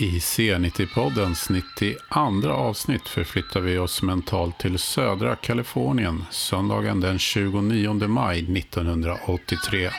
I 0.00 0.18
C90-poddens 0.18 1.50
92 1.50 2.50
avsnitt 2.50 3.08
förflyttar 3.08 3.60
vi 3.60 3.78
oss 3.78 4.02
mentalt 4.02 4.58
till 4.58 4.78
södra 4.78 5.36
Kalifornien 5.36 6.24
söndagen 6.30 7.00
den 7.00 7.18
29 7.18 8.08
maj 8.08 8.58
1983. 8.58 9.90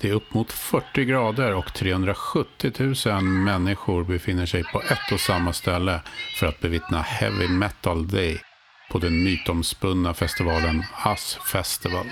Det 0.00 0.08
är 0.08 0.12
upp 0.12 0.34
mot 0.34 0.52
40 0.52 1.04
grader 1.04 1.54
och 1.54 1.74
370 1.74 2.72
000 3.06 3.22
människor 3.22 4.04
befinner 4.04 4.46
sig 4.46 4.64
på 4.64 4.82
ett 4.82 5.12
och 5.12 5.20
samma 5.20 5.52
ställe 5.52 6.00
för 6.36 6.46
att 6.46 6.60
bevittna 6.60 7.02
Heavy 7.02 7.48
Metal 7.48 8.08
Day 8.08 8.40
på 8.90 8.98
den 8.98 9.24
mytomspunna 9.24 10.14
festivalen 10.14 10.84
Us 11.06 11.38
Festival. 11.52 12.06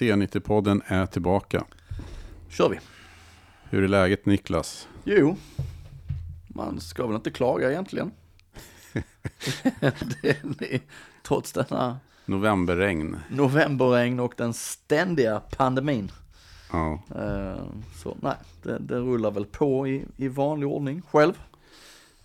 C90-podden 0.00 0.82
är 0.86 1.06
tillbaka. 1.06 1.64
kör 2.48 2.68
vi. 2.68 2.78
Hur 3.70 3.82
är 3.84 3.88
läget 3.88 4.26
Niklas? 4.26 4.88
Jo, 5.04 5.36
man 6.48 6.80
ska 6.80 7.06
väl 7.06 7.16
inte 7.16 7.30
klaga 7.30 7.70
egentligen. 7.70 8.10
det, 10.22 10.36
det, 10.58 10.82
trots 11.22 11.52
denna 11.52 11.98
Novemberregn. 12.24 13.16
novemberregn 13.30 14.20
och 14.20 14.34
den 14.36 14.52
ständiga 14.54 15.40
pandemin. 15.40 16.12
Ja. 16.72 17.02
Eh, 17.16 17.64
Så 17.96 18.16
nej, 18.20 18.36
det, 18.62 18.78
det 18.78 18.98
rullar 18.98 19.30
väl 19.30 19.46
på 19.46 19.88
i, 19.88 20.04
i 20.16 20.28
vanlig 20.28 20.68
ordning. 20.68 21.02
Själv? 21.10 21.32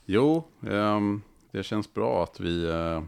Jo, 0.06 0.44
ehm, 0.70 1.22
det 1.52 1.64
känns 1.64 1.94
bra 1.94 2.24
att 2.24 2.40
vi 2.40 2.64
eh, 2.70 3.02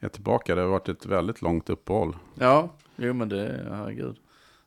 är 0.00 0.08
tillbaka. 0.08 0.54
Det 0.54 0.60
har 0.60 0.68
varit 0.68 0.88
ett 0.88 1.06
väldigt 1.06 1.42
långt 1.42 1.70
uppehåll. 1.70 2.16
Ja, 2.34 2.68
jo 2.96 3.12
men 3.14 3.28
det, 3.28 3.66
herregud. 3.70 4.16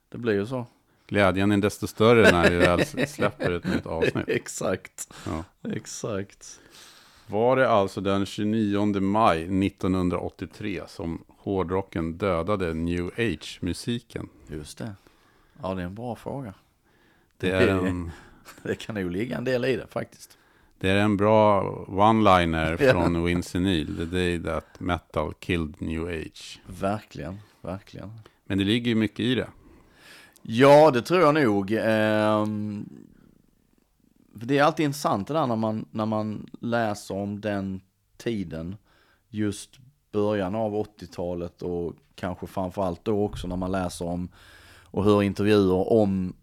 Det 0.09 0.17
blir 0.17 0.33
ju 0.33 0.45
så. 0.45 0.65
Glädjen 1.07 1.51
är 1.51 1.57
desto 1.57 1.87
större 1.87 2.31
när 2.31 2.49
vi 2.49 2.57
väl 2.57 3.07
släpper 3.07 3.51
ett 3.51 3.63
nytt 3.63 3.85
avsnitt. 3.85 4.23
Exakt, 4.29 5.13
Ja. 5.25 5.43
exakt. 5.73 6.59
Var 7.27 7.55
det 7.55 7.69
alltså 7.69 8.01
den 8.01 8.25
29 8.25 8.85
maj 9.01 9.65
1983 9.67 10.81
som 10.87 11.23
hårdrocken 11.27 12.13
dödade 12.17 12.73
new 12.73 13.07
age-musiken? 13.17 14.29
Just 14.47 14.77
det. 14.77 14.95
Ja, 15.61 15.73
det 15.73 15.81
är 15.81 15.85
en 15.85 15.95
bra 15.95 16.15
fråga. 16.15 16.53
Det 17.37 17.51
är 17.51 17.67
en, 17.67 18.11
Det 18.63 18.75
kan 18.75 18.95
nog 18.95 19.11
ligga 19.11 19.37
en 19.37 19.43
del 19.43 19.65
i 19.65 19.75
det 19.75 19.87
faktiskt. 19.87 20.37
det 20.79 20.89
är 20.89 20.95
en 20.97 21.17
bra 21.17 21.61
one-liner 21.87 22.77
från 22.91 23.23
Vince 23.25 23.59
Neil. 23.59 23.97
The 23.97 24.05
day 24.05 24.43
that 24.43 24.79
metal 24.79 25.33
killed 25.39 25.81
new 25.81 26.07
age. 26.07 26.59
Verkligen, 26.65 27.37
verkligen. 27.67 28.11
Men 28.45 28.57
det 28.57 28.63
ligger 28.63 28.89
ju 28.89 28.95
mycket 28.95 29.19
i 29.19 29.35
det. 29.35 29.47
Ja, 30.41 30.91
det 30.91 31.01
tror 31.01 31.21
jag 31.21 31.33
nog. 31.33 31.71
Ehm, 31.81 32.89
det 34.33 34.57
är 34.57 34.63
alltid 34.63 34.85
intressant 34.85 35.27
det 35.27 35.33
där 35.33 35.47
när 35.47 35.55
man, 35.55 35.85
när 35.91 36.05
man 36.05 36.49
läser 36.59 37.15
om 37.15 37.41
den 37.41 37.81
tiden, 38.17 38.75
just 39.29 39.69
början 40.11 40.55
av 40.55 40.73
80-talet 40.73 41.61
och 41.61 41.93
kanske 42.15 42.47
framförallt 42.47 43.05
då 43.05 43.23
också 43.23 43.47
när 43.47 43.55
man 43.55 43.71
läser 43.71 44.05
om 44.05 44.29
och 44.83 45.03
hör 45.03 45.23
intervjuer 45.23 45.93
om 45.93 46.33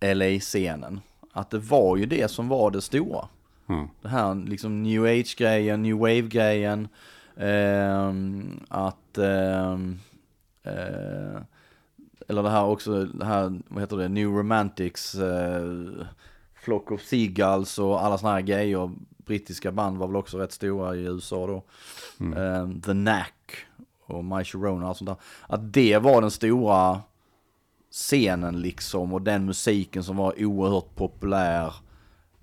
LA-scenen. 0.00 1.00
Att 1.32 1.50
det 1.50 1.58
var 1.58 1.96
ju 1.96 2.06
det 2.06 2.30
som 2.30 2.48
var 2.48 2.70
det 2.70 2.80
stora. 2.80 3.28
Mm. 3.68 3.88
Det 4.02 4.08
här 4.08 4.34
liksom 4.34 4.82
new 4.82 5.04
age-grejen, 5.04 5.82
new 5.82 5.96
wave-grejen. 5.98 6.88
ehm, 7.36 8.60
att, 8.68 9.18
ehm, 9.18 9.98
eh, 10.78 11.42
eller 12.28 12.42
det 12.42 12.50
här 12.50 12.64
också, 12.64 13.04
det 13.04 13.24
här, 13.24 13.60
vad 13.68 13.80
heter 13.82 13.96
det, 13.96 14.08
new 14.08 14.28
romantics, 14.28 15.14
eh, 15.14 15.62
Flock 16.54 16.90
of 16.90 17.02
Seagulls 17.02 17.78
och 17.78 18.04
alla 18.04 18.18
såna 18.18 18.32
här 18.32 18.40
grejer. 18.40 18.90
Brittiska 19.16 19.72
band 19.72 19.98
var 19.98 20.06
väl 20.06 20.16
också 20.16 20.38
rätt 20.38 20.52
stora 20.52 20.96
i 20.96 21.00
USA 21.00 21.46
då. 21.46 21.62
Ehm, 22.36 22.80
The 22.80 22.92
Knack 22.92 23.56
och 24.06 24.24
My 24.24 24.44
Sharona 24.44 24.90
och 24.90 24.96
sånt 24.96 25.08
där. 25.10 25.16
Att 25.46 25.72
det 25.72 25.98
var 25.98 26.20
den 26.20 26.30
stora 26.30 27.00
scenen 27.90 28.60
liksom 28.60 29.12
och 29.14 29.22
den 29.22 29.44
musiken 29.44 30.04
som 30.04 30.16
var 30.16 30.44
oerhört 30.44 30.94
populär. 30.94 31.74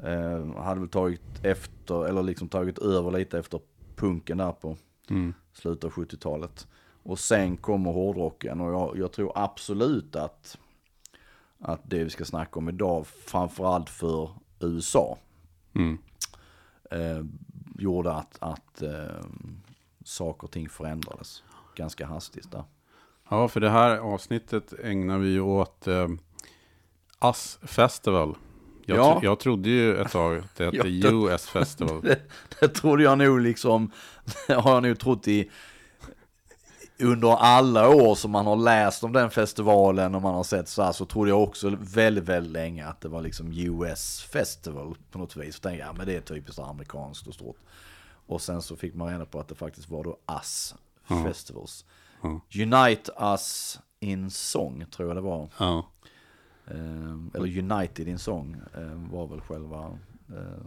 Eh, 0.04 0.62
hade 0.64 0.80
väl 0.80 0.90
tagit 0.90 1.22
efter, 1.44 2.06
eller 2.08 2.24
liksom 2.24 2.48
tagit 2.50 2.78
över 2.78 3.12
lite 3.12 3.40
efter 3.40 3.60
punken 3.96 4.38
där 4.38 4.52
på 4.52 4.78
Mm. 5.10 5.34
slutet 5.54 5.84
av 5.84 5.92
70-talet. 5.92 6.68
Och 7.08 7.20
sen 7.20 7.58
kommer 7.58 7.92
hårdrocken 7.92 8.62
och 8.62 8.74
jag, 8.74 8.98
jag 8.98 9.12
tror 9.12 9.32
absolut 9.36 10.16
att, 10.16 10.58
att 11.60 11.82
det 11.84 12.04
vi 12.04 12.10
ska 12.10 12.26
snacka 12.26 12.60
om 12.60 12.70
idag, 12.70 13.08
framförallt 13.08 13.90
för 13.90 14.30
USA, 14.60 15.18
Mm. 15.76 15.98
eh, 16.92 17.26
gjorde 17.80 18.12
att, 18.14 18.38
att 18.40 18.82
eh, 18.82 19.26
saker 20.04 20.44
och 20.44 20.52
ting 20.52 20.70
förändrades 20.70 21.44
ganska 21.76 22.06
hastigt 22.06 22.52
där. 22.52 22.64
Ja, 23.30 23.48
för 23.48 23.60
det 23.60 23.70
här 23.70 23.98
avsnittet 23.98 24.74
ägnar 24.84 25.18
vi 25.18 25.40
åt 25.40 25.88
eh, 25.88 26.08
Us 27.22 27.60
Festival. 27.64 28.36
Jag, 28.86 28.98
Ja. 28.98 29.14
tro, 29.20 29.30
jag 29.30 29.40
trodde 29.40 29.70
ju 29.70 29.98
ett 29.98 30.12
tag 30.12 30.38
att 30.38 30.56
det 30.56 30.66
hette 30.76 30.88
US 31.08 31.48
Festival. 31.48 32.02
Det, 32.04 32.20
det 32.60 32.68
trodde 32.68 33.04
jag 33.04 33.18
nog 33.18 33.40
liksom, 33.42 33.92
det 34.48 34.54
har 34.54 34.74
jag 34.74 34.84
nog 34.84 35.00
trott 35.00 35.28
i 35.28 35.50
under 37.00 37.36
alla 37.36 37.90
år 37.90 38.16
som 38.16 38.32
man 38.32 38.46
har 38.46 38.56
läst 38.56 39.04
om 39.04 39.14
den 39.14 39.30
festivalen 39.30 40.16
och 40.16 40.22
man 40.22 40.36
har 40.36 40.44
sett 40.44 40.68
så 40.68 40.84
här 40.84 40.92
så 40.92 41.06
trodde 41.06 41.30
jag 41.30 41.44
också 41.44 41.78
väldigt, 41.80 42.24
väldigt 42.24 42.52
länge 42.52 42.86
att 42.86 43.02
det 43.02 43.08
var 43.10 43.22
liksom 43.22 43.52
US 43.52 44.22
Festival 44.32 44.96
på 45.12 45.20
något 45.20 45.36
vis. 45.36 45.56
Så 45.56 45.62
tänkte 45.62 45.80
jag, 45.80 45.90
ja 45.90 45.94
men 45.98 46.06
det 46.08 46.16
är 46.16 46.22
typiskt 46.22 46.60
amerikanskt 46.60 47.28
och 47.28 47.34
stort. 47.34 47.58
Och 48.28 48.42
sen 48.42 48.62
så 48.62 48.76
fick 48.76 48.96
man 48.96 49.08
reda 49.10 49.26
på 49.26 49.40
att 49.40 49.48
det 49.48 49.56
faktiskt 49.56 49.90
var 49.90 50.04
då 50.04 50.18
US 50.42 50.76
Festivals. 51.26 51.86
Ja. 52.22 52.42
Unite 52.62 53.12
Us 53.20 53.80
in 54.00 54.32
Song 54.32 54.86
tror 54.92 55.10
jag 55.10 55.18
det 55.18 55.22
var. 55.22 55.50
Ja. 55.58 55.86
Eh, 56.68 57.16
eller 57.34 57.58
United 57.58 58.08
in 58.08 58.20
Song 58.20 58.62
eh, 58.76 59.12
var 59.12 59.28
väl 59.28 59.42
själva 59.42 59.98
eh, 60.30 60.64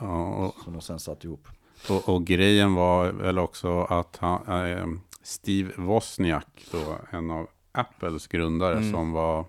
Ja, 0.00 0.26
och, 0.34 0.54
som 0.64 0.72
de 0.72 0.82
sen 0.82 1.00
satte 1.00 1.26
ihop. 1.26 1.48
och, 1.88 2.08
och 2.08 2.24
grejen 2.24 2.74
var 2.74 3.12
väl 3.12 3.38
också 3.38 3.80
att 3.82 4.16
han, 4.16 4.70
eh, 4.70 4.86
Steve 5.22 5.72
Wozniak, 5.76 6.66
då, 6.72 6.98
en 7.10 7.30
av 7.30 7.48
Apples 7.72 8.26
grundare, 8.26 8.76
Mm. 8.76 8.92
som 8.92 9.12
var 9.12 9.44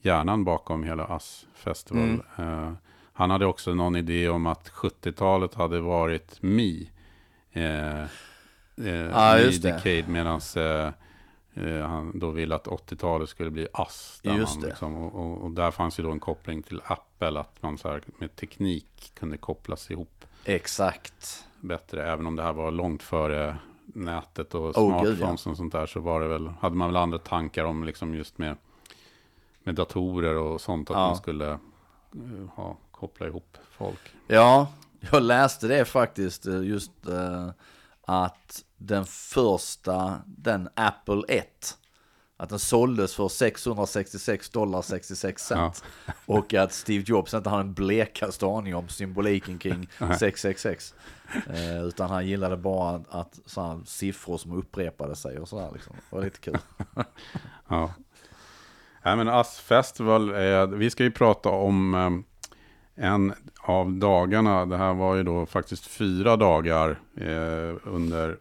hjärnan 0.00 0.44
bakom 0.44 0.84
hela 0.84 1.16
US 1.16 1.46
Festival. 1.54 2.22
Eh, 2.36 2.72
han 3.12 3.30
hade 3.30 3.46
också 3.46 3.74
någon 3.74 3.96
idé 3.96 4.28
om 4.28 4.46
att 4.46 4.68
70-talet 4.68 5.54
hade 5.54 5.80
varit 5.80 6.42
Me. 6.42 6.86
Eh, 7.52 8.00
eh, 8.02 8.06
det. 8.76 9.62
Decade, 9.62 10.04
medan 10.08 10.40
eh, 10.56 10.92
eh, 11.54 11.86
han 11.86 12.18
då 12.18 12.30
ville 12.30 12.54
att 12.54 12.66
80-talet 12.66 13.28
skulle 13.28 13.50
bli 13.50 13.68
Us. 13.78 14.20
Där. 14.22 14.66
Liksom, 14.66 14.94
och, 14.96 15.14
och, 15.14 15.42
och 15.44 15.50
där 15.50 15.70
fanns 15.70 15.98
ju 15.98 16.02
då 16.02 16.10
en 16.10 16.20
koppling 16.20 16.62
till 16.62 16.80
Apple, 16.84 17.40
att 17.40 17.62
man 17.62 17.78
så 17.78 17.88
här, 17.88 18.02
med 18.18 18.36
teknik 18.36 19.12
kunde 19.14 19.36
kopplas 19.36 19.90
ihop 19.90 20.24
Exakt. 20.44 21.44
bättre. 21.60 22.12
Även 22.12 22.26
om 22.26 22.36
det 22.36 22.42
här 22.42 22.52
var 22.52 22.70
långt 22.70 23.02
före 23.02 23.56
nätet 23.86 24.54
och 24.54 24.60
Oh, 24.64 24.72
smartphones 24.72 25.18
gud, 25.18 25.20
ja. 25.20 25.32
och 25.50 25.56
sånt 25.56 25.72
där 25.72 25.86
så 25.86 26.00
var 26.00 26.20
det 26.20 26.28
väl, 26.28 26.48
hade 26.60 26.76
man 26.76 26.88
väl 26.88 26.96
andra 26.96 27.18
tankar 27.18 27.64
om 27.64 27.84
liksom 27.84 28.14
just 28.14 28.38
med, 28.38 28.56
med 29.62 29.74
datorer 29.74 30.36
och 30.36 30.60
sånt 30.60 30.90
att 30.90 30.96
Ja. 30.96 31.06
man 31.06 31.16
skulle 31.16 31.50
eh, 31.50 31.58
ha, 32.54 32.76
koppla 32.90 33.26
ihop 33.26 33.56
folk. 33.70 34.00
Ja, 34.26 34.68
jag 35.12 35.22
läste 35.22 35.68
det 35.68 35.84
faktiskt 35.84 36.46
eh, 36.46 36.62
just 36.62 37.08
eh, 37.08 37.50
att 38.02 38.64
den 38.76 39.04
första, 39.04 40.18
den 40.26 40.68
Apple 40.74 41.22
1, 41.28 41.78
att 42.44 42.50
den 42.50 42.58
såldes 42.58 43.14
för 43.14 43.28
666 43.28 44.50
dollar 44.50 44.82
66 44.82 45.42
cent. 45.46 45.84
Och 46.26 46.54
att 46.54 46.72
Steve 46.72 47.04
Jobs 47.06 47.34
inte 47.34 47.50
hade 47.50 47.60
en 47.62 47.74
blekaste 47.74 48.46
aning 48.46 48.74
om 48.74 48.88
symboliken 48.88 49.58
kring 49.58 49.88
666. 49.98 50.94
Eh, 51.48 51.84
utan 51.84 52.10
han 52.10 52.26
gillade 52.26 52.56
bara 52.56 52.96
att, 52.96 53.14
att 53.14 53.40
sådana 53.46 53.84
siffror 53.84 54.38
som 54.38 54.52
upprepade 54.52 55.16
sig 55.16 55.38
och 55.38 55.48
sådär 55.48 55.70
liksom. 55.74 55.96
Det 56.10 56.16
var 56.16 56.24
lite 56.24 56.38
kul. 56.38 56.58
Ja. 57.68 57.92
Nej, 59.04 59.16
men 59.16 59.28
Ass 59.28 59.58
Festival, 59.58 60.30
är, 60.30 60.66
vi 60.66 60.90
ska 60.90 61.04
ju 61.04 61.10
prata 61.10 61.48
om 61.48 61.94
eh, 61.94 63.06
en 63.06 63.34
av 63.60 63.92
dagarna. 63.92 64.66
Det 64.66 64.76
här 64.76 64.94
var 64.94 65.14
ju 65.14 65.22
då 65.22 65.46
faktiskt 65.46 65.86
fyra 65.86 66.36
dagar 66.36 67.00
eh, 67.16 67.76
under 67.84 68.38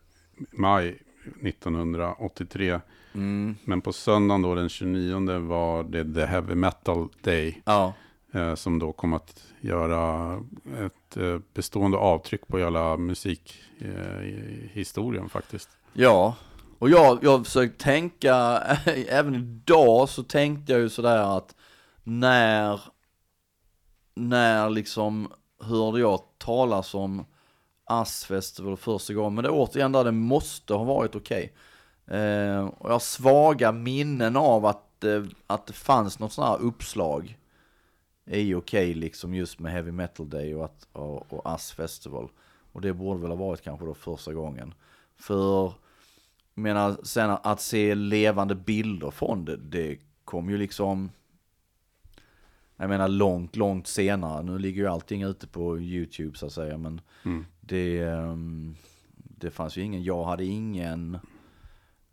maj 0.51 0.99
1983. 1.41 2.79
Mm. 3.13 3.56
Men 3.63 3.81
på 3.81 3.94
söndagen 3.94 4.42
då 4.42 4.56
den 4.56 4.69
29 4.69 5.39
var 5.39 5.83
det 5.83 6.13
The 6.13 6.25
Heavy 6.25 6.56
Metal 6.56 7.07
Day. 7.21 7.62
Ja, 7.65 7.94
Eh, 8.33 8.56
som 8.56 8.80
då 8.80 8.92
kom 8.92 9.13
att 9.13 9.44
göra 9.62 10.33
ett 10.80 11.18
eh, 11.18 11.39
bestående 11.54 11.98
avtryck 11.98 12.48
på 12.48 12.57
hela 12.57 12.98
musikhistorien 12.98 15.30
faktiskt. 15.30 15.69
Ja, 15.94 16.36
och 16.80 16.89
jag, 16.89 17.19
jag 17.21 17.38
har 17.38 17.44
försökt 17.44 17.81
tänka, 17.81 18.36
även 19.07 19.36
idag 19.36 20.09
så 20.09 20.24
tänkte 20.24 20.71
jag 20.71 20.81
ju 20.81 20.89
sådär 20.89 21.38
att 21.38 21.56
när, 22.04 22.81
när 24.16 24.69
liksom 24.69 25.31
hörde 25.59 26.00
jag 26.00 26.21
talas 26.38 26.95
om 26.95 27.25
Ass 27.86 28.25
Festival 28.25 28.77
första 28.77 29.13
gången, 29.13 29.36
men 29.36 29.44
det 29.44 29.50
återigen 29.50 29.92
där 29.92 30.04
det 30.04 30.12
måste 30.12 30.74
ha 30.74 30.83
varit 30.83 31.16
okej. 31.16 31.54
Eh, 32.07 32.65
och 32.65 32.89
jag 32.89 32.94
har 32.94 33.00
svaga 33.00 33.71
minnen 33.71 34.35
av 34.35 34.65
att, 34.65 35.03
eh, 35.03 35.23
att 35.47 35.67
det 35.67 35.73
fanns 35.73 36.19
något 36.19 36.33
sånt 36.33 36.47
här 36.47 36.67
uppslag 36.67 37.38
i 38.25 38.53
okej 38.53 38.94
liksom 38.94 39.33
just 39.33 39.59
med 39.59 39.71
Heavy 39.71 39.91
Metal 39.91 40.29
Day 40.29 40.55
och, 40.55 40.65
att, 40.65 40.88
och, 40.94 41.33
och 41.33 41.41
Ass 41.53 41.71
Festival. 41.71 42.29
Och 42.71 42.81
det 42.81 42.94
borde 42.94 43.21
väl 43.21 43.29
ha 43.29 43.35
varit 43.35 43.61
kanske 43.61 43.85
då 43.85 43.94
första 43.94 44.33
gången. 44.33 44.73
För, 45.15 45.63
jag 46.53 46.61
menar, 46.61 46.97
sen 47.03 47.29
att 47.44 47.61
se 47.61 47.95
levande 47.95 48.56
bilder 48.56 49.11
från 49.11 49.45
det, 49.45 49.57
det 49.57 49.97
kom 50.25 50.49
ju 50.49 50.57
liksom, 50.57 51.09
jag 52.77 52.89
menar 52.89 53.07
långt, 53.07 53.56
långt 53.56 53.88
senare. 53.88 54.44
Nu 54.44 54.59
ligger 54.59 54.81
ju 54.81 54.88
allting 54.88 55.23
ute 55.23 55.47
på 55.47 55.79
YouTube 55.79 56.38
så 56.38 56.45
att 56.45 56.51
säga, 56.51 56.77
men 56.77 57.01
Mm. 57.25 57.45
det, 57.61 57.99
ehm, 57.99 58.75
det 59.15 59.51
fanns 59.51 59.77
ju 59.77 59.81
ingen, 59.81 60.03
jag 60.03 60.23
hade 60.23 60.45
ingen, 60.45 61.19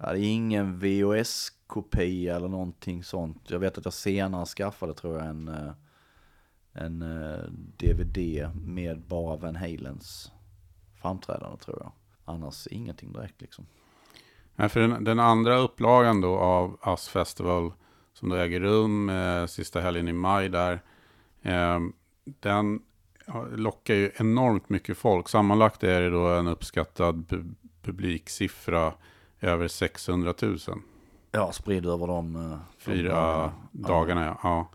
jag 0.01 0.07
hade 0.07 0.21
ingen 0.21 0.79
VHS-kopia 0.79 2.37
eller 2.37 2.49
någonting 2.49 3.05
sånt. 3.05 3.43
Jag 3.51 3.59
vet 3.59 3.79
att 3.79 3.85
jag 3.85 3.95
senare 3.95 4.47
skaffade 4.47 4.95
tror 4.95 5.19
jag 5.19 5.27
en, 5.27 5.49
eh, 5.49 5.73
en 6.73 7.03
eh, 7.03 7.45
DVD 7.77 8.51
med 8.55 9.01
bara 9.01 9.37
Van 9.37 9.57
Halens 9.57 10.33
framträdande 11.03 11.57
tror 11.59 11.79
jag. 11.81 11.93
Annars 12.25 12.67
ingenting 12.67 13.13
direkt 13.13 13.41
liksom. 13.41 13.67
Nej, 14.57 14.69
för 14.69 14.81
den, 14.81 15.05
den 15.05 15.19
andra 15.21 15.57
upplagan 15.57 16.21
då 16.21 16.39
av 16.39 16.79
Us 16.87 17.09
Festival 17.09 17.73
som 18.13 18.29
då 18.29 18.37
äger 18.37 18.61
rum 18.61 19.09
eh, 19.09 19.47
sista 19.47 19.81
helgen 19.81 20.09
i 20.09 20.13
maj 20.13 20.49
där. 20.49 20.83
Eh, 21.43 21.79
den 22.25 22.81
lockar 23.53 23.95
ju 23.95 24.11
enormt 24.17 24.69
mycket 24.69 24.99
folk. 24.99 25.29
Sammanlagt 25.29 25.85
är 25.85 26.01
det 26.01 26.11
då 26.11 26.27
en 26.29 26.47
uppskattad 26.47 27.27
pu- 27.29 27.55
publiksiffra 27.83 28.95
över 29.41 29.69
600 29.69 30.35
000. 30.43 30.59
Ja, 31.33 31.53
spridd 31.53 31.87
över 31.87 32.07
de 32.07 32.37
eh, 32.37 32.59
Fyra 32.79 33.13
dagarna. 33.13 33.53
dagarna, 33.71 34.25
ja. 34.25 34.37
ja. 34.43 34.69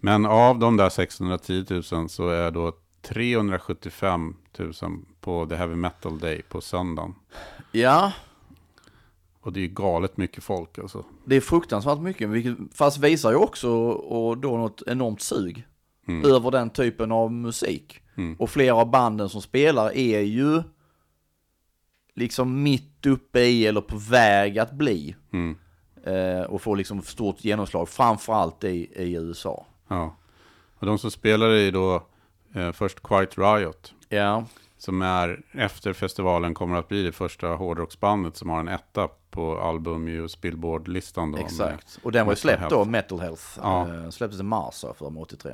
Men 0.00 0.26
av 0.26 0.58
de 0.58 0.76
där 0.76 0.88
610 0.88 1.64
000 1.92 2.08
så 2.08 2.28
är 2.28 2.50
då 2.50 2.72
375 3.02 4.34
000 4.58 4.72
på 5.20 5.46
The 5.46 5.54
Heavy 5.54 5.74
Metal 5.74 6.18
Day 6.18 6.42
på 6.42 6.60
söndagen. 6.60 7.14
Ja, 7.72 8.12
Och 9.40 9.52
det 9.52 9.60
är 9.60 9.62
ju 9.62 9.68
galet 9.68 10.16
mycket 10.16 10.44
folk 10.44 10.78
alltså. 10.78 11.04
det 11.24 11.36
är 11.36 11.40
fruktansvärt 11.40 11.98
mycket, 11.98 12.28
vilket, 12.28 12.56
fast 12.74 12.98
visar 12.98 13.30
ju 13.30 13.36
också 13.36 13.70
och 13.88 14.38
då 14.38 14.56
något 14.56 14.82
enormt 14.86 15.20
sug 15.22 15.66
Mm. 16.08 16.30
över 16.30 16.50
den 16.50 16.70
typen 16.70 17.12
av 17.12 17.32
musik. 17.32 18.00
Mm. 18.16 18.36
Och 18.38 18.50
flera 18.50 18.74
av 18.74 18.90
banden 18.90 19.28
som 19.28 19.42
spelar 19.42 19.96
är 19.96 20.20
ju 20.20 20.62
liksom 22.16 22.62
mitt 22.62 23.06
uppe 23.06 23.40
i 23.40 23.66
eller 23.66 23.80
på 23.80 23.96
väg 23.96 24.58
att 24.58 24.72
bli 24.72 25.16
Mm. 25.32 25.56
eh, 26.04 26.42
och 26.42 26.62
få 26.62 26.74
liksom 26.74 27.02
stort 27.02 27.44
genomslag, 27.44 27.88
framförallt 27.88 28.64
i, 28.64 29.02
i 29.02 29.14
USA. 29.14 29.66
Ja. 29.88 30.16
Och 30.78 30.86
de 30.86 30.98
som 30.98 31.10
spelar 31.10 31.48
är 31.50 31.72
då 31.72 32.02
eh, 32.54 32.72
först 32.72 33.02
Quiet 33.02 33.38
Riot. 33.38 33.94
Ja, 34.08 34.44
Som 34.78 35.02
är 35.02 35.40
efter 35.52 35.92
festivalen 35.92 36.54
kommer 36.54 36.76
att 36.76 36.88
bli 36.88 37.02
det 37.02 37.12
första 37.12 37.48
hårdrocksbandet 37.48 38.36
som 38.36 38.50
har 38.50 38.60
en 38.60 38.68
etta 38.68 39.08
på 39.30 39.60
album 39.60 40.24
och 40.24 40.30
Billboard-listan. 40.40 41.32
Då, 41.32 41.38
exakt. 41.38 41.98
Och 42.02 42.12
den 42.12 42.26
var 42.26 42.32
ju 42.32 42.36
släppt 42.36 42.60
Health. 42.60 42.76
då, 42.76 42.84
Metal 42.84 43.20
Health. 43.20 43.44
Ja. 43.62 43.94
Eh, 43.94 44.10
släpptes 44.10 44.40
i 44.40 44.42
mars 44.42 44.84
för 44.98 45.18
83. 45.20 45.52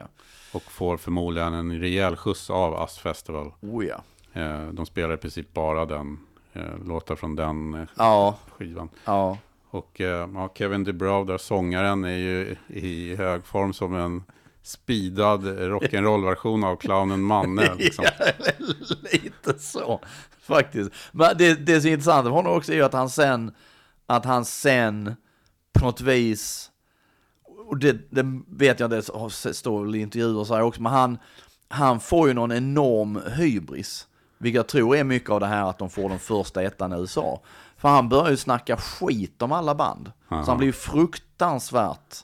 Och 0.53 0.63
får 0.63 0.97
förmodligen 0.97 1.55
en 1.55 1.81
rejäl 1.81 2.17
skjuts 2.17 2.51
av 2.51 2.75
Ass 2.75 2.99
Festival. 2.99 3.53
Oh 3.61 3.85
ja. 3.87 4.03
Eh, 4.41 4.67
de 4.69 4.87
spelar 4.87 5.15
i 5.15 5.17
princip 5.17 5.55
bara 5.55 5.85
den, 5.87 6.19
låtar 6.85 7.17
från 7.17 7.37
den 7.37 7.75
eh, 7.75 7.89
Ja, 7.97 8.39
skivan. 8.59 8.89
ja. 9.05 9.39
Och 9.71 10.01
eh, 10.01 10.29
ja, 10.35 10.53
Kevin 10.55 10.85
DeBrow, 10.85 11.27
där 11.27 11.39
sångaren, 11.39 12.05
är 12.05 12.17
ju 12.17 12.57
i 12.69 13.17
hög 13.17 13.45
form 13.47 13.73
som 13.73 13.95
en 13.95 14.23
speedad 14.63 15.41
rock'n'roll-version 15.45 16.65
av 16.67 16.77
clownen 16.77 17.23
Manne. 17.23 17.75
Liksom. 17.79 18.05
Lite 19.13 19.59
så, 19.59 20.01
faktiskt. 20.41 20.91
Men 21.13 21.37
det, 21.39 21.55
det 21.55 21.81
som 21.81 21.89
är 21.89 21.93
intressant 21.93 22.25
med 22.25 22.33
honom 22.33 22.53
också 22.57 22.73
är 22.73 22.77
ju 22.77 22.83
att 22.83 22.93
han 22.93 23.11
sen, 23.11 23.55
att 24.07 24.25
han 24.25 24.45
sen 24.45 25.17
på 25.73 25.85
något 25.87 26.01
vis, 26.01 26.71
och 27.69 27.79
det, 27.79 28.11
det 28.11 28.41
vet 28.49 28.81
jag 28.81 28.87
inte, 28.93 29.03
står 29.55 29.85
väl 29.85 29.95
i 29.95 30.01
intervjuer 30.01 30.45
så 30.45 30.55
här 30.55 30.63
också, 30.63 30.83
men 30.83 30.93
han, 30.93 31.19
han 31.69 32.01
får 32.01 32.29
ju 32.29 32.35
någon 32.35 32.53
enorm 32.53 33.21
hybris. 33.37 34.07
Vilket 34.43 34.57
jag 34.57 34.67
tror 34.67 34.97
är 34.97 35.05
mycket 35.05 35.31
av 35.31 35.41
det 35.41 35.47
här 35.47 35.71
att 35.71 35.79
de 35.79 35.91
får 35.91 36.09
den 36.09 36.19
första 36.19 36.63
ettan 36.63 36.93
i 36.93 36.97
USA. 36.97 37.41
För 37.77 37.89
han 37.89 38.09
börjar 38.09 38.31
ju 38.31 38.37
snacka 38.37 38.77
skit 38.77 39.43
om 39.43 39.53
alla 39.53 39.75
band. 39.75 40.13
Så 40.29 40.35
Aha. 40.35 40.45
han 40.45 40.57
blir 40.57 40.67
ju 40.67 40.73
fruktansvärt 40.73 42.17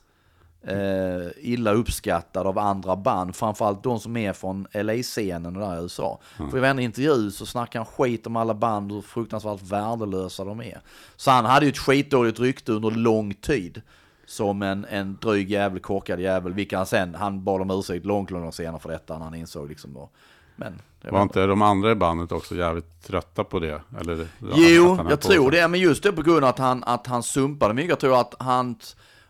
eh, 0.62 1.28
illa 1.36 1.72
uppskattad 1.72 2.46
av 2.46 2.58
andra 2.58 2.96
band, 2.96 3.36
framförallt 3.36 3.82
de 3.82 4.00
som 4.00 4.16
är 4.16 4.32
från 4.32 4.66
LA-scenen 4.72 5.56
och 5.56 5.62
där 5.62 5.78
i 5.78 5.82
USA. 5.82 6.20
För 6.36 6.56
i 6.56 6.60
varenda 6.60 6.82
intervju 6.82 7.30
så 7.30 7.46
snackar 7.46 7.78
han 7.78 7.86
skit 7.86 8.26
om 8.26 8.36
alla 8.36 8.54
band 8.54 8.92
och 8.92 8.96
hur 8.96 9.02
fruktansvärt 9.02 9.62
värdelösa 9.62 10.44
de 10.44 10.60
är. 10.60 10.80
Så 11.16 11.30
han 11.30 11.44
hade 11.44 11.66
ju 11.66 11.70
ett 11.70 11.78
skitdåligt 11.78 12.40
rykte 12.40 12.72
under 12.72 12.90
lång 12.90 13.34
tid. 13.34 13.82
Som 14.26 14.62
en, 14.62 14.84
en 14.84 15.18
dryg 15.22 15.50
jävel, 15.50 15.80
korkad 15.80 16.20
jävel, 16.20 16.52
vilket 16.52 16.76
han 16.76 16.86
sen, 16.86 17.14
han 17.14 17.44
bad 17.44 17.60
om 17.60 17.70
ursäkt 17.70 18.06
långt, 18.06 18.30
långt 18.30 18.54
senare 18.54 18.80
för 18.80 18.88
detta 18.88 19.18
när 19.18 19.24
han 19.24 19.34
insåg 19.34 19.68
liksom 19.68 19.96
och, 19.96 20.12
men. 20.56 20.80
Var 21.02 21.22
inte 21.22 21.46
de 21.46 21.62
andra 21.62 21.90
i 21.90 21.94
bandet 21.94 22.32
också 22.32 22.56
jävligt 22.56 23.02
trötta 23.02 23.44
på 23.44 23.58
det? 23.58 23.80
Eller, 24.00 24.28
Jo, 24.40 24.98
jag 25.10 25.20
tror 25.20 25.44
så? 25.44 25.50
det, 25.50 25.68
men 25.68 25.80
just 25.80 26.02
det 26.02 26.12
på 26.12 26.22
grund 26.22 26.44
av 26.44 26.50
att 26.50 26.58
han, 26.58 26.84
att 26.84 27.06
han 27.06 27.22
sumpade 27.22 27.74
mycket. 27.74 27.88
Jag 27.88 28.00
tror 28.00 28.20
att 28.20 28.34
han, 28.38 28.76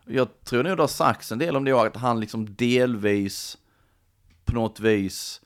jag 0.05 0.27
tror 0.43 0.63
nog 0.63 0.77
det 0.77 0.83
har 0.83 0.87
sagts 0.87 1.31
en 1.31 1.39
del 1.39 1.55
om 1.55 1.65
det, 1.65 1.71
att 1.71 1.95
han 1.95 2.19
liksom 2.19 2.55
delvis 2.55 3.57
på 4.45 4.53
något 4.55 4.79
vis 4.79 5.41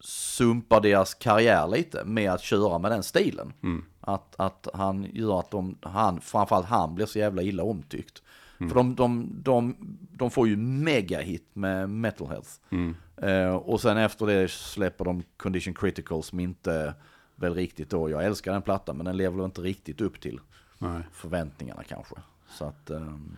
sumpar 0.00 0.80
deras 0.80 1.14
karriär 1.14 1.68
lite 1.68 2.04
med 2.04 2.30
att 2.32 2.42
köra 2.42 2.78
med 2.78 2.90
den 2.90 3.02
stilen. 3.02 3.52
Att, 4.00 4.34
att 4.38 4.68
han 4.74 5.06
gör 5.12 5.40
att 5.40 5.50
de, 5.50 5.78
han, 5.82 6.20
framförallt 6.20 6.66
han 6.66 6.94
blir 6.94 7.06
så 7.06 7.18
jävla 7.18 7.42
illa 7.42 7.62
omtyckt. 7.62 8.22
För 8.58 8.74
de, 8.74 8.94
de, 8.94 9.28
de, 9.42 9.76
de 10.12 10.30
får 10.30 10.48
ju 10.48 10.56
megahit 10.56 11.50
med 11.52 11.90
Metal 11.90 12.28
Health. 12.28 12.50
Eh, 13.22 13.54
och 13.56 13.80
sen 13.80 13.96
efter 13.96 14.26
det 14.26 14.50
släpper 14.50 15.04
de 15.04 15.22
Condition 15.36 15.74
Critical 15.74 16.22
som 16.22 16.40
inte 16.40 16.94
väl 17.36 17.54
riktigt 17.54 17.90
då, 17.90 18.10
jag 18.10 18.24
älskar 18.24 18.52
den 18.52 18.62
plattan 18.62 18.96
men 18.96 19.06
den 19.06 19.16
lever 19.16 19.36
väl 19.36 19.44
inte 19.44 19.60
riktigt 19.60 20.00
upp 20.00 20.20
till 20.20 20.40
Nej. 20.78 21.02
förväntningarna 21.12 21.82
kanske. 21.82 22.14
Så 22.48 22.64
att, 22.64 22.90
ehm, 22.90 23.36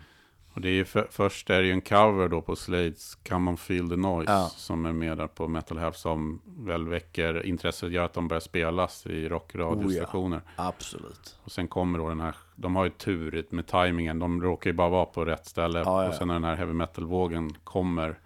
Och 0.55 0.61
det 0.61 0.69
är 0.69 0.73
ju 0.73 0.85
för, 0.85 1.07
först 1.11 1.51
är 1.51 1.61
det 1.61 1.67
ju 1.67 1.73
en 1.73 1.81
cover 1.81 2.29
då 2.29 2.43
på 2.43 2.57
Slades 2.57 3.15
Come 3.15 3.51
on 3.51 3.57
Feel 3.57 3.89
the 3.89 3.97
Noise 3.97 4.33
Ja. 4.33 4.51
som 4.57 4.87
är 4.87 4.93
med 4.93 5.17
där 5.19 5.27
på 5.27 5.49
Metal 5.49 5.79
Health 5.79 5.99
som 5.99 6.41
väl 6.45 6.89
väcker 6.89 7.47
intresset, 7.47 7.91
gör 7.93 8.05
att 8.05 8.13
de 8.13 8.29
börjar 8.29 8.41
spelas 8.41 9.07
i 9.07 9.29
rockradiostationer. 9.29 10.41
absolut. 10.57 11.37
Och 11.45 11.53
sen 11.53 11.69
kommer 11.69 11.99
då 11.99 12.09
den 12.09 12.21
här, 12.21 12.37
de 12.57 12.77
har 12.77 12.85
ju 12.85 12.91
tur 12.91 13.47
med 13.51 13.67
tajmingen, 13.67 14.19
de 14.19 14.43
råkar 14.43 14.71
ju 14.71 14.75
bara 14.77 14.89
vara 14.89 15.05
på 15.07 15.25
rätt 15.25 15.47
ställe. 15.47 15.79
Ja, 15.79 16.03
ja, 16.03 16.09
och 16.09 16.15
sen 16.15 16.29
när 16.29 16.35
den 16.35 16.45
här 16.45 16.57
heavy 16.57 16.73
metal-vågen 16.73 17.55
kommer 17.65 18.19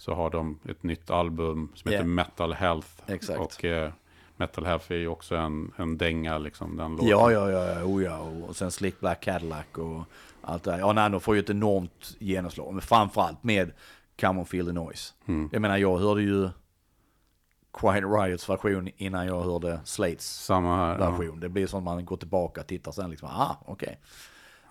så 0.00 0.14
har 0.14 0.30
de 0.30 0.58
ett 0.68 0.82
nytt 0.82 1.10
album 1.10 1.68
som 1.74 1.90
heter 1.90 2.04
Ja. 2.04 2.08
Metal 2.08 2.52
Health. 2.52 2.88
Exakt. 3.06 3.40
Och 3.40 3.64
eh, 3.64 3.92
Metal 4.36 4.66
Health 4.66 4.92
är 4.92 4.96
ju 4.96 5.08
också 5.08 5.36
en, 5.36 5.72
en 5.76 5.98
dänga 5.98 6.38
liksom. 6.38 6.76
Den 6.76 6.90
låten. 6.92 7.08
Ja, 7.08 7.32
ja, 7.32 7.50
ja, 7.50 7.66
ja, 7.66 7.84
oh, 7.84 8.02
ja. 8.02 8.18
och 8.18 8.56
sen 8.56 8.70
Slick 8.70 9.00
Black 9.00 9.20
Cadillac 9.20 9.64
och 9.72 10.02
allt 10.42 10.62
det 10.62 10.70
där. 10.70 10.78
Ja, 10.78 10.92
nej, 10.92 11.10
de 11.10 11.20
får 11.20 11.34
ju 11.34 11.40
ett 11.40 11.50
enormt 11.50 12.16
genomslag, 12.18 12.72
men 12.72 12.82
framförallt 12.82 13.44
med 13.44 13.72
Come 14.20 14.40
on 14.40 14.46
Feel 14.46 14.66
the 14.66 14.72
Noise. 14.72 15.12
Mm. 15.26 15.48
Jag 15.52 15.62
menar, 15.62 15.76
jag 15.76 15.98
hörde 15.98 16.22
ju 16.22 16.48
Quiet 17.72 18.04
Riots 18.04 18.48
version 18.48 18.88
innan 18.96 19.26
jag 19.26 19.42
hörde 19.42 19.80
Slates 19.84 20.44
Samma 20.44 20.76
här. 20.76 20.98
Ja. 20.98 21.10
version. 21.10 21.40
Det 21.40 21.48
blir 21.48 21.66
som 21.66 21.84
man 21.84 22.04
går 22.04 22.16
tillbaka 22.16 22.60
och 22.60 22.66
tittar 22.66 22.92
sen 22.92 23.10
liksom, 23.10 23.28
ah, 23.28 23.56
okej. 23.66 24.00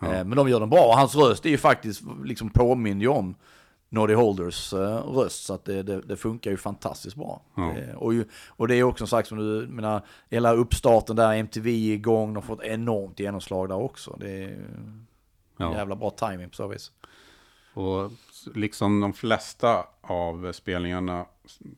Eh, 0.01 0.07
Men 0.09 0.29
de 0.29 0.49
gör 0.49 0.59
den 0.59 0.69
bra, 0.69 0.85
och 0.85 0.97
hans 0.97 1.15
röst 1.15 1.45
är 1.45 1.49
ju 1.49 1.57
faktiskt 1.57 2.01
liksom 2.23 2.49
påminner 2.49 3.01
ju 3.01 3.07
om 3.07 3.35
Noddy 3.89 4.13
Holders 4.13 4.73
eh, 4.73 5.11
röst, 5.13 5.45
så 5.45 5.53
att 5.53 5.65
det, 5.65 5.83
det, 5.83 6.01
det 6.01 6.17
funkar 6.17 6.51
ju 6.51 6.57
fantastiskt 6.57 7.15
bra. 7.15 7.41
Ja. 7.55 7.77
Eh, 7.77 7.95
och, 7.95 8.13
ju, 8.13 8.25
och 8.47 8.67
det 8.67 8.75
är 8.75 8.83
också 8.83 9.07
sagt 9.07 9.27
som 9.29 9.37
du 9.37 9.67
menar, 9.67 10.01
hela 10.29 10.53
uppstarten 10.53 11.15
där, 11.15 11.33
MTV 11.33 11.69
är 11.71 11.93
igång, 11.93 12.27
de 12.33 12.35
har 12.35 12.41
fått 12.41 12.63
enormt 12.63 13.19
genomslag 13.19 13.69
där 13.69 13.75
också. 13.75 14.17
Det 14.19 14.43
är 14.43 14.65
Ja. 15.57 15.73
jävla 15.75 15.95
bra 15.95 16.09
timing 16.09 16.49
på 16.49 16.55
så 16.55 16.67
vis. 16.67 16.91
Och 17.73 18.11
liksom 18.55 18.99
de 19.01 19.13
flesta 19.13 19.85
av 20.01 20.51
spelningarna 20.51 21.25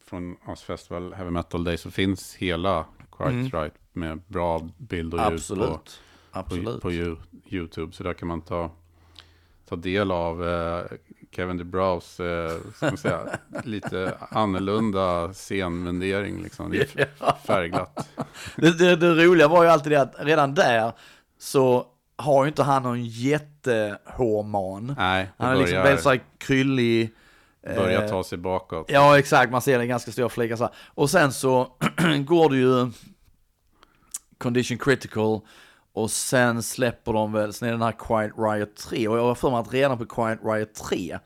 från 0.06 0.36
Oz 0.48 0.62
Festival 0.62 1.14
Heavy 1.14 1.32
Metal 1.32 1.64
Day 1.64 1.78
så 1.78 1.92
finns 1.92 2.36
hela 2.36 2.86
Quiet 3.18 3.54
Right 3.54 3.74
med 3.94 4.22
bra 4.28 4.70
bild 4.78 5.14
och 5.14 5.20
ljud 5.20 5.48
på, 5.48 5.54
Mm. 5.54 5.64
Absolut. 5.74 6.02
på, 6.32 6.40
Absolut. 6.40 6.82
på 6.82 6.92
YouTube. 7.50 7.92
Så 7.94 8.04
där 8.04 8.14
kan 8.14 8.28
man 8.28 8.42
ta, 8.42 8.72
ta 9.70 9.76
del 9.76 10.12
av 10.12 10.48
eh, 10.50 10.86
Kevin 11.36 11.58
DeBrows 11.58 12.20
eh, 12.20 12.52
ska 12.76 12.98
säga, 12.98 13.20
lite 13.64 14.14
annorlunda 14.30 15.34
scenmundering. 15.34 16.44
Liksom. 16.44 16.72
Det 16.72 16.96
är 16.96 17.10
färgglatt. 17.46 18.10
Det, 18.56 18.72
det, 18.78 18.96
det 18.96 19.26
roliga 19.26 19.48
var 19.48 19.64
ju 19.64 19.70
alltid 19.70 19.92
det 19.92 20.02
att 20.02 20.16
redan 20.20 20.54
där 20.54 20.92
så 21.40 21.86
har 22.16 22.44
ju 22.44 22.48
inte 22.48 22.64
han 22.64 22.84
någon 22.84 23.04
jättehårman. 23.06 24.96
Nej, 24.98 25.30
Han 25.38 25.52
är 25.52 25.56
liksom 25.56 25.78
väldigt 25.78 26.04
så 26.04 26.10
här 26.10 26.22
kryllig. 26.38 27.10
eh, 27.64 27.76
börjar 27.76 28.08
ta 28.08 28.24
sig 28.24 28.38
bakåt. 28.38 28.86
Ja, 28.90 29.20
exakt. 29.20 29.52
Man 29.52 29.62
ser 29.62 29.80
det 29.80 29.86
ganska 29.88 30.12
stora 30.12 30.30
fläckar 30.30 30.56
så 30.56 30.64
här. 30.64 30.74
Och 30.88 31.10
sen 31.10 31.34
så 31.34 31.64
går 32.26 32.50
det 32.50 32.58
ju 32.58 32.92
Condition 34.38 34.78
Critical 34.78 35.42
och 35.94 36.12
sen 36.12 36.64
släpper 36.64 37.14
de 37.14 37.34
väl, 37.34 37.54
sen 37.54 37.68
är 37.68 37.72
det 37.72 37.78
den 37.78 37.86
här 37.86 37.92
Quiet 37.92 38.34
Riot 38.38 38.76
3 38.76 39.08
och 39.08 39.18
jag 39.18 39.24
har 39.24 39.36
för 39.36 39.50
mig 39.50 39.60
att 39.60 39.74
redan 39.74 39.98
på 39.98 40.06
Quiet 40.06 40.40
Riot 40.44 40.74
3 40.74 41.20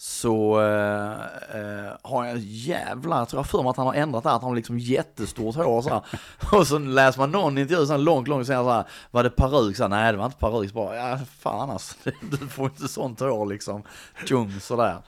så 0.00 0.60
eh, 0.60 1.12
eh, 1.60 1.92
har 2.02 2.26
jag 2.26 2.38
jävla, 2.38 3.18
jag 3.18 3.28
tror 3.28 3.38
jag 3.38 3.44
har 3.44 3.48
för 3.48 3.62
mig 3.62 3.70
att 3.70 3.76
han 3.76 3.86
har 3.86 3.94
ändrat 3.94 4.22
det 4.22 4.28
här, 4.28 4.36
att 4.36 4.42
han 4.42 4.50
har 4.50 4.56
liksom 4.56 4.78
jättestort 4.78 5.56
hår 5.56 5.82
så 5.82 5.88
här. 5.88 6.02
Och 6.58 6.66
så 6.66 6.78
läser 6.78 7.20
man 7.20 7.30
någon 7.30 7.58
intervju 7.58 7.86
så 7.86 7.92
här 7.92 7.98
långt, 7.98 8.28
långt 8.28 8.46
senare 8.46 8.64
så 8.64 8.70
här, 8.70 8.84
var 9.10 9.22
det 9.22 9.30
peruk? 9.30 9.76
Så 9.76 9.82
här, 9.82 9.88
Nej, 9.88 10.12
det 10.12 10.18
var 10.18 10.24
inte 10.24 10.38
peruk, 10.38 10.72
bara, 10.72 10.96
ja 10.96 11.18
fan 11.38 11.70
alltså, 11.70 11.94
du 12.30 12.36
får 12.36 12.64
inte 12.66 12.88
sånt 12.88 13.20
hår 13.20 13.46
liksom, 13.46 13.82
tjong 14.26 14.60
sådär. 14.60 15.02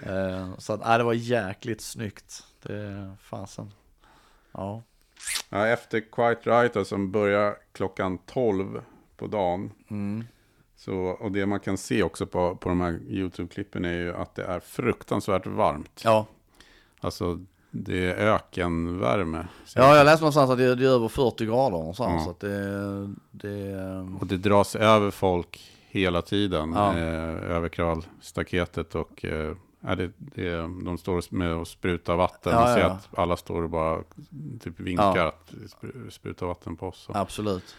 Eh, 0.00 0.48
så 0.58 0.72
att, 0.72 0.86
nej, 0.86 0.98
det 0.98 1.04
var 1.04 1.12
jäkligt 1.12 1.80
snyggt, 1.80 2.44
det 2.62 3.16
fasen. 3.22 3.72
Ja. 4.52 4.82
Ja, 5.48 5.66
efter 5.66 6.00
Quiet 6.12 6.46
Right 6.46 6.74
då, 6.74 6.84
som 6.84 7.10
börjar 7.10 7.56
klockan 7.72 8.18
12 8.18 8.80
på 9.16 9.26
dagen. 9.26 9.72
Mm. 9.90 10.24
Så, 10.76 10.94
och 10.96 11.32
det 11.32 11.46
man 11.46 11.60
kan 11.60 11.78
se 11.78 12.02
också 12.02 12.26
på, 12.26 12.56
på 12.56 12.68
de 12.68 12.80
här 12.80 12.92
YouTube-klippen 13.08 13.84
är 13.84 13.92
ju 13.92 14.14
att 14.14 14.34
det 14.34 14.44
är 14.44 14.60
fruktansvärt 14.60 15.46
varmt. 15.46 16.00
Ja. 16.04 16.26
Alltså 17.00 17.40
det 17.70 18.04
är 18.12 18.34
ökenvärme. 18.34 19.46
Ja, 19.74 19.96
jag 19.96 20.04
läste 20.04 20.22
någonstans 20.22 20.50
att 20.50 20.58
det, 20.58 20.74
det 20.74 20.84
är 20.84 20.90
över 20.90 21.08
40 21.08 21.46
grader 21.46 21.70
någonstans, 21.70 22.12
Ja. 22.16 22.24
så 22.24 22.30
att 22.30 22.40
det, 22.40 23.14
det 23.30 23.76
Och 24.20 24.26
det 24.26 24.36
dras 24.36 24.76
över 24.76 25.10
folk 25.10 25.72
hela 25.88 26.22
tiden. 26.22 26.72
Ja. 26.72 26.98
Eh, 26.98 27.50
över 27.56 27.68
kravstaketet 27.68 28.94
och 28.94 29.24
eh, 29.24 29.54
ja, 29.86 29.94
det, 29.94 30.12
det, 30.18 30.56
de 30.84 30.98
står 30.98 31.34
med 31.34 31.54
och 31.54 31.68
sprutar 31.68 32.16
vatten. 32.16 32.52
Ja, 32.52 32.74
ser 32.74 32.80
ja, 32.80 32.86
att 32.86 33.18
alla 33.18 33.36
står 33.36 33.62
och 33.62 33.70
bara 33.70 34.02
typ 34.60 34.80
vinkar 34.80 35.16
Ja. 35.16 35.28
att 35.28 35.52
spr- 35.52 36.10
spruta 36.10 36.46
vatten 36.46 36.76
på 36.76 36.86
oss. 36.88 37.06
absolut. 37.12 37.76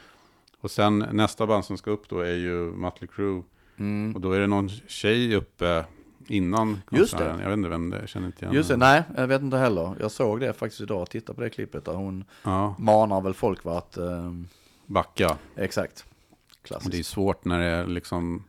Och 0.61 0.71
sen 0.71 0.99
nästa 1.11 1.47
band 1.47 1.65
som 1.65 1.77
ska 1.77 1.91
upp 1.91 2.09
då 2.09 2.19
är 2.19 2.33
ju 2.35 2.71
Mötley 2.71 3.07
Crüe. 3.15 3.43
Mm. 3.77 4.15
Och 4.15 4.21
då 4.21 4.31
är 4.31 4.39
det 4.39 4.47
någon 4.47 4.69
tjej 4.69 5.35
uppe 5.35 5.85
innan 6.27 6.81
konserten. 6.85 7.39
Jag 7.39 7.47
vet 7.49 7.57
inte 7.57 7.69
vem 7.69 7.89
det 7.89 7.97
är, 7.97 8.01
jag 8.01 8.09
känner 8.09 8.25
inte 8.27 8.45
igen 8.45 8.55
Just 8.55 8.69
det, 8.69 8.77
nej, 8.77 9.03
jag 9.17 9.27
vet 9.27 9.41
inte 9.41 9.57
heller. 9.57 9.95
Jag 9.99 10.11
såg 10.11 10.39
det 10.39 10.53
faktiskt 10.53 10.81
idag, 10.81 11.09
tittade 11.09 11.35
på 11.35 11.41
det 11.41 11.49
klippet 11.49 11.85
där 11.85 11.93
hon 11.93 12.23
Ja, 12.43 12.75
manar 12.79 13.21
väl 13.21 13.33
folk 13.33 13.63
va, 13.63 13.77
att, 13.77 13.97
ehm, 13.97 14.47
backa. 14.85 15.37
exakt. 15.55 16.05
Och 16.07 16.57
det 16.69 16.75
är 16.75 16.79
Klassiskt. 16.79 17.09
svårt 17.09 17.45
när 17.45 17.59
det 17.59 17.65
är 17.65 17.87
liksom, 17.87 18.43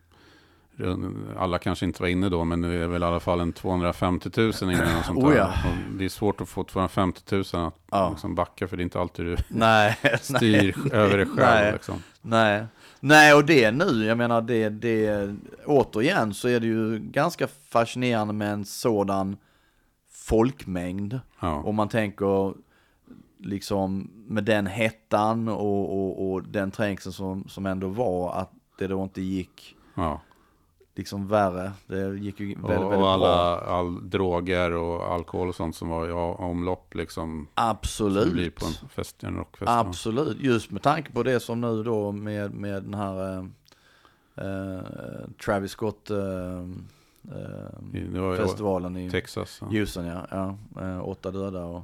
alla 1.39 1.59
kanske 1.59 1.85
inte 1.87 2.03
var 2.03 2.09
inne 2.09 2.29
då, 2.29 2.45
men 2.45 2.61
det 2.61 2.75
är 2.75 2.87
väl 2.87 3.03
i 3.03 3.07
alla 3.07 3.21
fall 3.21 3.41
en 3.41 3.53
250 3.53 4.31
000 4.37 4.53
inne. 4.63 5.03
Sånt 5.07 5.19
Oh 5.19 5.37
ja. 5.37 5.53
Det 5.99 6.05
är 6.05 6.09
svårt 6.09 6.41
att 6.41 6.49
få 6.49 6.65
250 6.65 7.21
000 7.31 7.41
att 7.41 7.75
Ja. 7.91 8.11
liksom 8.11 8.35
backa, 8.35 8.69
för 8.69 8.77
det 8.77 8.81
är 8.81 8.85
inte 8.85 9.01
alltid 9.01 9.25
du 9.27 9.37
Nej, 9.49 9.99
nej, 10.03 10.19
styr 10.21 10.95
över 10.95 11.17
dig 11.17 11.27
själv. 11.27 11.37
Nej. 11.37 11.73
Liksom. 11.73 12.03
nej. 12.23 12.67
Nej, 13.01 13.35
och 13.35 13.45
det 13.45 13.71
nu, 13.71 14.05
jag 14.05 14.19
menar 14.19 14.41
det, 14.43 14.69
det, 14.69 15.35
återigen 15.67 16.35
så 16.35 16.49
är 16.49 16.61
det 16.61 16.67
ju 16.67 16.99
ganska 16.99 17.47
fascinerande 17.47 18.35
med 18.35 18.53
en 18.53 18.65
sådan 18.65 19.37
folkmängd. 20.11 21.21
Ja. 21.41 21.63
Om 21.63 21.75
man 21.75 21.89
tänker 21.89 22.55
liksom 23.39 24.11
med 24.27 24.45
den 24.45 24.67
hettan 24.67 25.49
och, 25.49 25.99
och, 25.99 26.31
och 26.33 26.43
den 26.43 26.71
trängseln 26.71 27.13
som, 27.13 27.49
som 27.49 27.67
ändå 27.67 27.89
var, 27.89 28.33
att 28.33 28.53
det 28.79 28.87
då 28.87 29.03
inte 29.03 29.23
gick 29.23 29.75
Ja. 29.95 30.21
Liksom 30.99 31.29
värre. 31.29 31.73
Det 31.87 32.19
gick 32.19 32.41
ju 32.41 32.47
väldigt, 32.47 32.65
Och, 32.65 32.71
väldigt 32.71 32.85
och 32.87 32.99
bra. 32.99 33.13
alla 33.13 33.59
all 33.61 34.11
droger 34.11 34.73
och 34.73 35.13
alkohol 35.13 35.49
och 35.49 35.55
sånt 35.55 35.77
som 35.77 35.89
var 35.89 36.09
i 36.09 36.13
omlopp 36.13 36.95
liksom. 36.95 37.29
Som 37.29 37.49
Absolut. 37.55 38.33
blir 38.33 38.51
på 38.51 38.67
en, 38.67 38.89
fest, 38.89 39.25
en 39.25 39.37
rockfestival. 39.37 39.87
Absolut, 39.87 40.41
just 40.41 40.71
med 40.71 40.83
tanke 40.83 41.13
på 41.13 41.23
det 41.23 41.41
som 41.41 41.61
nu 41.61 41.83
då 41.83 42.13
med, 42.13 42.55
med 42.55 42.83
den 42.83 42.95
här 42.95 43.33
eh, 43.33 43.45
eh, 44.47 44.81
Travis 45.45 45.71
Scott 45.71 46.11
eh, 46.11 46.59
eh, 47.33 48.37
festivalen 48.37 48.97
i 48.97 49.11
Texas. 49.11 49.59
Ja. 49.61 49.67
Houston 49.67 50.07
ja, 50.07 50.27
ja 50.31 50.59
eh, 50.83 51.09
åtta 51.09 51.31
döda 51.31 51.65
och, 51.65 51.83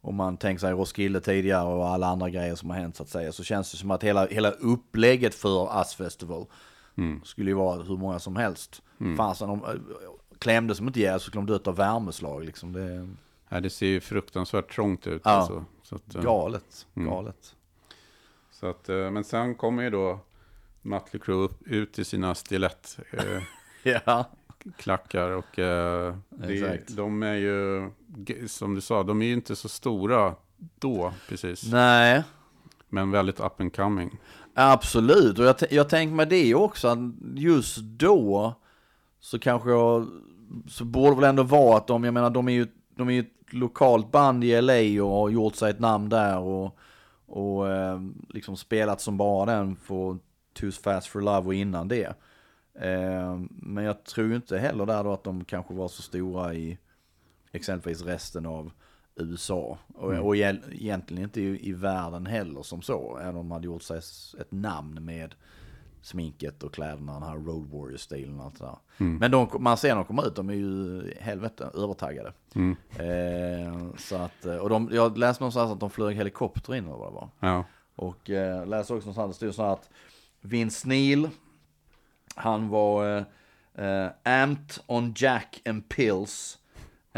och 0.00 0.14
man 0.14 0.36
tänker 0.36 0.60
sig 0.60 0.72
Roskilde 0.72 1.20
tidigare 1.20 1.66
och 1.68 1.88
alla 1.88 2.06
andra 2.06 2.30
grejer 2.30 2.54
som 2.54 2.70
har 2.70 2.76
hänt 2.76 2.96
så 2.96 3.02
att 3.02 3.08
säga 3.08 3.32
så 3.32 3.44
känns 3.44 3.70
det 3.70 3.76
som 3.76 3.90
att 3.90 4.02
hela, 4.04 4.26
hela 4.26 4.50
upplägget 4.50 5.34
för 5.34 5.78
Us 5.78 5.94
Festival 5.94 6.46
Mm. 6.98 7.20
skulle 7.24 7.50
ju 7.50 7.54
vara 7.54 7.82
hur 7.82 7.96
många 7.96 8.18
som 8.18 8.36
helst. 8.36 8.82
Fasen, 9.16 9.48
de 9.48 9.64
eh, 9.64 9.70
klämde 10.38 10.74
som 10.74 10.86
inte 10.86 11.00
ihjäl 11.00 11.20
så 11.20 11.26
skulle 11.26 11.40
de 11.46 11.52
dött 11.52 11.66
av 11.66 11.76
värmeslag 11.76 12.44
liksom. 12.44 12.72
Det 12.72 13.08
Nej, 13.48 13.60
det 13.62 13.70
ser 13.70 13.86
ju 13.86 14.00
fruktansvärt 14.00 14.74
trångt 14.74 15.06
ut. 15.06 15.22
Ja. 15.24 15.30
Alltså. 15.30 15.64
Så 15.82 15.94
att, 15.94 16.14
eh, 16.14 16.22
galet, 16.22 16.86
Mm. 16.94 17.08
galet. 17.10 17.54
Så 18.50 18.66
att, 18.66 18.88
eh, 18.88 19.10
men 19.10 19.24
sen 19.24 19.54
kommer 19.54 19.82
ju 19.82 19.90
då 19.90 20.18
Mötley 20.82 21.20
Crüe 21.22 21.48
ut 21.64 21.98
i 21.98 22.04
sina 22.04 22.34
stilettklackar 22.34 23.30
Ja, 25.30 25.36
och 25.36 25.58
eh, 25.58 26.16
det, 26.28 26.96
de 26.96 27.22
är 27.22 27.34
ju, 27.34 27.90
som 28.48 28.74
du 28.74 28.80
sa, 28.80 29.02
de 29.02 29.22
är 29.22 29.26
ju 29.26 29.32
inte 29.32 29.56
så 29.56 29.68
stora 29.68 30.34
då 30.78 31.12
precis. 31.28 31.72
nej. 31.72 32.22
Men 32.88 33.10
väldigt 33.10 33.40
up 33.40 33.60
and 33.60 33.76
coming. 33.76 34.18
Absolut, 34.60 35.38
och 35.38 35.44
jag, 35.44 35.56
jag 35.70 35.88
tänker 35.88 36.14
mig 36.14 36.26
det 36.26 36.54
också, 36.54 36.88
att 36.88 36.98
just 37.34 37.78
då 37.78 38.54
så 39.20 39.38
kanske 39.38 39.70
jag, 39.70 40.08
så 40.68 40.84
borde 40.84 41.16
väl 41.16 41.24
ändå 41.24 41.42
vara 41.42 41.76
att 41.76 41.86
de, 41.86 42.04
jag 42.04 42.14
menar 42.14 42.30
de 42.30 42.48
är 42.48 42.52
ju, 42.52 42.66
de 42.96 43.08
är 43.08 43.12
ju 43.12 43.20
ett 43.20 43.52
lokalt 43.52 44.10
band 44.12 44.44
i 44.44 44.60
LA 44.60 45.04
och 45.04 45.10
har 45.10 45.28
gjort 45.28 45.54
sig 45.54 45.70
ett 45.70 45.78
namn 45.78 46.08
där 46.08 46.38
och, 46.38 46.78
och 47.26 47.68
eh, 47.68 48.00
liksom 48.28 48.56
spelat 48.56 49.00
som 49.00 49.16
bara 49.16 49.46
den 49.46 49.76
för 49.76 50.18
Too 50.54 50.72
Fast 50.72 51.06
For 51.06 51.20
Love 51.20 51.46
och 51.46 51.54
innan 51.54 51.88
det. 51.88 52.14
Eh, 52.74 53.40
men 53.48 53.84
jag 53.84 54.04
tror 54.04 54.28
ju 54.28 54.36
inte 54.36 54.58
heller 54.58 54.86
där 54.86 55.04
då 55.04 55.12
att 55.12 55.24
de 55.24 55.44
kanske 55.44 55.74
var 55.74 55.88
så 55.88 56.02
stora 56.02 56.54
i 56.54 56.78
exempelvis 57.52 58.02
resten 58.02 58.46
av 58.46 58.70
USA. 59.18 59.78
Och, 59.94 60.12
och 60.12 60.36
e- 60.36 60.60
egentligen 60.72 61.22
inte 61.22 61.40
i, 61.40 61.68
i 61.68 61.72
världen 61.72 62.26
heller 62.26 62.62
som 62.62 62.82
så. 62.82 63.18
Även 63.18 63.36
om 63.36 63.48
de 63.48 63.50
hade 63.50 63.66
gjort 63.66 63.82
sig 63.82 63.98
ett 64.40 64.52
namn 64.52 65.04
med 65.04 65.34
sminket 66.02 66.62
och 66.62 66.74
kläderna, 66.74 67.12
den 67.12 67.22
här 67.22 67.34
Road 67.36 67.70
Warrior-stilen 67.70 68.38
och 68.40 68.44
allt 68.44 68.58
det 68.58 68.64
där. 68.64 68.78
Men 69.18 69.30
de, 69.30 69.48
man 69.58 69.76
ser 69.76 69.88
när 69.88 69.96
de 69.96 70.04
kommer 70.04 70.26
ut, 70.26 70.36
de 70.36 70.48
är 70.50 70.54
ju 70.54 71.02
helvete 71.20 71.70
övertaggade. 71.74 72.32
Mm. 72.54 72.76
Eh, 72.98 73.94
så 73.98 74.16
att, 74.16 74.44
eh, 74.46 74.56
och 74.56 74.68
de, 74.68 74.88
jag 74.92 75.18
läste 75.18 75.42
någonstans 75.42 75.72
att 75.72 75.80
de 75.80 75.90
flög 75.90 76.16
helikopter 76.16 76.74
in 76.74 76.84
eller 76.84 76.96
vad 76.96 77.12
det 77.12 77.14
var. 77.14 77.28
Ja, 77.40 77.64
Och 77.96 78.30
eh, 78.30 78.66
läste 78.66 78.94
också 78.94 79.06
någonstans, 79.06 79.30
det 79.30 79.36
stod 79.36 79.54
så 79.54 79.62
här 79.62 79.72
att 79.72 79.90
Vince 80.40 80.88
Neil, 80.88 81.28
han 82.34 82.68
var 82.68 83.16
eh, 83.16 83.24
eh, 83.86 84.10
amped 84.24 84.78
on 84.86 85.14
Jack 85.16 85.62
and 85.66 85.88
pills 85.88 86.58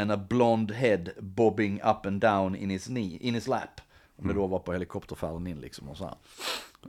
and 0.01 0.13
a 0.13 0.17
blonde 0.17 0.75
head 0.75 1.09
bobbing 1.19 1.81
up 1.85 2.07
and 2.07 2.21
down 2.21 2.57
in 2.57 2.71
his 2.71 2.87
knee, 2.87 3.19
in 3.21 3.35
his 3.35 3.49
lap. 3.49 3.81
Om 4.17 4.29
det 4.29 4.35
då 4.35 4.47
var 4.47 4.59
på 4.59 4.73
helikopterfärden 4.73 5.47
in 5.47 5.61
liksom 5.61 5.89
och 5.89 5.97
så 5.97 6.05
här. 6.05 6.15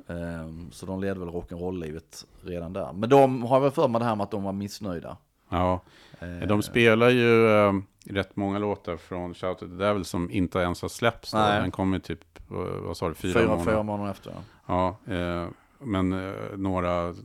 Ehm, 0.08 0.72
så 0.72 0.86
de 0.86 1.00
ledde 1.02 1.20
väl 1.20 1.30
rock'n'roll-livet 1.30 2.26
redan 2.42 2.74
där. 2.74 2.94
Men 2.94 3.10
de 3.10 3.44
har 3.44 3.60
väl 3.60 3.72
för 3.72 3.88
mig 3.88 4.00
det 4.00 4.06
här 4.06 4.16
med 4.16 4.24
att 4.24 4.32
de 4.32 4.44
var 4.44 4.52
missnöjda. 4.52 5.18
Ja, 5.50 5.82
Eh, 6.22 6.48
de 6.48 6.62
spelar 6.62 7.10
ju 7.10 7.48
eh, 7.48 7.74
rätt 8.06 8.36
många 8.36 8.60
låtar 8.60 8.98
från 8.98 9.34
Shout 9.34 9.64
at 9.64 9.70
the 9.70 9.76
Devil 9.76 10.06
som 10.06 10.32
inte 10.32 10.60
ens 10.60 10.82
har 10.82 10.90
släppts. 10.90 11.32
Den 11.32 11.72
kommer 11.72 12.00
typ, 12.00 12.40
eh, 12.52 12.58
vad 12.58 12.98
sa 12.98 13.08
du, 13.10 13.14
fyra, 13.16 13.34
fyra, 13.34 13.48
månader? 13.48 13.72
fyra 13.72 13.84
månader 13.84 14.12
efter. 14.12 14.34
Ja. 14.66 14.98
Ja, 15.08 15.14
eh, 15.16 15.48
men 15.80 16.14
eh, 16.14 16.34
några 16.58 17.16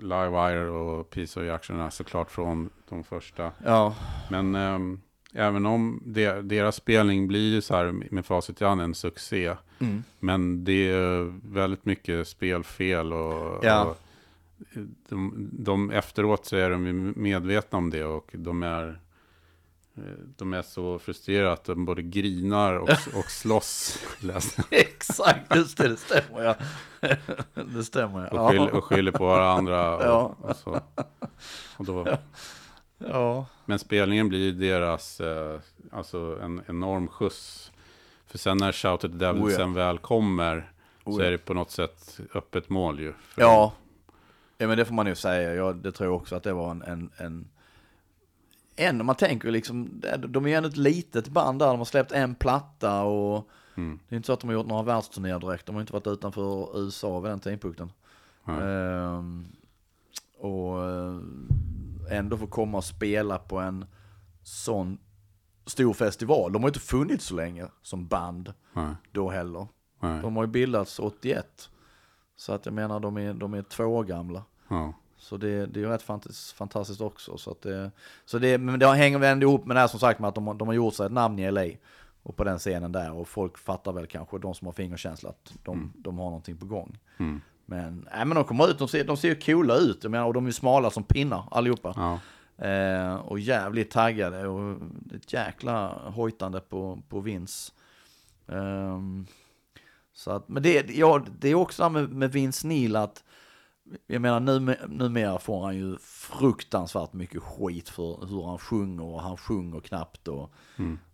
Live 0.00 0.28
Wire 0.28 0.68
och 0.68 1.10
Peace 1.10 1.40
of 1.40 1.50
Action 1.50 1.80
är 1.80 1.90
såklart 1.90 2.30
från 2.30 2.70
de 2.88 3.04
första. 3.04 3.50
ja, 3.64 3.94
Men 4.30 4.54
ehm, 4.54 5.00
även 5.34 5.66
om 5.66 6.02
de, 6.04 6.40
deras 6.48 6.76
spelning 6.76 7.28
blir 7.28 7.60
så 7.60 7.76
här 7.76 7.92
med 7.92 8.26
facit 8.26 8.60
i 8.60 8.64
hand 8.64 8.80
en 8.80 8.94
succé. 8.94 9.54
Mm. 9.78 10.04
Men 10.20 10.64
det 10.64 10.90
är 10.90 11.40
väldigt 11.54 11.84
mycket 11.84 12.28
spelfel 12.28 13.12
och, 13.12 13.64
Ja. 13.64 13.84
och 13.84 14.00
de, 15.08 15.48
de 15.52 15.90
efteråt 15.90 16.46
så 16.46 16.56
är 16.56 16.70
de 16.70 17.12
medvetna 17.16 17.78
om 17.78 17.90
det 17.90 18.04
och 18.04 18.30
de 18.32 18.62
är 18.62 19.00
eh, 19.96 20.02
de 20.36 20.52
är 20.54 20.62
så 20.62 20.98
frustrerade 20.98 21.52
att 21.52 21.64
de 21.64 21.84
både 21.84 22.02
grinar 22.02 22.74
och, 22.74 22.88
och 23.14 23.24
slåss. 23.30 23.98
Exakt, 24.70 25.56
just 25.56 25.78
det, 25.78 25.88
det 25.88 25.96
stämmer 25.96 26.42
ja. 26.44 26.54
det 27.74 27.84
stämmer 27.84 28.28
ja. 28.32 28.40
Och, 28.40 28.50
skyller, 28.50 28.70
och 28.74 28.84
skyller 28.84 29.12
på 29.12 29.26
varandra. 29.26 29.96
Och, 29.96 30.02
Ja. 30.04 30.36
och 30.40 30.56
så. 30.56 30.80
Och 31.76 31.84
då, 31.84 32.18
ja. 32.98 33.46
men 33.64 33.78
spelningen 33.78 34.28
blir 34.28 34.52
deras, 34.52 35.20
eh, 35.20 35.60
alltså 35.92 36.38
en 36.42 36.62
enorm 36.68 37.08
skjuts. 37.08 37.72
För 38.26 38.38
sen 38.38 38.56
när 38.56 38.72
Shout 38.72 39.04
at 39.04 39.10
the 39.12 39.18
Devil 39.18 39.42
Oh 39.42 39.50
ja. 39.50 39.56
sen 39.56 39.74
väl 39.74 39.98
kommer, 39.98 40.72
så 41.04 41.10
Oh 41.10 41.20
ja. 41.20 41.26
är 41.26 41.30
det 41.30 41.38
på 41.38 41.54
något 41.54 41.70
sätt 41.70 42.20
öppet 42.34 42.68
mål 42.68 43.00
ju. 43.00 43.12
För 43.12 43.42
Ja. 43.42 43.72
ja, 44.58 44.66
men 44.66 44.78
det 44.78 44.84
får 44.84 44.94
man 44.94 45.06
ju 45.06 45.14
säga. 45.14 45.54
Jag, 45.54 45.76
det 45.76 45.92
tror 45.92 46.10
jag 46.10 46.16
också 46.16 46.36
att 46.36 46.42
det 46.42 46.52
var 46.52 46.70
en, 46.70 46.82
en, 46.82 47.10
en 47.16 47.48
en, 48.76 49.00
om 49.00 49.06
man 49.06 49.16
tänker 49.16 49.50
liksom, 49.50 50.02
de 50.28 50.44
är 50.44 50.48
ju 50.48 50.54
ändå 50.54 50.68
ett 50.68 50.76
litet 50.76 51.28
band 51.28 51.58
där, 51.58 51.66
de 51.66 51.78
har 51.78 51.84
släppt 51.84 52.12
en 52.12 52.34
platta 52.34 53.02
och 53.02 53.48
Mm. 53.76 53.98
det 54.08 54.14
är 54.14 54.16
inte 54.16 54.26
så 54.26 54.32
att 54.32 54.40
de 54.40 54.46
har 54.46 54.54
gjort 54.54 54.66
några 54.66 54.82
världsturnéer 54.82 55.38
direkt, 55.38 55.66
de 55.66 55.74
har 55.74 55.80
inte 55.82 55.92
varit 55.92 56.06
utanför 56.06 56.78
USA 56.78 57.20
vid 57.20 57.30
den 57.30 57.40
tidpunkten. 57.40 57.92
Nej. 58.44 58.56
Ehm, 58.62 59.46
och 60.38 60.82
eh, 60.90 61.18
ändå 62.10 62.36
få 62.36 62.46
komma 62.46 62.78
och 62.78 62.84
spela 62.84 63.38
på 63.38 63.58
en 63.58 63.84
sån 64.42 64.98
stor 65.66 65.92
festival. 65.94 66.52
De 66.52 66.62
har 66.62 66.68
ju 66.68 66.70
inte 66.70 66.80
funnits 66.86 67.24
så 67.24 67.34
länge 67.34 67.66
som 67.82 68.06
band 68.06 68.52
Nej, 68.72 68.94
då 69.12 69.30
heller. 69.30 69.66
nej, 70.00 70.22
De 70.22 70.36
har 70.36 70.44
ju 70.44 70.50
bildats 70.50 70.98
81. 70.98 71.70
Så 72.36 72.52
att 72.52 72.66
jag 72.66 72.72
menar, 72.74 73.00
de 73.00 73.16
är, 73.16 73.34
de 73.34 73.54
är 73.54 73.62
två 73.62 73.84
år 73.84 74.04
gamla. 74.04 74.44
ja. 74.68 74.92
Så 75.16 75.36
det, 75.36 75.66
det 75.66 75.80
är 75.80 75.84
ju 75.84 75.88
rätt 75.88 76.02
fantastiskt, 76.56 77.00
också. 77.00 77.38
Så, 77.38 77.50
att 77.50 77.62
det, 77.62 77.90
så 78.24 78.38
det, 78.38 78.58
men 78.58 78.78
det 78.78 78.86
hänger 78.86 79.18
väl 79.18 79.32
ändå 79.32 79.46
ihop 79.46 79.66
med 79.66 79.76
det 79.76 79.80
här 79.80 79.88
som 79.88 80.00
sagt 80.00 80.20
med 80.20 80.28
att 80.28 80.34
de, 80.34 80.46
har- 80.46 80.54
de 80.54 80.68
har 80.68 80.74
gjort 80.74 80.94
sig 80.94 81.06
ett 81.06 81.12
namn 81.12 81.38
i 81.38 81.50
LA. 81.50 81.64
Och 82.22 82.36
på 82.36 82.44
den 82.44 82.58
scenen 82.58 82.92
där. 82.92 83.12
Och 83.12 83.28
folk 83.28 83.58
fattar 83.58 83.92
väl 83.92 84.06
kanske, 84.06 84.38
de 84.38 84.54
som 84.54 84.66
har 84.66 84.72
fingerkänsla, 84.72 85.28
att 85.30 85.52
de, 85.62 85.92
de 85.96 86.18
har 86.18 86.24
någonting 86.24 86.56
på 86.56 86.66
gång. 86.66 86.98
Mm. 87.18 87.40
Men, 87.66 88.08
nej, 88.14 88.24
men 88.24 88.34
de 88.34 88.44
kommer 88.44 88.70
ut, 88.70 88.78
de 88.78 88.88
ser, 88.88 89.04
de 89.04 89.16
ser 89.16 89.28
ju 89.28 89.34
coola 89.34 89.76
ut. 89.76 89.98
Jag 90.02 90.10
menar, 90.10 90.26
och 90.26 90.34
de 90.34 90.46
är 90.46 90.50
smala 90.50 90.90
som 90.90 91.04
pinnar 91.04 91.48
allihopa. 91.50 91.94
ja. 91.96 92.18
Eh, 92.58 93.14
och 93.14 93.38
jävligt 93.38 93.90
taggade 93.90 94.46
och 94.48 94.76
ett 95.14 95.32
jäkla 95.32 95.88
hojtande 96.10 96.60
på, 96.60 97.02
på 97.08 97.20
Vince. 97.20 97.72
Ehm, 98.48 99.26
så 100.12 100.30
att, 100.30 100.48
men 100.48 100.62
det, 100.62 100.90
ja, 100.90 101.24
det 101.38 101.48
är 101.48 101.54
också 101.54 101.90
med, 101.90 102.10
med 102.12 102.32
Vince 102.32 102.66
Neil 102.66 102.96
att 102.96 103.24
jag 104.06 104.22
menar 104.22 104.40
nu, 104.40 104.76
numera 104.88 105.38
får 105.38 105.64
han 105.64 105.76
ju 105.76 105.96
fruktansvärt 105.98 107.12
mycket 107.12 107.42
skit 107.42 107.88
för 107.88 108.26
hur 108.26 108.44
han 108.44 108.58
sjunger 108.58 109.04
och 109.04 109.22
han 109.22 109.36
sjunger 109.36 109.80
knappt 109.80 110.28
och, 110.28 110.54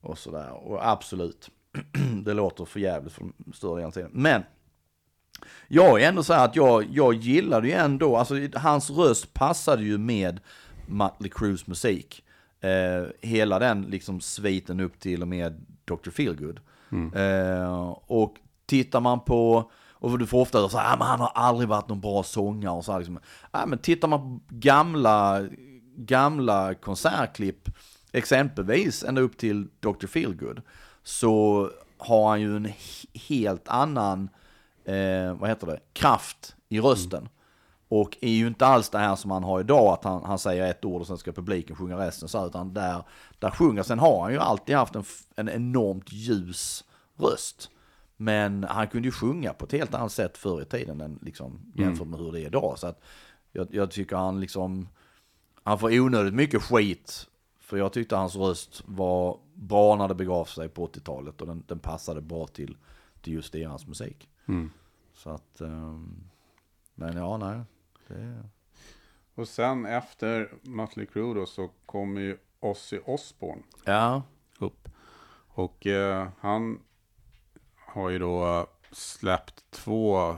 och 0.00 0.18
sådär. 0.18 0.52
Och 0.52 0.88
absolut, 0.88 1.50
det 2.24 2.34
låter 2.34 2.64
för 2.64 2.80
jävligt 2.80 3.12
för 3.12 3.26
större 3.54 3.90
delen. 3.90 4.10
Men 4.12 4.42
jag 5.68 6.02
är 6.02 6.08
ändå 6.08 6.22
så 6.22 6.32
här 6.32 6.44
att 6.44 6.56
jag, 6.56 6.84
jag 6.90 7.14
gillade 7.14 7.68
ju 7.68 7.74
ändå, 7.74 8.16
alltså 8.16 8.34
hans 8.54 8.90
röst 8.90 9.34
passade 9.34 9.82
ju 9.82 9.98
med 9.98 10.40
Mötley 10.86 11.30
Crues 11.30 11.66
musik. 11.66 12.24
Eh, 12.60 13.28
hela 13.28 13.58
den 13.58 13.82
liksom 13.82 14.20
sviten 14.20 14.80
upp 14.80 15.00
till 15.00 15.22
och 15.22 15.28
med 15.28 15.66
Dr. 15.84 16.10
Feelgood. 16.10 16.60
Eh, 17.14 17.88
och 18.06 18.34
tittar 18.66 19.00
man 19.00 19.20
på, 19.20 19.70
och 19.92 20.18
du 20.18 20.26
får 20.26 20.40
ofta 20.40 20.68
så 20.68 20.78
här, 20.78 20.92
"Ah, 20.92 20.96
men 20.98 21.06
han 21.06 21.20
har 21.20 21.32
aldrig 21.34 21.68
varit 21.68 21.88
någon 21.88 22.00
bra 22.00 22.22
sångare 22.22 22.72
och 22.74 22.84
så 22.84 22.92
här 22.92 22.98
liksom. 22.98 23.18
Ja, 23.52 23.66
men 23.66 23.78
tittar 23.78 24.08
man 24.08 24.20
på 24.20 24.40
gamla, 24.48 25.42
gamla 25.96 26.74
konsertklipp, 26.74 27.68
exempelvis 28.12 29.04
ända 29.04 29.20
upp 29.20 29.38
till 29.38 29.68
Dr. 29.80 30.06
Feelgood, 30.06 30.62
så 31.02 31.68
har 31.98 32.28
han 32.30 32.40
ju 32.40 32.56
en 32.56 32.66
he- 32.66 33.18
helt 33.28 33.68
annan, 33.68 34.28
eh, 34.84 35.34
vad 35.34 35.48
heter 35.48 35.66
det, 35.66 35.80
kraft 35.92 36.56
i 36.68 36.80
rösten. 36.80 37.28
Och 37.88 38.16
är 38.20 38.30
ju 38.30 38.46
inte 38.46 38.66
alls 38.66 38.88
det 38.88 38.98
här 38.98 39.16
som 39.16 39.30
han 39.30 39.44
har 39.44 39.60
idag, 39.60 39.92
att 39.92 40.04
han, 40.04 40.24
han 40.24 40.38
säger 40.38 40.70
ett 40.70 40.84
ord 40.84 41.00
och 41.00 41.06
sen 41.06 41.18
ska 41.18 41.32
publiken 41.32 41.76
sjunga 41.76 41.98
resten. 41.98 42.28
Så, 42.28 42.46
utan 42.46 42.74
där, 42.74 43.02
där 43.38 43.50
sjunger, 43.50 43.82
sen 43.82 43.98
har 43.98 44.22
han 44.22 44.32
ju 44.32 44.38
alltid 44.38 44.76
haft 44.76 44.94
en, 44.94 45.04
en 45.36 45.48
enormt 45.48 46.12
ljus 46.12 46.84
röst. 47.16 47.70
Men 48.16 48.64
han 48.64 48.88
kunde 48.88 49.08
ju 49.08 49.12
sjunga 49.12 49.52
på 49.52 49.64
ett 49.64 49.72
helt 49.72 49.94
annat 49.94 50.12
sätt 50.12 50.38
förr 50.38 50.62
i 50.62 50.64
tiden 50.64 51.00
än 51.00 51.18
liksom, 51.22 51.72
jämfört 51.74 52.06
med 52.06 52.20
hur 52.20 52.32
det 52.32 52.40
är 52.40 52.46
idag. 52.46 52.78
Så 52.78 52.86
att 52.86 53.00
jag, 53.52 53.66
jag 53.70 53.90
tycker 53.90 54.16
han 54.16 54.40
liksom, 54.40 54.88
han 55.62 55.78
får 55.78 56.00
onödigt 56.00 56.34
mycket 56.34 56.62
skit. 56.62 57.26
För 57.60 57.76
jag 57.76 57.92
tyckte 57.92 58.16
hans 58.16 58.36
röst 58.36 58.82
var 58.86 59.38
bra 59.54 59.96
när 59.96 60.08
det 60.08 60.14
begav 60.14 60.44
sig 60.44 60.68
på 60.68 60.86
80-talet 60.86 61.40
och 61.40 61.46
den, 61.46 61.64
den 61.66 61.78
passade 61.78 62.20
bra 62.20 62.46
till, 62.46 62.76
till 63.22 63.32
just 63.32 63.52
deras 63.52 63.86
musik. 63.86 64.28
Mm. 64.48 64.70
Så 65.14 65.30
att, 65.30 65.60
ehm, 65.60 66.24
men 66.94 67.16
ja, 67.16 67.36
nej. 67.36 67.60
Det, 68.08 68.42
Och 69.34 69.48
sen 69.48 69.86
efter 69.86 70.52
Mötley 70.62 71.06
Crüe 71.06 71.34
då 71.34 71.46
så 71.46 71.70
kommer 71.86 72.20
ju 72.20 72.38
Ozzy 72.60 72.98
Osbourne 73.04 73.62
ja, 73.84 74.22
upp. 74.58 74.88
Och 75.48 75.86
eh, 75.86 76.28
han 76.40 76.80
har 77.86 78.08
ju 78.10 78.18
då 78.18 78.66
släppt 78.92 79.64
två 79.70 80.36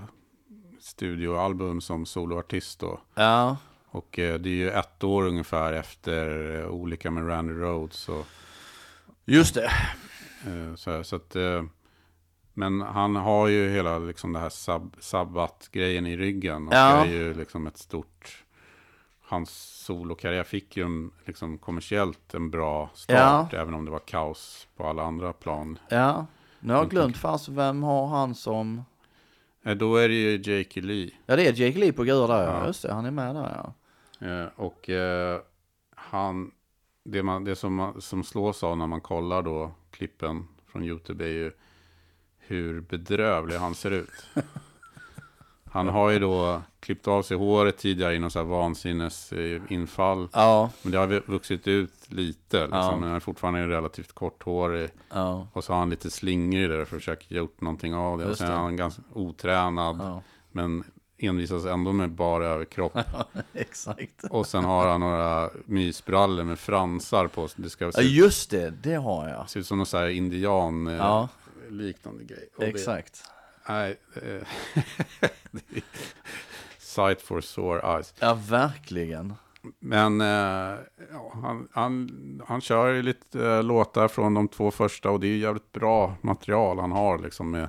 studioalbum 0.80 1.80
som 1.80 2.06
soloartist 2.06 2.80
då. 2.80 3.00
ja, 3.14 3.56
Och 3.90 4.18
eh, 4.18 4.38
det 4.40 4.48
är 4.48 4.54
ju 4.54 4.70
ett 4.70 5.04
år 5.04 5.26
ungefär 5.26 5.72
efter 5.72 6.54
eh, 6.60 6.66
olika 6.68 7.10
med 7.10 7.28
Randy 7.28 7.52
Rhodes. 7.54 8.08
Och, 8.08 8.26
just 9.24 9.54
det. 9.54 9.70
eh, 10.46 10.74
så, 10.74 11.04
så 11.04 11.16
att, 11.16 11.36
eh, 11.36 11.64
men 12.54 12.80
han 12.80 13.16
har 13.16 13.48
ju 13.48 13.70
hela 13.70 13.98
liksom 13.98 14.32
det 14.32 14.38
här 14.38 14.48
sab 14.48 14.96
sabbat-grejen 15.00 16.06
i 16.06 16.16
ryggen. 16.16 16.68
Och 16.68 16.74
Ja. 16.74 17.04
är 17.04 17.10
ju 17.10 17.34
liksom 17.34 17.66
ett 17.66 17.78
stort... 17.78 18.44
Hans 19.20 19.50
solokarriär 19.84 20.44
fick 20.44 20.76
ju 20.76 20.84
en, 20.84 21.10
liksom 21.24 21.58
kommersiellt 21.58 22.34
en 22.34 22.50
bra 22.50 22.90
start. 22.94 23.52
Även 23.54 23.74
om 23.74 23.84
det 23.84 23.90
var 23.90 23.98
kaos 23.98 24.66
på 24.76 24.86
alla 24.86 25.02
andra 25.02 25.32
plan. 25.32 25.78
Ja, 25.88 26.26
nu 26.60 26.72
har 26.72 26.80
jag 26.80 26.90
glömt 26.90 27.16
fast 27.16 27.48
vem 27.48 27.82
har 27.82 28.06
han 28.06 28.34
som... 28.34 28.82
Eh, 29.64 29.74
Då 29.76 29.96
är 29.96 30.08
det 30.08 30.14
ju 30.14 30.52
Jake 30.56 30.80
Lee. 30.80 31.10
Ja, 31.26 31.36
det 31.36 31.46
är 31.48 31.52
Jake 31.52 31.78
Lee 31.78 31.92
på 31.92 32.04
Gura 32.04 32.26
där, 32.38 32.46
ja. 32.46 32.58
Ja. 32.60 32.66
Just 32.66 32.82
det, 32.82 32.92
han 32.94 33.04
är 33.06 33.10
med 33.10 33.34
där, 33.34 33.56
ja. 33.56 33.72
Eh, 34.26 34.46
och 34.56 34.90
eh, 34.90 35.40
han, 35.94 36.50
det, 37.04 37.22
man, 37.22 37.44
det 37.44 37.56
som, 37.56 37.74
man, 37.74 38.00
som 38.00 38.24
slås 38.24 38.62
av 38.64 38.76
när 38.78 38.86
man 38.86 39.00
kollar 39.00 39.42
då 39.42 39.70
klippen 39.90 40.48
från 40.66 40.84
YouTube 40.84 41.24
är 41.24 41.28
ju 41.28 41.52
hur 42.46 42.80
bedrövlig 42.80 43.56
han 43.56 43.74
ser 43.74 43.90
ut. 43.90 44.10
Han 45.72 45.88
har 45.88 46.10
ju 46.10 46.18
då 46.18 46.62
klippt 46.80 47.08
av 47.08 47.22
sig 47.22 47.36
håret 47.36 47.78
tidigare 47.78 48.14
i 48.14 48.18
någon 48.18 48.30
sån 48.30 48.42
här 48.46 48.56
vansinnesinfall. 48.56 50.28
Ja, 50.32 50.70
Men 50.82 50.92
det 50.92 50.98
har 50.98 51.30
vuxit 51.30 51.68
ut 51.68 51.92
lite. 52.08 52.60
Liksom. 52.60 52.78
Ja. 52.78 52.90
Men 52.96 53.02
han 53.08 53.16
är 53.16 53.20
fortfarande 53.20 53.66
relativt 53.66 54.12
korthårig. 54.12 54.90
ja, 55.14 55.48
Och 55.52 55.64
så 55.64 55.72
har 55.72 55.78
han 55.80 55.90
lite 55.90 56.10
slingrig 56.10 56.70
där 56.70 56.74
för 56.76 56.96
att 56.96 57.02
försöka 57.02 57.34
gjort 57.34 57.60
någonting 57.60 57.94
av 57.94 58.18
det. 58.18 58.24
Och 58.30 58.38
sen 58.38 58.46
det. 58.46 58.52
är 58.52 58.56
han 58.58 58.76
ganska 58.76 59.02
otränad. 59.12 59.96
ja. 60.00 60.22
Men 60.52 60.84
envisas 61.18 61.64
ändå 61.64 61.92
med 61.92 62.10
bara 62.10 62.46
överkropp. 62.46 62.98
Exakt. 63.54 64.24
Och 64.30 64.46
sen 64.46 64.64
har 64.64 64.88
han 64.88 65.00
några 65.00 65.50
mysbrallor 65.66 66.44
med 66.44 66.58
fransar 66.58 67.26
på. 67.26 67.48
Det 67.56 67.70
ska 67.70 67.90
Ja, 67.94 68.00
just 68.02 68.50
det, 68.50 68.70
det 68.82 68.94
har 68.94 69.28
jag. 69.28 69.50
se 69.50 69.58
ut 69.58 69.66
som 69.66 69.78
någon 69.78 69.86
så 69.86 69.98
här 69.98 70.08
indian 70.08 70.86
eh, 70.86 70.94
Ja. 70.96 71.28
Liknande 71.72 72.24
grej. 72.24 72.48
Och 72.56 72.60
det- 72.64 72.68
Exakt. 72.70 73.24
Nej, 73.68 73.96
det 74.14 75.76
är 75.76 75.82
sight 76.78 77.22
for 77.22 77.40
sore 77.40 77.80
eyes. 77.94 78.14
Ja, 78.20 78.38
verkligen. 78.48 79.34
Men 79.78 80.20
eh, 80.20 80.26
ja, 81.12 81.32
han, 81.42 81.68
han, 81.72 82.42
han 82.46 82.60
kör 82.60 83.02
lite 83.02 83.46
eh, 83.46 83.62
låtar 83.62 84.08
från 84.08 84.34
de 84.34 84.48
två 84.48 84.70
första 84.70 85.10
och 85.10 85.20
det 85.20 85.26
är 85.26 85.28
ju 85.30 85.38
jävligt 85.38 85.72
bra 85.72 86.14
material 86.20 86.78
han 86.78 86.92
har 86.92 87.18
liksom 87.18 87.50
med 87.50 87.68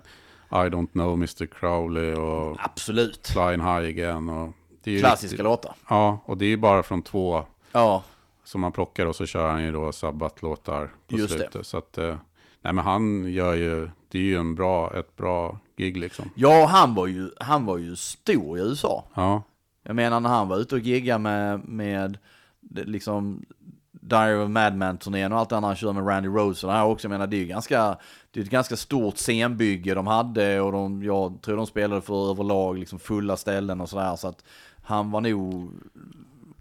I 0.52 0.56
don't 0.56 0.92
know 0.92 1.14
Mr. 1.14 1.46
Crowley 1.46 2.14
och 2.14 2.58
Absolut. 2.60 3.28
Flying 3.28 3.60
High 3.62 3.90
Again. 3.90 4.30
Och 4.30 4.54
det 4.84 4.96
är 4.96 5.00
Klassiska 5.00 5.34
riktigt- 5.34 5.44
låtar. 5.44 5.76
Ja, 5.90 6.20
och 6.26 6.38
det 6.38 6.46
är 6.46 6.50
ju 6.50 6.58
bara 6.58 6.84
från 6.84 7.02
två 7.02 7.46
Ja, 7.72 8.04
som 8.44 8.62
man 8.62 8.72
plockar 8.72 9.06
och 9.06 9.16
så 9.16 9.26
kör 9.26 9.50
han 9.52 9.64
ju 9.64 9.72
då 9.72 9.92
Sabbath-låtar 9.92 10.90
på 11.08 11.18
Just 11.18 11.30
det. 11.34 11.40
slutet. 11.40 11.68
Så 11.68 11.78
att, 11.78 11.98
eh, 11.98 12.16
nej 12.64 12.74
men 12.74 12.86
han 12.86 13.34
gör 13.34 13.54
ju, 13.54 13.90
det 14.08 14.18
är 14.18 14.24
ju 14.24 14.38
en 14.38 14.56
bra, 14.56 14.94
ett 15.00 15.16
bra 15.16 15.60
gig 15.78 15.98
liksom. 15.98 16.30
ja 16.36 16.66
han, 16.66 16.96
var 16.96 17.08
ju, 17.08 17.30
han 17.40 17.66
var 17.66 17.78
ju 17.78 17.96
stor 17.96 18.58
i 18.58 18.62
USA. 18.62 19.04
Ja, 19.14 19.44
Jag 19.84 19.96
menar 19.96 20.20
när 20.20 20.30
han 20.30 20.48
var 20.48 20.58
ute 20.58 20.76
och 20.76 20.82
giggade 20.82 21.20
med, 21.20 21.68
med 21.68 22.18
liksom 22.62 23.46
Diary 23.92 24.44
of 24.44 24.50
Madman-turnén 24.50 25.32
och 25.34 25.40
allt 25.40 25.50
det 25.50 25.56
andra 25.56 25.68
han 25.68 25.76
kör 25.76 25.94
med 25.94 26.08
Randy 26.08 26.30
Rose 26.30 26.66
och 26.68 26.72
det 26.74 26.78
här 26.78 26.86
också. 26.86 27.06
Jag 27.06 27.10
menar 27.12 27.28
det 27.28 27.36
är 27.36 27.40
ju 27.40 27.46
ganska, 27.46 27.98
det 28.32 28.40
är 28.40 28.44
ett 28.44 28.50
ganska 28.50 28.76
stort 28.76 29.18
scenbygge 29.18 29.94
de 29.94 30.08
hade 30.08 30.62
och 30.62 30.72
de, 30.72 31.04
jag 31.04 31.42
tror 31.42 31.58
de 31.58 31.68
spelade 31.68 32.02
för 32.02 32.32
överlag 32.32 32.78
liksom 32.78 33.00
fulla 33.00 33.38
ställen 33.38 33.82
och 33.82 33.90
sådär. 33.90 34.16
Så 34.16 34.28
att 34.28 34.44
han 34.84 35.12
var 35.12 35.22
nog 35.22 35.72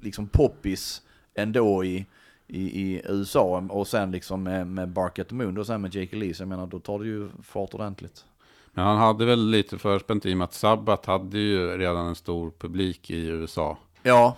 liksom 0.00 0.26
poppis 0.26 1.02
ändå 1.34 1.84
i, 1.84 2.06
i, 2.52 2.80
i 2.82 3.02
USA 3.04 3.62
och 3.70 3.86
sen 3.88 4.10
liksom 4.10 4.42
med, 4.42 4.66
med 4.66 4.88
Bark 4.88 5.18
at 5.18 5.28
the 5.28 5.34
Moon 5.34 5.58
och 5.58 5.66
sen 5.66 5.80
med 5.80 5.94
Jake 5.94 6.16
Lee. 6.16 6.34
Så 6.34 6.42
jag 6.42 6.48
menar 6.48 6.66
då 6.66 6.80
tar 6.80 6.98
det 6.98 7.04
ju 7.04 7.28
fart 7.42 7.74
ordentligt. 7.74 8.24
men 8.72 8.84
han 8.84 8.98
hade 8.98 9.24
väl 9.24 9.50
lite 9.50 9.78
förspänt 9.78 10.26
i 10.26 10.32
och 10.32 10.36
med 10.38 10.44
att 10.44 10.54
Sabbath 10.54 11.10
hade 11.10 11.38
ju 11.38 11.78
redan 11.78 12.06
en 12.06 12.14
stor 12.14 12.52
publik 12.58 13.10
i 13.10 13.26
USA. 13.26 13.78
Ja, 14.02 14.36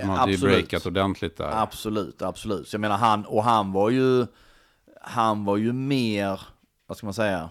de 0.00 0.04
hade 0.08 0.30
ju 0.30 0.34
Absolut. 0.36 0.54
breakat 0.54 0.86
ordentligt 0.86 1.36
där. 1.36 1.62
Absolut, 1.62 2.22
absolut. 2.22 2.68
Så 2.68 2.74
jag 2.74 2.80
menar 2.80 2.96
han, 2.96 3.24
och 3.24 3.44
han 3.44 3.72
var 3.72 3.90
ju, 3.90 4.26
han 5.00 5.44
var 5.44 5.56
ju 5.56 5.72
mer, 5.72 6.40
vad 6.86 6.96
ska 6.96 7.06
man 7.06 7.14
säga, 7.14 7.50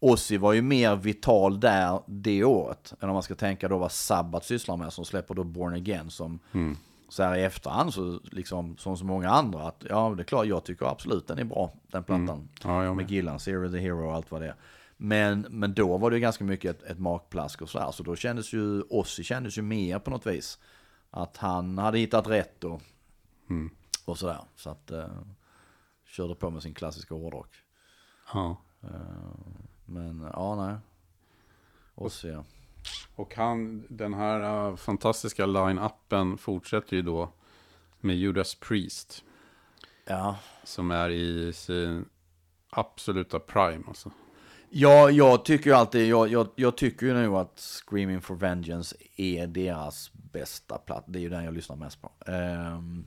Ozzy 0.00 0.38
var 0.38 0.52
ju 0.52 0.62
mer 0.62 0.96
vital 0.96 1.60
där 1.60 2.00
det 2.06 2.44
året, 2.44 2.94
än 3.00 3.08
om 3.08 3.12
man 3.14 3.22
ska 3.22 3.34
tänka 3.34 3.68
då 3.68 3.78
vad 3.78 3.92
Sabbath 3.92 4.46
sysslar 4.46 4.76
med, 4.76 4.92
som 4.92 5.04
släpper 5.04 5.34
då 5.34 5.44
Born 5.44 5.74
Again 5.74 6.10
som, 6.10 6.38
Mm. 6.52 6.76
Så 7.10 7.22
här 7.22 7.36
i 7.36 7.42
efterhand 7.44 7.94
så 7.94 8.20
liksom, 8.22 8.76
som 8.76 8.96
så 8.96 9.04
många 9.04 9.30
andra, 9.30 9.62
att 9.62 9.84
ja 9.88 10.14
det 10.16 10.22
är 10.22 10.24
klart, 10.24 10.46
jag 10.46 10.64
tycker 10.64 10.86
absolut 10.86 11.26
den 11.26 11.38
är 11.38 11.44
bra, 11.44 11.72
den 11.86 12.04
plattan. 12.04 12.48
Ja, 12.64 12.84
jag 12.84 12.96
med. 12.96 13.04
Med 13.04 13.10
Gillan, 13.10 13.40
Zero 13.40 13.70
the 13.72 13.78
Hero 13.78 14.06
och 14.06 14.14
allt 14.14 14.30
vad 14.30 14.40
det 14.42 14.48
är. 14.48 14.54
Men, 14.96 15.46
men 15.50 15.74
då 15.74 15.98
var 15.98 16.10
det 16.10 16.16
ju 16.16 16.20
ganska 16.20 16.44
mycket 16.44 16.76
ett, 16.82 16.90
ett 16.90 16.98
makplask 16.98 17.62
och 17.62 17.68
sådär, 17.70 17.90
så 17.90 18.02
då 18.02 18.16
kändes 18.16 18.52
ju, 18.52 18.82
Ozzy 18.82 19.22
kändes 19.24 19.58
ju 19.58 19.62
mer 19.62 19.98
på 19.98 20.10
något 20.10 20.26
vis. 20.26 20.58
Att 21.10 21.36
han 21.36 21.78
hade 21.78 21.98
hittat 21.98 22.26
rätt 22.26 22.64
och, 22.64 22.82
Mm. 23.50 23.70
och 24.04 24.18
sådär. 24.18 24.40
Så 24.56 24.70
att, 24.70 24.90
eh, 24.90 25.08
körde 26.06 26.34
på 26.34 26.50
med 26.50 26.62
sin 26.62 26.74
klassiska 26.74 27.14
hårdrock. 27.14 27.50
Ja. 28.34 28.56
Men 29.86 30.28
ja, 30.32 30.66
nej. 30.66 30.76
Ozzy 31.94 32.28
ja. 32.28 32.44
Och 33.16 33.34
han, 33.34 33.86
den 33.88 34.14
här 34.14 34.68
uh, 34.68 34.76
fantastiska 34.76 35.46
line-upen 35.46 36.36
fortsätter 36.36 36.96
ju 36.96 37.02
då 37.02 37.32
med 38.00 38.16
Judas 38.16 38.54
Priest. 38.54 39.24
Ja. 40.04 40.36
Som 40.64 40.90
är 40.90 41.10
i 41.10 41.52
sin 41.52 42.08
absoluta 42.70 43.38
prime 43.38 43.84
alltså. 43.88 44.10
Ja, 44.72 45.10
jag 45.10 45.44
tycker 45.44 45.70
ju 45.70 45.76
alltid, 45.76 46.08
jag, 46.08 46.28
jag, 46.28 46.48
jag 46.54 46.76
tycker 46.76 47.06
ju 47.06 47.14
nog 47.14 47.36
att 47.36 47.58
Screaming 47.58 48.20
for 48.20 48.34
Vengeance 48.34 48.96
är 49.16 49.46
deras 49.46 50.10
bästa 50.12 50.78
platta. 50.78 51.04
Det 51.06 51.18
är 51.18 51.20
ju 51.20 51.28
den 51.28 51.44
jag 51.44 51.54
lyssnar 51.54 51.76
mest 51.76 52.02
på. 52.02 52.10
Ehm, 52.26 53.04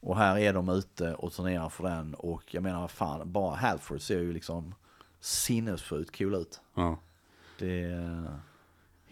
och 0.00 0.16
här 0.16 0.38
är 0.38 0.52
de 0.52 0.68
ute 0.68 1.14
och 1.14 1.32
turnerar 1.32 1.68
för 1.68 1.84
den 1.84 2.14
och 2.14 2.54
jag 2.54 2.62
menar 2.62 2.88
fan, 2.88 3.32
bara 3.32 3.56
Halford 3.56 4.00
ser 4.00 4.18
ju 4.18 4.32
liksom 4.32 4.74
sinnessjukt 5.20 6.18
cool 6.18 6.34
ut. 6.34 6.60
Ja. 6.74 6.98
Det, 7.58 7.88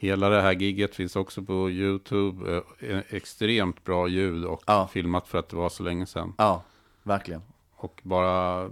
Hela 0.03 0.29
det 0.29 0.43
här 0.43 0.53
gigget 0.53 0.95
finns 0.95 1.17
också 1.17 1.43
på 1.43 1.71
YouTube. 1.71 2.63
Eh, 2.81 2.99
Extremt 3.09 3.85
bra 3.85 4.09
ljud 4.09 4.45
och 4.45 4.63
Ja. 4.67 4.89
filmat 4.93 5.29
för 5.29 5.39
att 5.39 5.49
det 5.49 5.57
var 5.57 5.69
så 5.69 5.83
länge 5.83 6.07
sedan. 6.07 6.35
ja, 6.39 6.63
verkligen. 7.03 7.43
Och 7.77 8.01
bara 8.03 8.69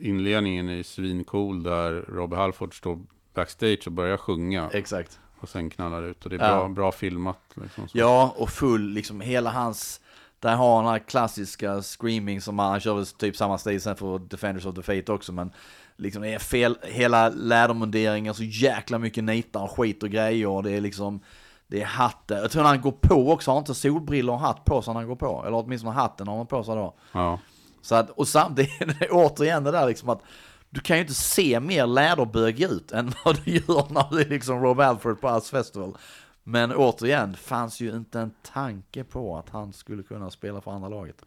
inledningen 0.00 0.68
är 0.68 0.82
svincool 0.82 1.62
där 1.62 1.92
Robbie 1.92 2.36
Halford 2.36 2.78
står 2.78 2.98
backstage 3.34 3.82
och 3.86 3.92
börjar 3.92 4.16
sjunga. 4.16 4.70
Exakt. 4.72 5.20
Och 5.40 5.48
sen 5.48 5.70
knallar 5.70 6.02
ut. 6.02 6.24
Och 6.24 6.30
det 6.30 6.36
är 6.36 6.48
Ja. 6.50 6.56
bra, 6.58 6.68
bra 6.68 6.92
filmat. 6.92 7.40
Liksom. 7.54 7.88
Ja, 7.92 8.34
och 8.36 8.50
full, 8.50 8.88
liksom 8.90 9.20
hela 9.20 9.50
hans, 9.50 10.00
där 10.40 10.56
har 10.56 10.74
han 10.76 10.84
den 10.84 10.92
här 10.92 10.98
klassiska 10.98 11.82
screaming 11.82 12.40
som 12.40 12.58
han, 12.58 12.70
han 12.70 12.80
kör 12.80 13.18
typ 13.18 13.36
samma 13.36 13.58
stil 13.58 13.80
sen 13.80 13.96
för 13.96 14.18
Defenders 14.18 14.66
of 14.66 14.74
the 14.74 14.82
Fate 14.82 15.12
också, 15.12 15.32
men 15.32 15.50
liksom 15.96 16.22
det 16.22 16.34
är 16.34 16.38
fel, 16.38 16.78
hela 16.82 17.28
lädermunderingen, 17.28 18.34
så 18.34 18.42
jäkla 18.42 18.98
mycket 18.98 19.24
nitar 19.24 19.62
och 19.62 19.70
skit 19.70 20.02
och 20.02 20.10
grejer, 20.10 20.48
och 20.48 20.62
det 20.62 20.70
är 20.70 20.80
liksom, 20.80 21.20
det 21.66 21.82
är 21.82 21.86
hatten, 21.86 22.38
jag 22.38 22.50
tror 22.50 22.62
när 22.62 22.68
han 22.68 22.80
går 22.80 22.92
på 22.92 23.32
också, 23.32 23.50
har 23.50 23.58
inte 23.58 23.74
solbrillor 23.74 24.34
och 24.34 24.40
hatt 24.40 24.64
på 24.64 24.82
sig 24.82 24.94
när 24.94 25.00
han 25.00 25.08
går 25.08 25.16
på, 25.16 25.44
eller 25.46 25.56
åtminstone 25.56 25.94
hatten 25.94 26.28
har 26.28 26.36
han 26.36 26.46
på 26.46 26.64
sig 26.64 26.74
då. 26.74 26.94
Ja. 27.12 27.38
Så 27.82 27.94
att, 27.94 28.10
och 28.10 28.28
samtidigt, 28.28 28.70
det 29.00 29.08
återigen 29.10 29.64
det 29.64 29.70
där 29.70 29.86
liksom 29.86 30.08
att 30.08 30.22
du 30.70 30.80
kan 30.80 30.96
ju 30.96 31.00
inte 31.00 31.14
se 31.14 31.60
mer 31.60 31.86
läderbög 31.86 32.60
ut 32.60 32.92
än 32.92 33.12
vad 33.24 33.44
du 33.44 33.50
gör 33.50 33.92
när 33.92 34.06
du 34.10 34.20
är 34.20 34.28
liksom 34.28 34.62
Rob 34.62 34.80
Alford 34.80 35.20
på 35.20 35.28
Us 35.28 35.50
Festival. 35.50 35.96
Men 36.42 36.72
återigen, 36.72 37.34
fanns 37.34 37.80
ju 37.80 37.96
inte 37.96 38.20
en 38.20 38.30
tanke 38.42 39.04
på 39.04 39.36
att 39.36 39.48
han 39.48 39.72
skulle 39.72 40.02
kunna 40.02 40.30
spela 40.30 40.60
för 40.60 40.70
andra 40.70 40.88
laget. 40.88 41.22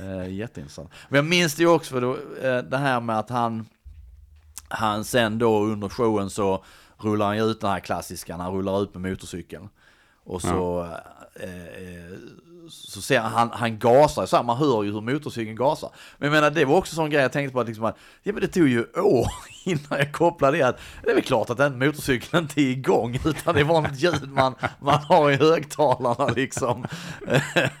Eh, 0.00 0.34
jätteintressant. 0.34 0.90
Men 1.08 1.16
jag 1.16 1.24
minns 1.24 1.54
det 1.54 1.62
ju 1.62 1.68
också 1.68 1.94
för 1.94 2.00
då, 2.00 2.16
eh, 2.42 2.58
det 2.58 2.78
här 2.78 3.00
med 3.00 3.18
att 3.18 3.30
han, 3.30 3.66
han 4.68 5.04
sen 5.04 5.38
då 5.38 5.64
under 5.64 5.88
showen 5.88 6.30
så 6.30 6.64
rullar 6.98 7.26
han 7.26 7.36
ju 7.36 7.42
ut 7.44 7.60
den 7.60 7.70
här 7.70 7.80
klassiska, 7.80 8.36
han 8.36 8.52
rullar 8.52 8.82
ut 8.82 8.94
med 8.94 9.10
motorcykeln. 9.10 9.68
Och 10.24 10.42
så, 10.42 10.88
eh, 11.40 11.48
eh, 11.64 12.18
så 12.70 13.00
ser 13.00 13.20
han, 13.20 13.32
han, 13.32 13.50
han 13.50 13.78
gasar 13.78 14.26
så 14.26 14.36
här, 14.36 14.42
man 14.42 14.56
hör 14.56 14.82
ju 14.82 14.92
hur 14.92 15.00
motorcykeln 15.00 15.56
gasar. 15.56 15.90
Men 16.18 16.26
jag 16.26 16.34
menar, 16.34 16.50
det 16.50 16.64
var 16.64 16.76
också 16.76 16.94
sån 16.94 17.10
grej 17.10 17.22
jag 17.22 17.32
tänkte 17.32 17.52
på 17.52 17.60
att 17.60 17.66
liksom, 17.66 17.84
att, 17.84 17.96
ja 18.22 18.32
men 18.32 18.40
det 18.42 18.48
tog 18.48 18.68
ju 18.68 18.84
år 18.84 19.26
innan 19.64 19.98
jag 19.98 20.12
kopplade 20.12 20.56
det 20.56 20.62
att 20.62 20.78
det 21.04 21.10
är 21.10 21.14
väl 21.14 21.24
klart 21.24 21.50
att 21.50 21.56
den 21.56 21.78
motorcykeln 21.78 22.42
inte 22.42 22.60
är 22.60 22.70
igång 22.70 23.20
utan 23.24 23.54
det 23.54 23.64
var 23.64 23.80
något 23.80 23.98
ljud 23.98 24.32
man, 24.32 24.54
man 24.80 25.00
har 25.02 25.30
i 25.30 25.36
högtalarna 25.36 26.26
liksom. 26.28 26.86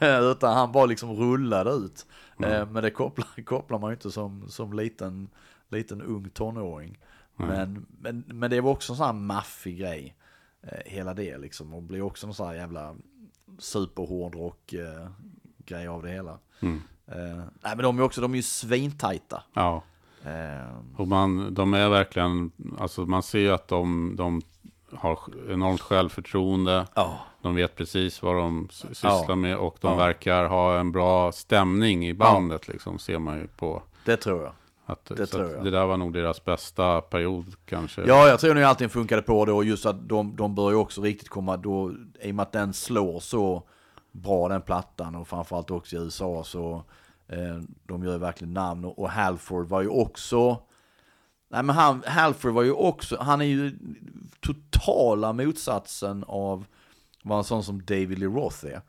utan 0.00 0.54
han 0.54 0.72
bara 0.72 0.86
liksom 0.86 1.16
rullade 1.16 1.70
ut. 1.70 2.06
Eh, 2.42 2.66
Men 2.66 2.82
det 2.82 2.90
kopplar, 2.90 3.44
kopplar 3.44 3.78
man 3.78 3.90
ju 3.90 3.94
inte 3.94 4.10
som, 4.10 4.44
som 4.48 4.72
liten, 4.72 5.28
liten 5.70 6.02
ung 6.02 6.30
tonåring. 6.30 6.98
Men, 7.36 7.86
men, 8.00 8.24
men 8.26 8.50
det 8.50 8.60
var 8.60 8.70
också 8.70 8.92
en 8.92 8.96
sån 8.96 9.06
här 9.06 9.12
maffig 9.12 9.78
grej. 9.78 10.14
Eh, 10.62 10.78
hela 10.86 11.14
det 11.14 11.38
liksom. 11.38 11.74
Och 11.74 11.82
blir 11.82 12.02
också 12.02 12.26
en 12.26 12.34
sån 12.34 12.46
här 12.48 12.54
jävla 12.54 12.94
superhårdrock 13.58 14.72
eh, 14.72 15.08
grej 15.66 15.88
av 15.88 16.02
det 16.02 16.10
hela. 16.10 16.38
Mm. 16.60 16.82
Eh, 17.06 17.36
nej 17.60 17.76
men 17.76 17.78
de 17.78 17.98
är 17.98 18.02
också, 18.02 18.20
de 18.20 18.32
är 18.32 18.36
ju 18.36 18.42
svintajta. 18.42 19.42
ja. 19.54 19.82
Eh, 20.24 20.78
Och 20.96 21.08
man, 21.08 21.54
de 21.54 21.74
är 21.74 21.88
verkligen, 21.88 22.50
alltså 22.78 23.00
man 23.06 23.22
ser 23.22 23.52
att 23.52 23.68
de, 23.68 24.14
de 24.16 24.40
har 24.92 25.18
enormt 25.50 25.80
självförtroende. 25.80 26.86
ja. 26.94 27.18
De 27.42 27.54
vet 27.54 27.76
precis 27.76 28.22
vad 28.22 28.36
de 28.36 28.68
sysslar 28.70 29.24
Ja. 29.28 29.34
med 29.34 29.56
och 29.56 29.76
de 29.80 29.90
Ja. 29.90 29.96
verkar 29.96 30.44
ha 30.44 30.78
en 30.80 30.92
bra 30.92 31.32
stämning 31.32 32.06
i 32.08 32.14
bandet 32.14 32.68
liksom, 32.68 32.98
ser 32.98 33.18
man 33.18 33.38
ju 33.38 33.46
på. 33.46 33.82
Det 34.04 34.16
tror 34.16 34.42
jag. 34.42 34.52
Att, 34.90 35.04
Det 35.04 35.26
tror 35.26 35.50
jag. 35.50 35.64
det 35.64 35.70
där 35.70 35.86
var 35.86 35.96
nog 35.96 36.12
deras 36.12 36.44
bästa 36.44 37.00
period 37.00 37.54
kanske. 37.64 38.02
Ja, 38.06 38.28
jag 38.28 38.40
tror 38.40 38.54
nog 38.54 38.64
allting 38.64 38.88
funkade 38.88 39.22
på 39.22 39.44
det 39.44 39.52
och 39.52 39.64
just 39.64 39.86
att 39.86 40.08
de, 40.08 40.36
de 40.36 40.54
bör 40.54 40.70
ju 40.70 40.76
också 40.76 41.02
riktigt 41.02 41.28
komma 41.28 41.56
då, 41.56 41.92
i 42.20 42.30
och 42.30 42.34
med 42.34 42.42
att 42.42 42.52
den 42.52 42.72
slår 42.72 43.20
så 43.20 43.62
bra 44.12 44.48
den 44.48 44.62
plattan 44.62 45.14
och 45.14 45.28
framförallt 45.28 45.70
också 45.70 45.96
i 45.96 45.98
USA 45.98 46.44
så 46.44 46.84
eh, 47.28 47.62
de 47.86 48.04
gör 48.04 48.12
ju 48.12 48.18
verkligen 48.18 48.54
namn 48.54 48.84
och, 48.84 48.98
och 48.98 49.10
Halford 49.10 49.66
var 49.66 49.82
ju 49.82 49.88
också 49.88 50.62
Nej 51.48 51.62
men 51.62 51.76
han, 51.76 52.02
Halford 52.06 52.52
var 52.52 52.62
ju 52.62 52.72
också, 52.72 53.16
han 53.20 53.40
är 53.40 53.44
ju 53.44 53.78
totala 54.40 55.32
motsatsen 55.32 56.24
av 56.28 56.64
vad 57.22 57.38
en 57.38 57.44
sån 57.44 57.64
som 57.64 57.84
David 57.84 58.18
Lee 58.18 58.28
Roth 58.28 58.66
är. 58.66 58.80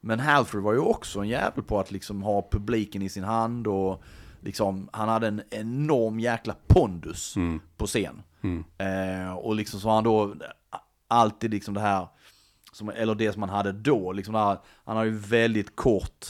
Men 0.00 0.20
Halford 0.20 0.62
var 0.62 0.72
ju 0.72 0.78
också 0.78 1.20
en 1.20 1.28
jävel 1.28 1.64
på 1.64 1.80
att 1.80 1.90
liksom 1.90 2.22
ha 2.22 2.48
publiken 2.50 3.02
i 3.02 3.08
sin 3.08 3.24
hand 3.24 3.66
och 3.66 4.02
liksom, 4.40 4.88
han 4.92 5.08
hade 5.08 5.26
en 5.28 5.42
enorm 5.50 6.20
jäkla 6.20 6.54
pondus 6.66 7.36
Mm. 7.36 7.60
på 7.76 7.86
scen. 7.86 8.22
Mm. 8.40 8.64
Eh, 8.78 9.32
och 9.32 9.54
liksom 9.54 9.80
så 9.80 9.90
han 9.90 10.04
då 10.04 10.34
alltid 11.08 11.50
liksom 11.50 11.74
det 11.74 11.80
här, 11.80 12.08
som, 12.72 12.88
eller 12.88 13.14
det 13.14 13.32
som 13.32 13.42
han 13.42 13.50
hade 13.50 13.72
då, 13.72 14.12
liksom 14.12 14.34
här, 14.34 14.58
han 14.84 14.96
har 14.96 15.04
ju 15.04 15.10
väldigt 15.18 15.76
kort 15.76 16.26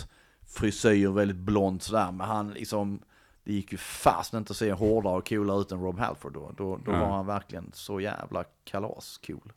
frisyr, 0.47 1.09
väldigt 1.09 1.37
blont 1.37 1.83
sådär, 1.83 2.13
men 2.13 2.27
han 2.29 2.51
liksom, 2.51 3.01
det 3.45 3.53
gick 3.53 3.73
ju 3.73 3.79
fast 3.79 4.35
inte 4.35 4.51
att 4.51 4.57
se 4.57 4.73
hårdare 4.73 5.17
och 5.17 5.29
coolare 5.29 5.61
ut 5.61 5.73
än 5.73 5.81
Rob 5.83 5.99
Halford 5.99 6.33
då. 6.33 6.51
Då, 6.57 6.77
då 6.85 6.93
Ja. 6.93 6.99
var 7.01 7.17
han 7.17 7.27
verkligen 7.27 7.71
så 7.75 8.01
jävla 8.01 8.45
kalas 8.65 9.21
cool. 9.27 9.53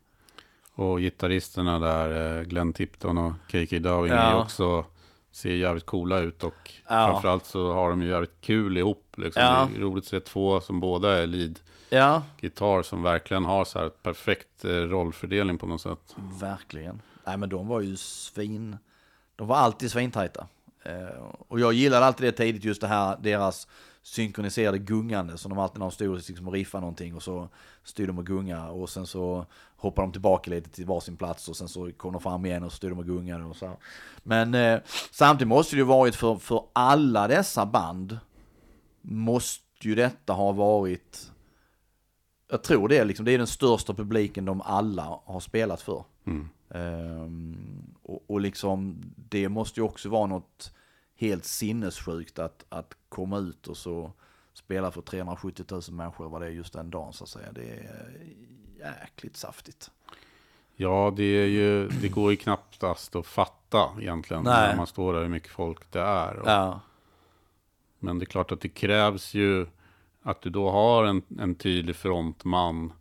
Och 0.74 1.00
gitarristerna 1.00 1.80
där, 1.80 2.38
eh, 2.40 2.44
Glenn 2.44 2.74
Tipton 2.74 3.18
och 3.18 3.34
KK 3.52 3.80
Downing 3.80 4.12
Ja. 4.14 4.18
är 4.32 4.38
också 4.40 4.86
ser 5.32 5.50
jävligt 5.52 5.86
coola 5.86 6.20
ut 6.20 6.44
och 6.44 6.72
Ja. 6.88 7.08
framförallt 7.12 7.46
så 7.46 7.74
har 7.74 7.90
de 7.90 8.02
ju 8.02 8.10
jävligt 8.10 8.42
kul 8.42 8.78
ihop. 8.78 9.14
Liksom. 9.18 9.44
Ja. 9.44 9.68
Det 9.72 9.78
är 9.80 9.82
roligt 9.82 10.04
att 10.04 10.10
se 10.10 10.20
två 10.20 10.62
som 10.62 10.80
båda 10.80 11.18
är 11.24 11.28
lead-gitarr 11.28 12.78
Ja, 12.78 12.84
som 12.84 13.04
verkligen 13.04 13.46
har 13.46 13.66
så 13.66 13.80
här 13.80 13.90
perfekt 13.90 14.66
eh, 14.66 14.70
rollfördelning 14.70 15.58
på 15.58 15.66
något 15.66 15.82
sätt. 15.82 16.16
verkligen. 16.42 17.02
Nej 17.26 17.38
men 17.38 17.50
de 17.50 17.68
var 17.68 17.82
ju 17.82 17.98
svin, 17.98 18.78
de 19.36 19.48
var 19.48 19.56
alltid 19.58 19.92
svintajta. 19.92 20.48
Eh, 20.84 21.24
och 21.48 21.60
jag 21.60 21.74
gillade 21.74 22.06
alltid 22.06 22.28
det 22.28 22.32
tidigt, 22.32 22.64
just 22.64 22.82
det 22.82 22.88
här, 22.88 23.18
deras 23.22 23.68
synkroniserade 24.04 24.78
gungande, 24.78 25.38
som 25.38 25.50
de 25.50 25.60
alltid 25.60 25.80
när 25.80 25.86
de 25.86 25.92
stod 25.92 26.16
liksom 26.16 26.48
och 26.48 26.54
riffade 26.54 26.82
någonting 26.82 27.16
och 27.16 27.24
så 27.24 27.50
stod 27.84 28.08
de 28.08 28.18
och 28.18 28.26
gunga 28.26 28.70
och 28.70 28.90
sen 28.90 29.08
så 29.08 29.46
hoppade 29.76 30.08
de 30.08 30.12
tillbaka 30.12 30.52
lite 30.52 30.70
till 30.70 30.86
varsin 30.86 31.18
plats 31.18 31.50
och 31.50 31.58
sen 31.58 31.68
så 31.68 31.92
kom 31.92 32.14
de 32.14 32.22
fram 32.22 32.46
igen 32.46 32.64
och 32.64 32.74
stod 32.74 32.92
de 32.92 33.00
och 33.00 33.06
gungade 33.06 33.44
och 33.44 33.56
så. 33.56 33.78
Men 34.24 34.54
eh, 34.54 34.80
samtidigt 35.12 35.48
måste 35.48 35.76
det 35.76 35.80
ju 35.80 35.86
varit 35.86 36.16
för, 36.16 36.36
för 36.36 36.64
alla 36.74 37.28
dessa 37.28 37.66
band, 37.66 38.20
måste 39.02 39.88
ju 39.88 39.96
detta 39.96 40.34
ha 40.34 40.52
varit 40.52 41.32
jag 42.52 42.64
tror 42.64 42.88
det, 42.88 43.04
liksom, 43.04 43.26
det 43.26 43.32
är 43.32 43.38
den 43.38 43.48
största 43.48 43.94
publiken 43.94 44.46
de 44.46 44.62
alla 44.62 45.20
har 45.26 45.40
spelat 45.40 45.82
för. 45.82 46.04
Mm. 46.28 46.50
Ehm, 46.70 47.94
och, 48.04 48.24
och 48.28 48.42
liksom, 48.42 49.02
det 49.30 49.50
måste 49.50 49.80
ju 49.80 49.84
också 49.84 50.10
vara 50.10 50.26
något 50.26 50.74
helt 51.22 51.46
sinnessjukt 51.46 52.40
att, 52.40 52.66
att 52.70 52.98
komma 53.10 53.38
ut 53.38 53.68
och 53.68 53.78
så 53.78 54.12
spela 54.54 54.92
för 54.92 55.02
370 55.02 55.66
000 55.70 55.82
människor 55.92 56.30
vad 56.30 56.42
det 56.42 56.48
är 56.48 56.52
just 56.52 56.74
den 56.74 56.90
dagen 56.90 57.14
så 57.14 57.24
att 57.24 57.30
säga. 57.30 57.52
Det 57.52 57.62
är 57.62 58.18
jäkligt 58.80 59.38
saftigt. 59.38 59.92
Ja, 60.76 61.14
det, 61.16 61.24
är 61.24 61.46
ju, 61.46 61.88
det 61.88 62.10
går 62.10 62.32
ju 62.32 62.38
knappast 62.38 63.16
att 63.16 63.28
fatta 63.28 63.90
egentligen 64.00 64.44
Nej. 64.44 64.68
när 64.70 64.76
man 64.78 64.88
står 64.88 65.14
där 65.14 65.22
hur 65.22 65.30
mycket 65.30 65.52
folk 65.52 65.92
det 65.92 66.02
är. 66.02 66.36
Och, 66.40 66.48
Ja, 66.48 66.80
Men 68.00 68.20
det 68.20 68.24
är 68.24 68.28
klart 68.28 68.52
att 68.52 68.62
det 68.62 68.70
krävs 68.70 69.34
ju 69.34 69.68
att 70.22 70.42
du 70.42 70.50
då 70.50 70.72
har 70.72 71.04
en, 71.04 71.22
en 71.40 71.56
tydlig 71.56 71.96
frontman 71.96 72.94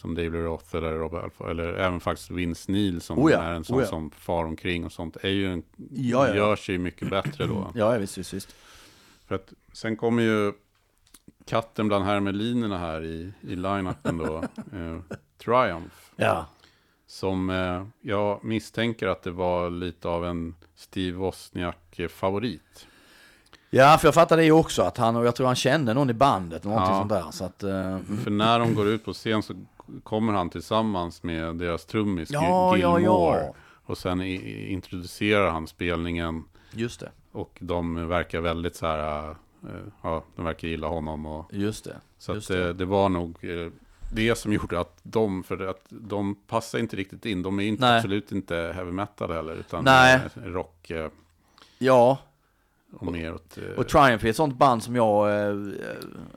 som 0.00 0.14
David 0.14 0.34
Roth 0.34 0.76
eller 0.76 0.92
Rob 0.92 1.14
Alfa, 1.14 1.50
eller 1.50 1.72
även 1.74 2.00
faktiskt 2.00 2.30
Vince 2.30 2.72
Neil 2.72 3.00
som 3.00 3.18
Oh 3.18 3.32
ja, 3.32 3.38
är 3.42 3.52
en 3.52 3.64
sån 3.64 3.78
oh 3.78 3.82
ja. 3.82 3.88
som 3.88 4.10
far 4.10 4.44
omkring 4.44 4.84
och 4.84 4.92
sånt, 4.92 5.16
är 5.22 5.28
ju 5.28 5.52
en, 5.52 5.62
Ja, 5.90 6.28
ja. 6.28 6.34
gör 6.34 6.56
sig 6.56 6.78
mycket 6.78 7.10
bättre 7.10 7.46
då. 7.46 7.70
ja 7.74 7.90
visst, 7.98 8.18
visst, 8.18 8.32
visst. 8.32 8.54
För 9.26 9.34
att 9.34 9.52
sen 9.72 9.96
kommer 9.96 10.22
ju 10.22 10.52
katten 11.44 11.88
bland 11.88 12.04
hermelinerna 12.04 12.78
här 12.78 13.04
i, 13.04 13.32
i 13.40 13.56
line-upen 13.56 14.18
då, 14.18 14.36
eh, 14.72 15.16
Triumph. 15.44 15.94
Ja, 16.16 16.46
Som 17.06 17.50
eh, 17.50 17.86
jag 18.00 18.44
misstänker 18.44 19.06
att 19.08 19.22
det 19.22 19.30
var 19.30 19.70
lite 19.70 20.08
av 20.08 20.26
en 20.26 20.54
Steve 20.76 21.16
Wozniak-favorit. 21.16 22.86
ja 23.70 23.98
för 24.00 24.06
jag 24.08 24.14
fattar 24.14 24.36
det 24.36 24.44
ju 24.44 24.52
också 24.52 24.82
att 24.82 24.96
han, 24.96 25.16
och 25.16 25.26
jag 25.26 25.34
tror 25.34 25.46
han 25.46 25.56
kände 25.56 25.94
någon 25.94 26.10
i 26.10 26.14
bandet, 26.14 26.64
någonting 26.64 26.92
Ja. 26.94 26.98
sånt 27.00 27.10
där. 27.10 27.30
Så 27.30 27.44
att, 27.44 27.62
eh, 27.62 27.98
För 28.24 28.30
när 28.30 28.58
de 28.58 28.74
går 28.74 28.88
ut 28.88 29.04
på 29.04 29.12
scen 29.12 29.42
så 29.42 29.54
kommer 30.02 30.32
han 30.32 30.50
tillsammans 30.50 31.22
med 31.22 31.56
deras 31.56 31.84
trummis 31.84 32.30
Ja, 32.30 32.72
Gil- 32.74 32.82
ja, 32.82 32.98
Gilmore. 32.98 33.38
ja. 33.40 33.54
Och 33.86 33.98
sen 33.98 34.22
i, 34.22 34.66
introducerar 34.72 35.50
han 35.50 35.66
spelningen. 35.66 36.44
just 36.72 37.00
det, 37.00 37.10
Och 37.32 37.58
de 37.60 38.08
verkar 38.08 38.40
väldigt 38.40 38.76
så 38.76 38.86
här, 38.86 39.30
eh, 39.30 39.36
ja, 40.02 40.24
de 40.36 40.44
verkar 40.44 40.68
gilla 40.68 40.86
honom. 40.88 41.26
Och, 41.26 41.46
just 41.52 41.84
det. 41.84 41.96
så 42.18 42.34
just 42.34 42.50
att 42.50 42.56
det, 42.56 42.72
det 42.72 42.84
var 42.84 43.08
nog 43.08 43.36
eh, 43.44 43.70
det 44.14 44.34
som 44.38 44.52
gjorde 44.52 44.80
att 44.80 44.98
de, 45.02 45.42
för 45.42 45.66
att 45.66 45.84
de 45.88 46.34
passar 46.34 46.78
inte 46.78 46.96
riktigt 46.96 47.26
in. 47.26 47.42
De 47.42 47.60
är 47.60 47.64
inte, 47.64 47.80
Nej. 47.86 47.96
absolut 47.96 48.32
inte 48.32 48.72
heavy 48.74 48.92
metal 48.92 49.32
heller, 49.32 49.54
utan 49.54 49.84
Nej. 49.84 50.20
eh, 50.36 50.42
rock 50.42 50.90
eh, 50.90 51.08
Ja, 51.78 52.18
och 52.92 53.12
mer 53.12 53.34
åt... 53.34 53.58
eh, 53.58 53.64
Och 53.78 53.88
Triumph 53.88 54.24
är 54.26 54.30
ett 54.30 54.36
sånt 54.36 54.58
band 54.58 54.82
som 54.82 54.96
jag, 54.96 55.48
eh, 55.48 55.56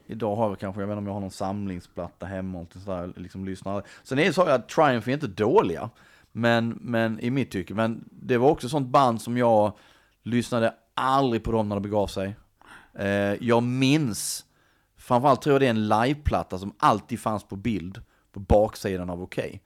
idag 0.06 0.36
har 0.36 0.50
jag 0.50 0.60
kanske, 0.60 0.82
jag 0.82 0.88
vet 0.88 0.94
inte 0.94 1.00
om 1.00 1.08
jag 1.08 1.14
har 1.14 1.20
någon 1.22 1.32
samlingsplatta 1.32 2.26
hemma 2.26 2.60
och 2.60 2.74
sådär, 2.74 3.14
liksom 3.16 3.46
lyssnar. 3.46 3.84
Sen 4.04 4.20
är 4.20 4.26
det 4.26 4.34
så 4.34 4.42
att 4.44 4.70
Triumph 4.70 5.10
är 5.10 5.14
inte 5.14 5.28
dåliga, 5.28 5.90
men, 6.32 6.78
men 6.82 7.20
i 7.20 7.30
mitt 7.30 7.52
tycke, 7.52 7.74
men 7.74 8.04
det 8.12 8.38
var 8.38 8.50
också 8.50 8.70
sånt 8.70 8.88
band 8.88 9.22
som 9.22 9.38
jag 9.38 9.74
lyssnade 10.24 10.74
aldrig 10.94 11.44
på 11.44 11.52
dem 11.52 11.70
när 11.70 11.76
det 11.76 11.82
begav 11.82 12.08
sig. 12.08 12.36
Eh, 12.94 13.08
jag 13.44 13.64
minns, 13.64 14.46
framförallt 14.98 15.42
tror 15.42 15.54
jag 15.54 15.62
det 15.62 15.66
är 15.66 15.70
en 15.70 15.88
liveplatta 15.88 16.60
som 16.60 16.74
alltid 16.78 17.20
fanns 17.20 17.44
på 17.44 17.56
bild 17.56 18.02
på 18.32 18.40
baksidan 18.40 19.10
av 19.10 19.22
Okej. 19.24 19.62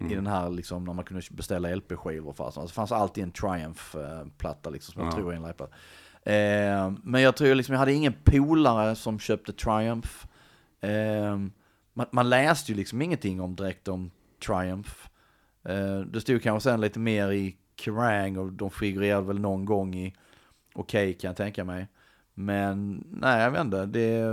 I 0.00 0.14
den 0.14 0.26
här 0.26 0.50
liksom 0.50 0.84
när 0.84 0.92
man 0.92 1.04
kunde 1.04 1.22
beställa 1.30 1.68
LP-skivor. 1.74 2.34
Alltså, 2.38 2.60
det 2.62 2.68
fanns 2.68 2.92
alltid 2.92 3.24
en 3.24 3.32
Triumph-platta 3.32 4.70
liksom 4.70 4.92
som 4.92 5.02
jag 5.02 5.12
Ja. 5.12 5.16
tror 5.16 5.32
är 5.32 5.36
en 5.36 5.42
liveplatta. 5.42 5.74
Eh, 6.28 6.92
men 7.02 7.22
jag 7.22 7.36
tror 7.36 7.54
liksom, 7.54 7.72
jag 7.72 7.78
hade 7.78 7.92
ingen 7.92 8.14
polare 8.24 8.94
som 8.94 9.18
köpte 9.18 9.52
Triumph. 9.52 10.08
Eh, 10.80 11.36
man, 11.94 12.06
man 12.10 12.28
läste 12.28 12.72
ju 12.72 12.78
liksom 12.78 13.02
ingenting 13.02 13.40
om 13.40 13.56
direkt 13.56 13.88
om 13.88 14.10
Triumph. 14.46 14.90
Eh, 15.64 16.00
det 16.00 16.20
stod 16.20 16.42
kanske 16.42 16.70
sen 16.70 16.80
lite 16.80 16.98
mer 16.98 17.32
i 17.32 17.56
Kerrang 17.80 18.36
och 18.36 18.52
de 18.52 18.70
figurerade 18.70 19.26
väl 19.26 19.40
någon 19.40 19.64
gång 19.64 19.94
i 19.94 20.14
Okej 20.74 21.14
kan 21.14 21.28
jag 21.28 21.36
tänka 21.36 21.64
mig. 21.64 21.86
Men 22.34 23.04
nej, 23.10 23.42
jag 23.42 23.50
vet 23.50 23.60
inte. 23.60 23.86
Det, 23.86 24.24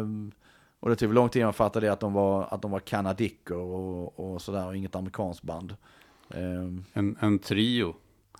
och 0.79 0.89
det 0.89 0.95
tog 0.95 1.13
lång 1.13 1.29
tid 1.29 1.39
innan 1.39 1.47
jag 1.47 1.55
fattade 1.55 1.85
det 1.85 1.93
att 1.93 1.99
de 1.99 2.13
var, 2.13 2.47
att 2.51 2.61
de 2.61 2.71
var 2.71 2.79
kanadicker 2.79 3.57
och, 3.57 4.19
och 4.19 4.41
sådär 4.41 4.67
och 4.67 4.75
inget 4.75 4.95
amerikanskt 4.95 5.43
band. 5.43 5.75
Eh, 6.29 6.63
en, 6.93 7.17
en 7.19 7.39
trio 7.39 7.95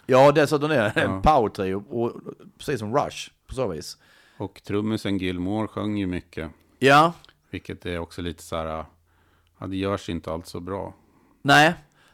ja, 0.06 0.32
dessutom 0.32 0.72
är 0.72 0.76
det 0.76 0.91
Ja. 0.96 1.02
en 1.02 1.22
power-trio, 1.22 1.84
och, 1.89 2.13
precis 2.58 2.80
som 2.80 2.96
Rush 2.98 3.30
på 3.48 3.54
så 3.54 3.68
vis. 3.68 3.98
Och 4.38 4.62
trummisen 4.63 5.18
Gilmore 5.18 5.68
sjöng 5.68 5.98
ju 5.98 6.08
mycket. 6.08 6.52
Ja, 6.80 7.13
Vilket 7.50 7.86
är 7.86 8.00
också 8.00 8.22
lite 8.22 8.44
så 8.44 8.56
här, 8.56 8.86
ja 9.60 9.68
det 9.68 9.76
görs 9.78 10.10
inte 10.10 10.32
alls 10.32 10.50
så 10.50 10.60
bra. 10.60 10.94
nej, 11.41 11.74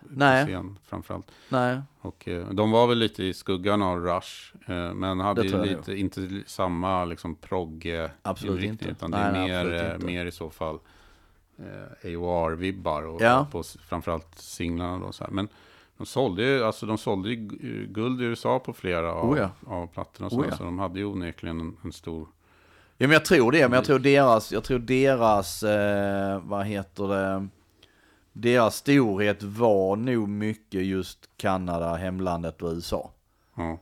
nej, 0.09 0.45
Scen, 0.45 0.79
framförallt. 0.85 1.31
nej. 1.49 1.81
Och 2.01 2.27
eh, 2.27 2.49
de 2.49 2.71
var 2.71 2.87
väl 2.87 2.97
lite 2.97 3.23
i 3.23 3.33
skuggan 3.33 3.81
av 3.81 3.99
Rush. 3.99 4.53
Eh, 4.67 4.93
men 4.93 5.19
hade 5.19 5.43
ju 5.43 5.63
lite, 5.65 5.95
inte 5.99 6.43
samma 6.47 7.05
liksom 7.05 7.35
progg 7.35 7.87
Absolut 8.21 8.63
inte. 8.63 8.85
Utan 8.89 9.11
det 9.11 9.31
Nej, 9.31 9.51
är 9.51 9.63
nej, 9.63 9.73
mer, 9.73 9.91
eh, 9.93 10.05
mer 10.05 10.25
i 10.25 10.31
så 10.31 10.49
fall 10.49 10.79
eh, 11.57 12.07
AOR-vibbar. 12.11 13.01
Och, 13.03 13.21
Ja. 13.21 13.47
på 13.51 13.63
framförallt 13.63 14.39
singlarna 14.39 14.99
då. 15.05 15.11
Så 15.11 15.23
här. 15.23 15.31
Men 15.31 15.47
de 16.01 16.05
sålde 16.05 16.43
ju, 16.43 16.63
alltså 16.63 16.85
de 16.85 16.97
sålde 16.97 17.29
gu- 17.29 17.85
guld 17.93 18.21
i 18.21 18.23
USA 18.23 18.59
på 18.59 18.73
flera 18.73 19.13
av, 19.13 19.29
Oh 19.31 19.37
ja. 19.37 19.49
av 19.67 19.87
plattorna. 19.87 20.29
Så, 20.29 20.39
Oh 20.39 20.45
ja. 20.49 20.55
så 20.57 20.63
de 20.63 20.79
hade 20.79 20.99
ju 20.99 21.05
onekligen 21.05 21.59
en, 21.59 21.77
en 21.83 21.91
stor... 21.91 22.27
Ja 22.97 23.07
men 23.07 23.11
jag 23.11 23.25
tror 23.25 23.51
det, 23.51 23.67
men 23.69 23.75
jag 23.75 23.85
tror 23.85 23.99
deras, 23.99 24.51
jag 24.51 24.63
tror 24.63 24.79
deras, 24.79 25.63
eh, 25.63 26.39
vad 26.43 26.65
heter 26.65 27.07
det, 27.07 27.47
deras 28.33 28.75
storhet 28.75 29.43
var 29.43 29.95
nog 29.95 30.29
mycket 30.29 30.83
just 30.85 31.29
Kanada, 31.37 31.95
hemlandet 31.95 32.61
och 32.61 32.71
USA. 32.73 33.11
Ja, 33.55 33.77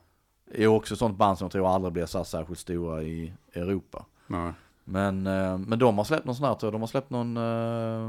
Det 0.51 0.63
är 0.63 0.67
också 0.67 0.95
sånt 0.95 1.17
band 1.17 1.37
som 1.37 1.45
jag 1.45 1.51
tror 1.51 1.67
aldrig 1.67 1.93
blir 1.93 2.05
så 2.05 2.23
särskilt 2.23 2.59
stora 2.59 3.03
i 3.03 3.33
Europa. 3.53 4.05
nej. 4.27 4.53
Men, 4.83 5.27
eh, 5.27 5.57
men 5.57 5.79
de 5.79 5.97
har 5.97 6.05
släppt 6.05 6.25
någon 6.25 6.35
sån 6.35 6.45
här 6.45 6.55
tror 6.55 6.67
jag, 6.67 6.73
de 6.73 6.81
har 6.81 6.87
släppt 6.87 7.09
någon, 7.09 7.37
eh, 7.37 8.03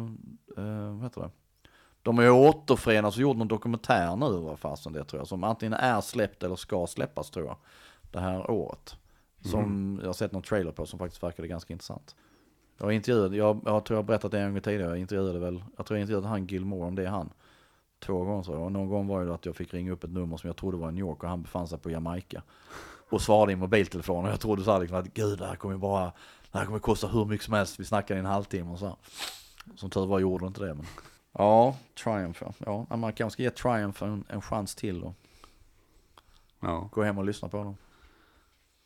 eh, 0.57 0.93
vad 0.95 1.03
heter 1.03 1.21
det? 1.21 1.31
De 2.03 2.19
har 2.19 2.25
ju 2.25 2.31
återförenats 2.31 3.17
och 3.17 3.23
gjort 3.23 3.37
någon 3.37 3.49
dokumentär 3.49 4.17
nu 4.17 4.39
vad 4.39 4.59
fasen 4.59 4.93
det 4.93 5.05
tror 5.05 5.21
jag, 5.21 5.29
som 5.29 5.45
antingen 5.45 5.73
är 5.73 6.01
släppt 6.01 6.43
eller 6.43 6.57
ska 6.57 6.87
släppas 6.87 7.31
tror 7.31 7.47
jag, 7.47 7.57
det 8.11 8.21
här 8.21 8.51
året. 8.51 8.97
Som 9.45 9.99
jag 10.01 10.09
har 10.09 10.13
sett 10.13 10.33
någon 10.33 10.43
trailer 10.43 10.73
på 10.73 10.87
som 10.87 10.99
faktiskt 10.99 11.23
verkade 11.23 11.49
ganska 11.49 11.73
intressant. 11.73 12.17
Jag 12.79 12.87
har 12.87 12.93
intervjuat, 12.93 13.33
jag, 13.33 13.61
jag 13.65 13.85
tror 13.85 13.97
jag 13.97 14.03
har 14.03 14.07
berättat 14.07 14.31
det 14.31 14.41
en 14.41 14.53
gång 14.53 14.63
tidigare, 14.63 14.89
jag 14.89 14.99
intervjuade 14.99 15.39
väl, 15.39 15.65
jag 15.77 15.87
tror 15.87 15.99
jag 15.99 16.03
intervjuade 16.03 16.29
han 16.29 16.47
Gilmore 16.47 16.87
om 16.87 16.95
det 16.95 17.03
är 17.03 17.09
han. 17.09 17.31
Två 17.99 18.25
gånger 18.25 18.43
så, 18.43 18.53
och 18.53 18.73
någon 18.73 18.89
gång 18.89 19.07
var 19.07 19.25
det 19.25 19.35
att 19.35 19.47
jag 19.47 19.57
fick 19.57 19.75
ringa 19.75 19.93
upp 19.93 20.05
ett 20.05 20.11
nummer 20.11 20.37
som 20.37 20.47
jag 20.47 20.57
trodde 20.57 20.77
var 20.77 20.89
i 20.89 20.93
New 20.93 21.01
York 21.01 21.23
och 21.23 21.29
han 21.29 21.43
befann 21.43 21.69
sig 21.69 21.79
på 21.79 21.91
Jamaica. 21.91 22.43
Och 23.11 23.23
svarade 23.23 23.53
i 23.53 23.57
mobiltelefon 23.57 24.25
och 24.25 24.31
jag 24.31 24.41
trodde 24.41 24.63
så 24.63 24.73
här 24.73 24.81
liksom 24.81 24.99
att 24.99 25.15
gud 25.15 25.39
det 25.39 25.47
här 25.47 25.57
kommer 25.57 25.75
ju 25.75 25.79
bara, 25.81 26.13
det 26.53 26.59
här 26.59 26.67
kommer 26.67 26.79
kosta 26.79 27.07
hur 27.07 27.25
mycket 27.25 27.45
som 27.45 27.55
helst, 27.55 27.81
vi 27.81 27.85
snackade 27.85 28.19
i 28.19 28.21
en 28.21 28.27
halvtimme 28.27 28.73
och 28.73 28.79
så 28.79 28.87
här. 28.87 28.97
Som 29.77 29.91
tur 29.91 30.07
var 30.07 30.19
gjorde 30.19 30.45
det 30.45 30.47
inte 30.47 30.65
det 30.65 30.75
men. 30.75 30.87
Ja, 31.33 31.77
Triumph 32.05 32.43
ja. 32.43 32.87
ja. 32.89 32.97
Man 32.97 33.13
kanske 33.13 33.33
ska 33.35 33.43
ge 33.43 33.51
Triumph 33.51 34.03
en, 34.05 34.25
en 34.29 34.43
chans 34.43 34.75
till 34.75 35.03
och 35.05 35.15
Ja. 36.61 36.89
gå 36.93 37.03
hem 37.03 37.19
och 37.19 37.25
lyssna 37.25 37.49
på 37.49 37.57
dem. 37.57 37.77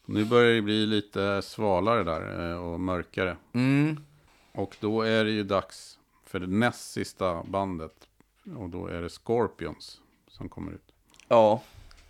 Nu 0.06 0.24
börjar 0.24 0.54
det 0.54 0.62
bli 0.62 0.86
lite 0.86 1.42
svalare 1.42 2.02
där 2.04 2.50
eh, 2.50 2.56
och 2.56 2.80
mörkare. 2.80 3.36
Mm, 3.52 4.04
Och 4.52 4.76
då 4.80 5.02
är 5.02 5.24
det 5.24 5.30
ju 5.30 5.42
dags 5.44 5.98
för 6.24 6.40
det 6.40 6.46
näst 6.46 6.92
sista 6.92 7.42
bandet. 7.42 8.08
Och 8.56 8.68
då 8.70 8.86
är 8.86 9.02
det 9.02 9.08
Scorpions 9.10 10.00
som 10.28 10.48
kommer 10.48 10.72
ut. 10.72 10.92
ja. 11.28 11.62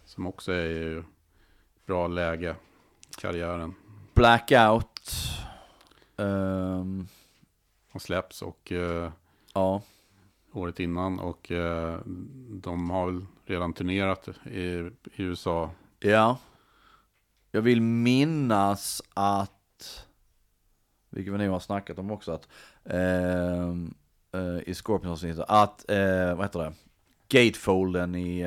Som 0.07 0.27
också 0.27 0.53
är 0.53 0.66
ju 0.66 1.05
bra 1.87 2.07
läge 2.07 2.57
i 3.11 3.20
karriären. 3.20 3.75
Blackout. 4.14 5.11
Ehm, 6.16 7.09
Och 7.92 8.03
släpps 8.03 8.42
och 8.42 8.73
eh, 8.73 9.12
ja. 9.55 9.83
Året 10.57 10.81
innan. 10.81 11.19
Och 11.19 11.51
eh, 11.53 11.99
de 12.51 12.90
har 12.90 13.07
väl 13.07 13.27
redan 13.47 13.73
turnerat 13.73 14.29
i, 14.45 14.61
i 14.61 14.90
USA. 15.17 15.71
Ja. 16.01 16.38
jag 17.51 17.62
vill 17.62 17.81
minnas 17.81 19.03
att, 19.14 20.05
vilket 21.11 21.35
vi 21.35 21.38
nu 21.38 21.49
har 21.49 21.61
snackat 21.61 21.99
om 21.99 22.11
också, 22.11 22.33
att 22.33 22.49
ehm, 22.85 23.95
eh, 24.33 24.59
i 24.69 24.75
Scorpions-avsnittet, 24.75 25.45
att, 25.49 25.90
eh, 25.90 26.35
vad 26.35 26.45
heter 26.45 26.59
det, 26.61 26.73
gatefolden 27.29 28.14
i 28.14 28.45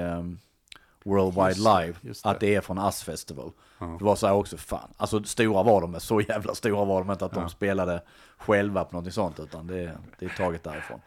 Worldwide 1.03 1.47
Just 1.49 1.59
Live, 1.59 1.93
just 2.01 2.23
det. 2.23 2.29
att 2.29 2.39
det 2.39 2.55
är 2.55 2.61
från 2.61 2.77
Us 2.77 3.03
Festival. 3.03 3.51
Ja. 3.79 3.85
Det 3.99 4.05
var 4.05 4.15
så 4.15 4.27
här 4.27 4.33
också, 4.33 4.57
fan, 4.57 4.89
alltså 4.97 5.23
stora 5.23 5.63
var 5.63 5.81
de, 5.81 5.91
men 5.91 6.01
så 6.01 6.21
jävla 6.21 6.55
stora 6.55 6.85
var 6.85 6.99
de 7.03 7.11
inte 7.11 7.25
att 7.25 7.35
Ja. 7.35 7.41
de 7.41 7.49
spelade 7.49 8.01
själva 8.37 8.83
på 8.83 9.01
något 9.01 9.13
sånt, 9.13 9.39
utan 9.39 9.67
det, 9.67 9.97
det 10.19 10.25
är 10.25 10.29
taget 10.29 10.63
därifrån. 10.63 10.99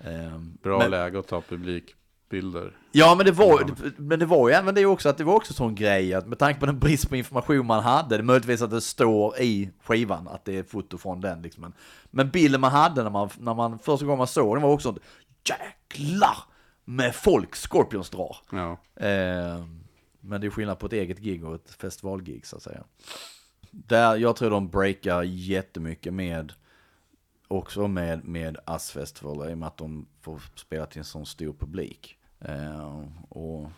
Ehm, 0.00 0.58
Bra 0.62 0.78
men- 0.78 0.90
läge 0.90 1.18
att 1.18 1.26
ta 1.28 1.40
publikbilder. 1.40 2.76
Ja 2.92 3.14
men 3.14 3.26
det 3.26 3.32
var, 3.32 3.60
Ja. 3.60 3.90
men 3.96 4.18
det 4.18 4.26
var 4.26 4.48
ju 4.48 4.54
även 4.54 4.74
det 4.74 4.86
också 4.86 5.08
att 5.08 5.18
det 5.18 5.24
var 5.24 5.34
också 5.34 5.54
sån 5.54 5.74
grej 5.74 6.14
att 6.14 6.26
med 6.26 6.38
tanke 6.38 6.60
på 6.60 6.66
den 6.66 6.78
brist 6.78 7.08
på 7.08 7.16
information 7.16 7.66
man 7.66 7.82
hade, 7.82 8.16
det 8.16 8.22
möjligtvis 8.22 8.62
att 8.62 8.70
det 8.70 8.80
står 8.80 9.38
i 9.40 9.70
skivan 9.84 10.28
att 10.28 10.44
det 10.44 10.56
är 10.58 10.62
foto 10.62 10.98
från 10.98 11.20
den 11.20 11.42
liksom. 11.42 11.60
Men, 11.62 11.72
men 12.10 12.30
bilden 12.30 12.60
man 12.60 12.72
hade 12.72 13.02
när 13.02 13.10
man, 13.10 13.28
när 13.38 13.54
man 13.54 13.78
första 13.78 14.06
gången 14.06 14.18
man 14.18 14.26
såg 14.26 14.56
den 14.56 14.62
var 14.62 14.70
också 14.70 14.96
jäklar 15.48 16.36
med 16.84 17.14
folk 17.14 17.56
Scorpions 17.56 18.10
drar. 18.10 18.36
Ja. 18.52 18.70
Eh, 19.06 19.64
men 20.20 20.40
det 20.40 20.46
är 20.46 20.50
skillnad 20.50 20.78
på 20.78 20.86
ett 20.86 20.92
eget 20.92 21.18
gig 21.18 21.44
och 21.44 21.54
ett 21.54 21.70
festivalgig 21.70 22.46
så 22.46 22.56
att 22.56 22.62
säga. 22.62 22.84
Där, 23.70 24.16
jag 24.16 24.36
tror 24.36 24.50
de 24.50 24.68
breakar 24.68 25.22
jättemycket 25.22 26.12
med, 26.14 26.52
också 27.48 27.88
med, 27.88 28.24
med 28.24 28.56
Us 28.66 28.90
Festival 28.90 29.50
i 29.50 29.54
och 29.54 29.58
med 29.58 29.66
att 29.66 29.76
de 29.76 30.06
får 30.20 30.42
spela 30.54 30.86
till 30.86 30.98
en 30.98 31.04
sån 31.04 31.26
stor 31.26 31.52
publik. 31.52 32.16
Eh, 32.40 33.04
och 33.28 33.70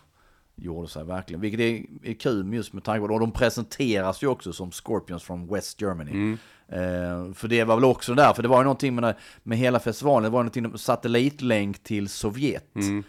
gjorde 0.55 0.87
sig 0.87 1.05
verkligen, 1.05 1.41
vilket 1.41 1.59
är, 1.59 1.85
är 2.09 2.13
kul 2.13 2.53
just 2.53 2.73
med 2.73 2.83
tanke 2.83 3.01
på 3.01 3.07
det. 3.07 3.13
Och 3.13 3.19
de 3.19 3.31
presenteras 3.31 4.23
ju 4.23 4.27
också 4.27 4.53
som 4.53 4.71
Scorpions 4.71 5.23
from 5.23 5.47
West 5.47 5.81
Germany. 5.81 6.37
Eh, 6.67 7.33
för 7.33 7.47
det 7.47 7.63
var 7.63 7.75
väl 7.75 7.85
också 7.85 8.13
där, 8.13 8.33
för 8.33 8.43
det 8.43 8.49
var 8.49 8.57
ju 8.57 8.63
någonting 8.63 8.95
med, 8.95 9.15
med 9.43 9.57
hela 9.57 9.79
festivalen, 9.79 10.23
det 10.23 10.29
var 10.29 10.43
någonting, 10.43 10.77
satellitlänk 10.77 11.83
till 11.83 12.09
Sovjet. 12.09 12.75
Mm. 12.75 13.03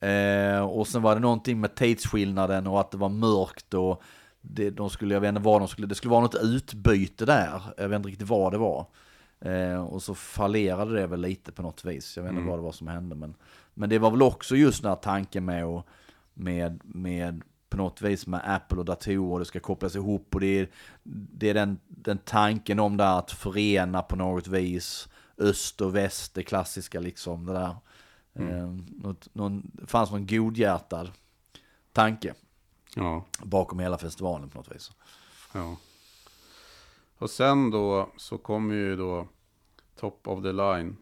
Eh, 0.00 0.60
och 0.60 0.88
sen 0.88 1.02
var 1.02 1.14
det 1.14 1.20
någonting 1.20 1.60
med 1.60 1.74
tidsskillnaden 1.74 2.66
och 2.66 2.80
att 2.80 2.90
det 2.90 2.96
var 2.96 3.08
mörkt 3.08 3.74
och 3.74 4.02
det, 4.40 4.70
de 4.70 4.90
skulle, 4.90 5.14
jag 5.14 5.20
vet 5.20 5.28
inte 5.28 5.40
vad 5.40 5.60
de 5.60 5.68
skulle, 5.68 5.86
det 5.86 5.94
skulle 5.94 6.10
vara 6.10 6.22
något 6.22 6.42
utbyte 6.42 7.24
där. 7.24 7.62
Jag 7.76 7.88
vet 7.88 7.96
inte 7.96 8.08
riktigt 8.08 8.28
vad 8.28 8.52
det 8.52 8.58
var. 8.58 8.86
Eh, 9.40 9.80
och 9.84 10.02
så 10.02 10.14
fallerade 10.14 10.94
det 10.94 11.06
väl 11.06 11.20
lite 11.20 11.52
på 11.52 11.62
något 11.62 11.84
vis. 11.84 12.16
Jag 12.16 12.22
vet 12.22 12.30
inte 12.30 12.38
Mm. 12.40 12.50
vad 12.50 12.58
det 12.58 12.62
var 12.62 12.72
som 12.72 12.88
hände. 12.88 13.14
Men, 13.16 13.34
men 13.74 13.88
det 13.88 13.98
var 13.98 14.10
väl 14.10 14.22
också 14.22 14.56
just 14.56 14.82
den 14.82 14.88
här 14.88 14.96
tanken 14.96 15.44
med, 15.44 15.64
och, 15.66 15.86
med, 16.34 16.80
med 16.84 17.42
på 17.70 17.76
något 17.76 18.02
vis 18.02 18.26
med 18.26 18.40
Apple 18.44 18.78
och 18.78 18.84
datorer, 18.84 19.38
det 19.38 19.44
ska 19.44 19.60
kopplas 19.60 19.94
ihop 19.96 20.34
och 20.34 20.40
det 20.40 20.58
är, 20.58 20.68
det 21.02 21.50
är 21.50 21.54
den, 21.54 21.78
den 21.86 22.18
tanken 22.18 22.78
om 22.78 22.96
det 22.96 23.08
att 23.10 23.30
förena 23.30 24.02
på 24.02 24.16
något 24.16 24.46
vis 24.46 25.08
öst 25.38 25.80
och 25.80 25.96
väst, 25.96 26.34
det 26.34 26.42
klassiska 26.42 27.00
liksom 27.00 27.46
det 27.46 27.52
där. 27.52 27.76
Eh, 28.34 28.68
något, 28.88 29.34
någon, 29.34 29.70
fanns 29.86 30.10
någon 30.10 30.26
godhjärtad 30.26 31.10
tanke 31.92 32.34
Ja. 32.94 33.24
bakom 33.42 33.78
hela 33.78 33.98
festivalen 33.98 34.48
på 34.50 34.58
något 34.58 34.74
vis. 34.74 34.92
Ja. 35.52 35.76
Och 37.18 37.30
sen 37.30 37.70
då 37.70 38.08
så 38.16 38.38
kommer 38.38 38.74
ju 38.74 38.96
då 38.96 39.28
Top 39.96 40.28
of 40.28 40.42
the 40.42 40.52
Line, 40.52 40.96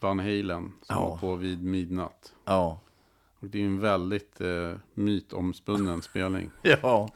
Van 0.00 0.18
Halen, 0.18 0.72
som 0.82 0.96
Ja. 0.96 1.08
var 1.08 1.16
på 1.16 1.34
vid 1.36 1.62
midnatt. 1.64 2.34
Ja. 2.44 2.80
Och 3.40 3.46
det 3.46 3.58
är 3.58 3.62
ju 3.62 3.66
en 3.66 3.80
väldigt 3.80 4.40
eh, 4.40 4.72
mytomspunnen 4.94 6.02
spelning. 6.02 6.50
Ja, 6.62 7.08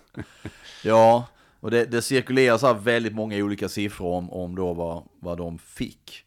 ja. 0.85 1.27
och 1.61 1.71
det, 1.71 1.85
det 1.85 2.03
cirkulerar 2.03 2.59
så 2.59 2.75
väldigt 2.75 3.15
många 3.15 3.37
olika 3.37 3.69
siffror 3.69 4.15
om, 4.15 4.31
om 4.31 4.55
då 4.57 4.75
vad, 4.75 5.03
vad 5.21 5.39
de 5.39 5.59
fick. 5.59 6.25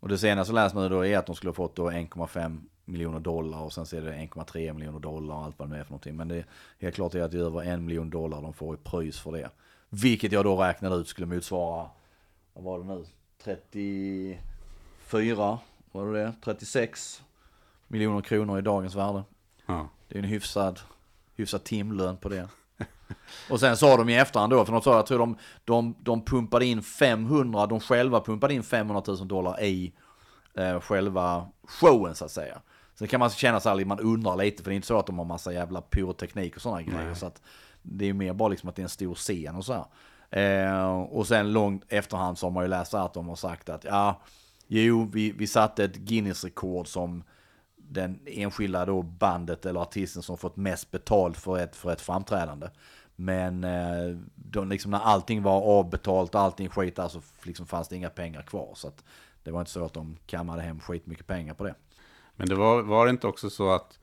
Och 0.00 0.08
det 0.08 0.18
senaste 0.18 0.52
läst 0.54 0.74
nu 0.74 0.88
då 0.88 1.06
är 1.06 1.18
att 1.18 1.26
de 1.26 1.36
skulle 1.36 1.48
ha 1.48 1.54
fått 1.54 1.76
då 1.76 1.90
1,5 1.90 2.60
miljoner 2.84 3.20
dollar 3.20 3.58
och 3.60 3.72
sen 3.72 3.86
så 3.86 3.96
är 3.96 4.00
det 4.00 4.12
1,3 4.12 4.72
miljoner 4.72 4.98
dollar 5.00 5.34
och 5.36 5.44
allt 5.44 5.58
vad 5.58 5.68
det 5.68 5.74
nu 5.74 5.80
är 5.80 5.84
för 5.84 5.90
någonting. 5.90 6.16
Men 6.16 6.28
det 6.28 6.36
är 6.36 6.46
helt 6.78 6.94
klart 6.94 7.14
är 7.14 7.22
att 7.22 7.30
det 7.30 7.38
är 7.38 7.42
över 7.44 7.62
en 7.62 7.84
miljon 7.84 8.10
dollar 8.10 8.42
de 8.42 8.52
får 8.52 8.74
i 8.74 8.78
pröjs 8.78 9.20
för 9.20 9.32
det. 9.32 9.50
Vilket 9.90 10.32
jag 10.32 10.44
då 10.44 10.56
räknade 10.56 10.96
ut 10.96 11.08
skulle 11.08 11.26
motsvara, 11.26 11.88
vad 12.52 12.64
var 12.64 12.78
det 12.78 12.84
nu, 12.84 13.04
34, 13.44 15.58
var 15.92 16.06
det 16.06 16.22
det? 16.22 16.34
36 16.44 17.22
miljoner 17.88 18.20
kronor 18.20 18.58
i 18.58 18.62
dagens 18.62 18.94
värde. 18.94 19.22
Ja. 19.66 19.88
Det 20.08 20.18
är 20.18 20.22
en 20.22 20.28
hyfsad, 20.28 20.80
hyfsad 21.36 21.64
timlön 21.64 22.16
på 22.16 22.28
det. 22.28 22.48
Och 23.50 23.60
sen 23.60 23.76
sa 23.76 23.96
de 23.96 24.08
i 24.08 24.16
efterhand 24.16 24.52
då, 24.52 24.64
för 24.64 24.72
de 24.72 24.82
sa, 24.82 24.96
jag 24.96 25.06
tror 25.06 25.18
de, 25.18 25.36
de, 25.64 25.94
de 26.00 26.24
pumpade 26.24 26.64
in 26.64 26.82
500, 26.82 27.66
de 27.66 27.80
själva 27.80 28.20
pumpade 28.20 28.54
in 28.54 28.62
500 28.62 29.02
000 29.06 29.28
dollar 29.28 29.62
i 29.62 29.92
eh, 30.54 30.80
själva 30.80 31.48
showen 31.64 32.14
så 32.14 32.24
att 32.24 32.30
säga. 32.30 32.60
Sen 32.94 33.08
kan 33.08 33.20
man 33.20 33.30
känna 33.30 33.60
sig, 33.60 33.84
man 33.84 34.00
undrar 34.00 34.36
lite, 34.36 34.62
för 34.62 34.70
det 34.70 34.74
är 34.74 34.76
inte 34.76 34.88
så 34.88 34.98
att 34.98 35.06
de 35.06 35.18
har 35.18 35.24
massa 35.24 35.52
jävla 35.52 35.80
pyroteknik 35.80 36.56
och 36.56 36.62
sådana 36.62 36.82
grejer. 36.82 37.14
Så 37.14 37.26
att 37.26 37.42
det 37.82 38.08
är 38.08 38.12
mer 38.12 38.32
bara 38.32 38.48
liksom 38.48 38.68
att 38.68 38.76
det 38.76 38.82
är 38.82 38.84
en 38.84 38.88
stor 38.88 39.14
scen 39.14 39.56
och 39.56 39.64
så 39.64 39.72
här. 39.72 39.86
Eh, 40.30 41.00
och 41.00 41.26
sen 41.26 41.52
långt 41.52 41.84
efterhand 41.88 42.38
så 42.38 42.46
har 42.46 42.50
man 42.50 42.64
ju 42.64 42.68
läst 42.68 42.94
att 42.94 43.14
de 43.14 43.28
har 43.28 43.36
sagt 43.36 43.68
att 43.68 43.84
ja, 43.84 44.20
jo, 44.66 45.08
vi, 45.12 45.32
vi 45.32 45.46
satte 45.46 45.84
ett 45.84 45.96
Guinness-rekord 45.96 46.88
som 46.88 47.22
den 47.76 48.20
enskilda 48.26 48.84
då 48.84 49.02
bandet 49.02 49.66
eller 49.66 49.80
artisten 49.80 50.22
som 50.22 50.38
fått 50.38 50.56
mest 50.56 50.90
betalt 50.90 51.36
för 51.36 51.58
ett, 51.58 51.76
för 51.76 51.92
ett 51.92 52.00
framträdande. 52.00 52.68
Men 53.16 53.64
eh, 53.64 54.16
de, 54.34 54.68
liksom 54.68 54.90
när 54.90 54.98
allting 54.98 55.42
var 55.42 55.62
avbetalt 55.62 56.34
och 56.34 56.40
allting 56.40 56.68
skit 56.68 56.96
där 56.96 57.08
så 57.08 57.18
alltså 57.18 57.46
liksom 57.46 57.66
fanns 57.66 57.88
det 57.88 57.96
inga 57.96 58.10
pengar 58.10 58.42
kvar. 58.42 58.72
Så 58.74 58.88
att 58.88 59.04
det 59.42 59.50
var 59.50 59.60
inte 59.60 59.72
så 59.72 59.84
att 59.84 59.92
de 59.92 60.16
kammade 60.26 60.62
hem 60.62 60.80
skitmycket 60.80 61.26
pengar 61.26 61.54
på 61.54 61.64
det. 61.64 61.74
Men 62.36 62.48
det 62.48 62.54
var, 62.54 62.82
var 62.82 63.06
det 63.06 63.10
inte 63.10 63.26
också 63.26 63.50
så 63.50 63.70
att 63.70 63.99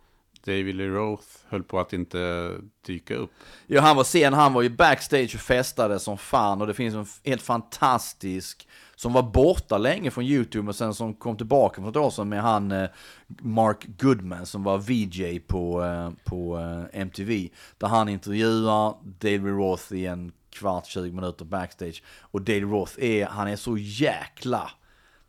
David 0.48 0.76
Lee 0.76 0.88
Roth 0.88 1.28
höll 1.50 1.64
på 1.64 1.80
att 1.80 1.94
inte 1.94 2.52
dyka 2.86 3.16
upp? 3.16 3.32
Ja, 3.68 3.82
han 3.82 3.96
var 3.96 4.04
sen, 4.04 4.34
han 4.34 4.54
var 4.54 4.62
ju 4.62 4.70
backstage 4.70 5.36
och 5.36 5.42
festade 5.42 6.00
som 6.00 6.18
fan 6.18 6.62
och 6.62 6.68
det 6.68 6.74
finns 6.74 6.96
en 6.96 7.06
helt 7.32 7.42
fantastisk 7.42 8.68
som 8.96 9.14
var 9.14 9.24
borta 9.24 9.78
länge 9.78 10.12
från 10.12 10.24
YouTube 10.24 10.70
och 10.70 10.76
sen 10.76 10.94
som 10.94 11.14
kom 11.14 11.38
tillbaka 11.38 11.82
för 11.82 11.90
ett 11.90 11.96
år 11.96 12.10
sedan 12.10 12.30
med 12.30 12.42
han 12.42 12.72
eh, 12.72 12.90
Mark 13.28 13.86
Goodman 14.00 14.46
som 14.46 14.64
var 14.64 14.78
VJ 14.78 15.40
på, 15.40 15.84
eh, 15.84 16.12
på 16.24 16.58
eh, 16.58 17.02
MTV. 17.02 17.50
Där 17.78 17.88
han 17.88 18.10
intervjuar 18.10 18.96
David 19.04 19.46
Roth 19.46 19.94
i 19.94 20.06
en 20.06 20.32
kvart, 20.50 20.86
20 20.86 21.12
minuter 21.12 21.46
backstage. 21.46 22.04
Och 22.22 22.42
David 22.42 22.70
Roth 22.72 23.04
är, 23.04 23.26
han 23.26 23.48
är 23.48 23.56
så 23.56 23.78
jäkla 23.78 24.72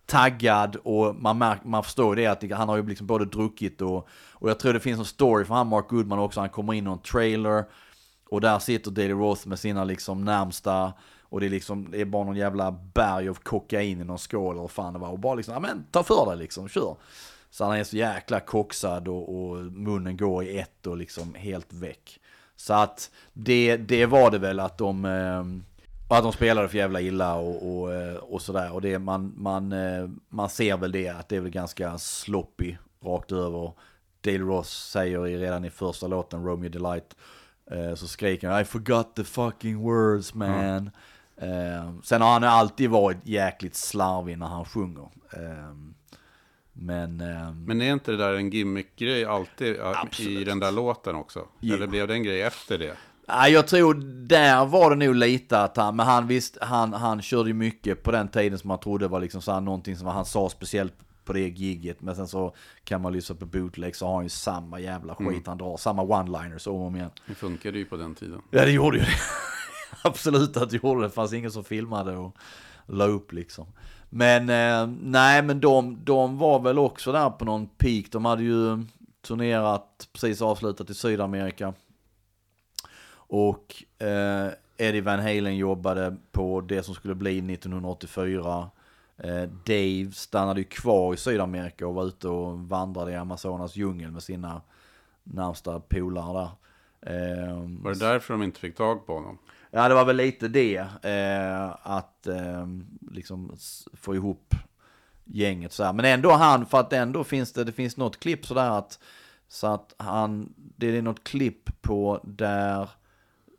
taggad 0.08 0.76
och 0.76 1.14
man, 1.16 1.38
märk, 1.38 1.64
man 1.64 1.84
förstår 1.84 2.16
det 2.16 2.26
att 2.26 2.50
han 2.50 2.68
har 2.68 2.76
ju 2.76 2.86
liksom 2.86 3.06
både 3.06 3.24
druckit 3.24 3.80
och, 3.80 4.08
och 4.32 4.50
jag 4.50 4.58
tror 4.58 4.72
det 4.72 4.80
finns 4.80 4.98
en 4.98 5.04
story 5.04 5.44
för 5.44 5.54
han 5.54 5.66
Mark 5.66 5.88
Goodman 5.88 6.18
också, 6.18 6.40
han 6.40 6.48
kommer 6.48 6.74
in 6.74 6.86
i 6.86 6.90
en 6.90 6.98
trailer 6.98 7.64
och 8.30 8.40
där 8.40 8.58
sitter 8.58 8.90
Daily 8.90 9.12
Roth 9.12 9.48
med 9.48 9.58
sina 9.58 9.84
liksom 9.84 10.24
närmsta 10.24 10.92
och 11.22 11.40
det 11.40 11.46
är 11.46 11.50
liksom, 11.50 11.90
det 11.90 12.00
är 12.00 12.04
bara 12.04 12.24
någon 12.24 12.36
jävla 12.36 12.72
berg 12.72 13.28
av 13.28 13.34
kokain 13.34 14.00
i 14.00 14.04
någon 14.04 14.18
skål 14.18 14.58
eller 14.58 14.68
fan 14.68 14.92
det 14.92 14.98
var 14.98 15.08
och 15.08 15.18
bara 15.18 15.34
liksom, 15.34 15.54
ja 15.54 15.60
men 15.60 15.84
ta 15.90 16.02
för 16.02 16.26
dig 16.26 16.38
liksom, 16.38 16.68
kör. 16.68 16.96
Så 17.50 17.64
han 17.64 17.76
är 17.76 17.84
så 17.84 17.96
jäkla 17.96 18.40
koksad 18.40 19.08
och, 19.08 19.38
och 19.38 19.56
munnen 19.56 20.16
går 20.16 20.44
i 20.44 20.58
ett 20.58 20.86
och 20.86 20.96
liksom 20.96 21.34
helt 21.34 21.72
väck. 21.72 22.20
Så 22.56 22.74
att 22.74 23.10
det, 23.32 23.76
det 23.76 24.06
var 24.06 24.30
det 24.30 24.38
väl 24.38 24.60
att 24.60 24.78
de, 24.78 25.04
ehm, 25.04 25.64
eh, 26.10 26.16
att 26.16 26.22
de 26.22 26.32
spelade 26.32 26.68
för 26.68 26.78
jävla 26.78 27.00
illa 27.00 27.34
och, 27.34 27.80
och, 27.80 27.94
eh, 27.94 28.16
och 28.16 28.42
sådär. 28.42 28.72
Och 28.72 28.80
det, 28.80 28.98
man, 28.98 29.32
man, 29.36 29.72
eh, 29.72 30.08
man 30.28 30.50
ser 30.50 30.76
väl 30.76 30.92
det, 30.92 31.08
att 31.08 31.28
det 31.28 31.36
är 31.36 31.40
väl 31.40 31.50
ganska 31.50 31.98
sloppy 31.98 32.76
rakt 33.04 33.32
över. 33.32 33.72
Dale 34.20 34.38
Ross 34.38 34.90
säger 34.90 35.20
redan 35.20 35.64
i 35.64 35.70
första 35.70 36.06
låten, 36.06 36.44
Romeo 36.44 36.68
Delight, 36.68 37.16
eh, 37.70 37.94
så 37.94 38.08
skriker 38.08 38.48
han 38.48 38.60
I 38.60 38.64
forgot 38.64 39.16
the 39.16 39.24
fucking 39.24 39.78
words 39.78 40.34
man. 40.34 40.90
Eh, 41.36 41.92
sen 42.02 42.22
har 42.22 42.32
han 42.32 42.44
alltid 42.44 42.90
varit 42.90 43.18
jäkligt 43.22 43.74
slarvig 43.74 44.38
när 44.38 44.46
han 44.46 44.64
sjunger. 44.64 45.08
Eh, 45.32 45.74
men, 46.72 47.20
eh, 47.20 47.52
Men 47.52 47.80
är 47.80 47.92
inte 47.92 48.10
det 48.10 48.16
där 48.16 48.34
en 48.34 48.50
gimmick-grej 48.50 49.24
alltid 49.24 49.76
ja, 49.76 49.92
i 49.92 49.94
Absolut. 49.96 50.46
den 50.46 50.60
där 50.60 50.72
låten 50.72 51.14
också? 51.14 51.46
Jo. 51.60 51.74
Eller 51.74 51.86
blev 51.86 52.08
det 52.08 52.14
en 52.14 52.22
grej 52.22 52.42
efter 52.42 52.78
det? 52.78 52.96
Jag 53.28 53.66
tror 53.66 53.94
där 54.28 54.66
var 54.66 54.90
det 54.90 55.06
nog 55.06 55.14
lite 55.14 55.60
att 55.60 55.76
han, 55.76 55.96
men 55.96 56.06
han 56.06 56.26
visst, 56.26 56.58
han, 56.60 56.92
han 56.92 57.22
körde 57.22 57.48
ju 57.48 57.54
mycket 57.54 58.02
på 58.02 58.12
den 58.12 58.28
tiden 58.28 58.58
som 58.58 58.68
man 58.68 58.80
trodde 58.80 59.08
var 59.08 59.20
liksom 59.20 59.42
så 59.42 59.52
här 59.52 59.60
någonting 59.60 59.96
som 59.96 60.06
han 60.06 60.24
sa 60.24 60.48
speciellt 60.48 60.94
på 61.24 61.32
det 61.32 61.48
gigget. 61.48 62.00
Men 62.00 62.16
sen 62.16 62.28
så 62.28 62.54
kan 62.84 63.02
man 63.02 63.12
lyssna 63.12 63.36
på 63.36 63.46
bootleg 63.46 63.96
så 63.96 64.06
har 64.06 64.14
han 64.14 64.22
ju 64.22 64.28
samma 64.28 64.80
jävla 64.80 65.14
skit 65.14 65.46
han 65.46 65.58
drar, 65.58 65.76
samma 65.76 66.02
one-liners 66.02 66.68
om 66.68 66.74
och 66.74 66.86
om 66.86 66.96
igen. 66.96 67.10
Det 67.26 67.34
funkade 67.34 67.78
ju 67.78 67.84
på 67.84 67.96
den 67.96 68.14
tiden. 68.14 68.40
Ja, 68.50 68.64
det 68.64 68.70
gjorde 68.70 68.98
ju 68.98 69.04
det. 69.04 69.10
Absolut 70.04 70.56
att 70.56 70.70
det 70.70 70.82
gjorde 70.82 71.00
det. 71.00 71.06
Det 71.06 71.10
fanns 71.14 71.32
ingen 71.32 71.50
som 71.50 71.64
filmade 71.64 72.16
och 72.16 72.36
la 72.86 73.04
upp 73.04 73.32
liksom. 73.32 73.66
Men 74.10 74.48
eh, 74.48 74.94
nej, 75.02 75.42
men 75.42 75.60
de, 75.60 75.98
de 76.04 76.38
var 76.38 76.60
väl 76.60 76.78
också 76.78 77.12
där 77.12 77.30
på 77.30 77.44
någon 77.44 77.66
peak. 77.66 78.04
De 78.10 78.24
hade 78.24 78.42
ju 78.42 78.84
turnerat, 79.26 80.08
precis 80.12 80.42
avslutat 80.42 80.90
i 80.90 80.94
Sydamerika. 80.94 81.74
Och 83.28 83.84
eh, 83.98 84.48
Eddie 84.76 85.00
Van 85.00 85.18
Halen 85.20 85.56
jobbade 85.56 86.16
på 86.32 86.60
det 86.60 86.82
som 86.82 86.94
skulle 86.94 87.14
bli 87.14 87.38
1984. 87.52 88.70
Eh, 89.16 89.42
Dave 89.66 90.10
stannade 90.12 90.60
ju 90.60 90.64
kvar 90.64 91.14
i 91.14 91.16
Sydamerika 91.16 91.86
och 91.86 91.94
var 91.94 92.04
ute 92.04 92.28
och 92.28 92.58
vandrade 92.58 93.12
i 93.12 93.16
Amazonas 93.16 93.76
djungel 93.76 94.10
med 94.10 94.22
sina 94.22 94.62
närmsta 95.24 95.80
polare 95.80 96.32
där. 96.32 96.50
Eh, 97.00 97.58
Var 97.82 97.92
det 97.92 97.98
därför 97.98 98.34
de 98.34 98.42
inte 98.42 98.60
fick 98.60 98.76
tag 98.76 99.06
på 99.06 99.14
honom? 99.14 99.38
Ja, 99.70 99.88
det 99.88 99.94
var 99.94 100.04
väl 100.04 100.16
lite 100.16 100.48
det. 100.48 100.76
Eh, 101.02 101.76
att 101.82 102.26
eh, 102.26 102.66
liksom 103.10 103.56
få 103.92 104.14
ihop 104.14 104.54
gänget 105.24 105.72
så 105.72 105.84
här. 105.84 105.92
Men 105.92 106.04
ändå 106.04 106.30
han, 106.30 106.66
för 106.66 106.80
att 106.80 106.92
ändå 106.92 107.24
finns 107.24 107.52
det, 107.52 107.64
det 107.64 107.72
finns 107.72 107.96
något 107.96 108.20
klipp 108.20 108.46
sådär 108.46 108.70
att, 108.70 108.98
så 109.48 109.66
att 109.66 109.94
han, 109.96 110.54
det 110.56 110.96
är 110.96 111.02
något 111.02 111.24
klipp 111.24 111.82
på 111.82 112.20
där 112.24 112.88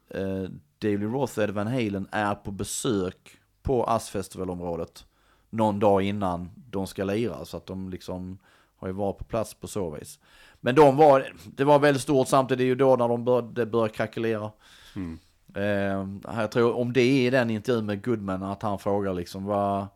eh, 0.09 0.43
David 0.79 1.11
Roth 1.11 1.37
och 1.37 1.43
Ed 1.43 1.49
Van 1.49 1.67
Halen 1.67 2.07
är 2.11 2.35
på 2.35 2.51
besök 2.51 3.37
på 3.61 3.83
Ass-festivalområdet 3.83 5.05
någon 5.49 5.79
dag 5.79 6.01
innan 6.01 6.49
de 6.55 6.87
ska 6.87 7.03
lira. 7.03 7.45
Så 7.45 7.57
att 7.57 7.65
de 7.65 7.89
liksom 7.89 8.37
har 8.75 8.87
ju 8.87 8.93
varit 8.93 9.17
på 9.17 9.23
plats 9.23 9.53
på 9.53 9.67
så 9.67 9.89
vis. 9.89 10.19
Men 10.59 10.75
de 10.75 10.97
var, 10.97 11.33
det 11.45 11.63
var 11.63 11.79
väldigt 11.79 12.03
stort 12.03 12.27
samtidigt, 12.27 12.57
det 12.57 12.63
är 12.63 12.65
ju 12.65 12.75
då 12.75 12.95
när 12.95 13.07
de 13.07 13.25
började, 13.25 13.65
började 13.65 13.93
krackelera. 13.93 14.51
Eh, 15.55 16.07
jag 16.35 16.51
tror 16.51 16.75
om 16.75 16.93
det 16.93 17.01
är 17.01 17.27
i 17.27 17.29
den 17.29 17.49
intervjun 17.49 17.85
med 17.85 18.05
Goodman 18.05 18.43
att 18.43 18.61
han 18.61 18.79
frågar 18.79 19.13
liksom 19.13 19.45
vad 19.45 19.87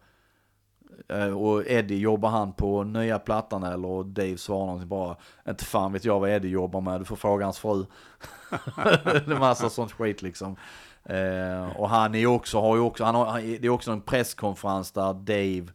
och 1.38 1.68
Eddie, 1.68 1.98
jobbar 2.00 2.30
han 2.30 2.54
på 2.54 2.84
nya 2.84 3.20
plattan 3.20 3.64
eller? 3.64 3.88
Och 3.88 4.06
Dave 4.06 4.38
svarar 4.38 4.66
någonting 4.66 4.90
bara, 4.90 5.16
inte 5.48 5.66
fan 5.66 5.94
vet 5.94 6.06
jag 6.06 6.20
vad 6.20 6.30
Eddie 6.30 6.50
jobbar 6.50 6.82
med, 6.82 7.02
du 7.02 7.06
får 7.06 7.16
fråga 7.16 7.46
hans 7.46 7.60
fru. 7.60 7.86
det 9.04 9.28
är 9.32 9.40
massa 9.40 9.70
sånt 9.70 9.92
skit 9.92 10.22
liksom. 10.22 10.56
Eh, 11.04 11.78
och 11.78 11.90
han 11.90 12.16
är 12.16 12.26
också, 12.28 12.62
har 12.62 12.76
ju 12.76 12.82
också, 12.82 13.04
han 13.04 13.16
har, 13.16 13.26
han- 13.26 13.42
det 13.42 13.66
är 13.66 13.70
också 13.70 13.92
en 13.92 14.02
presskonferens 14.02 14.92
där 14.92 15.14
Dave 15.14 15.66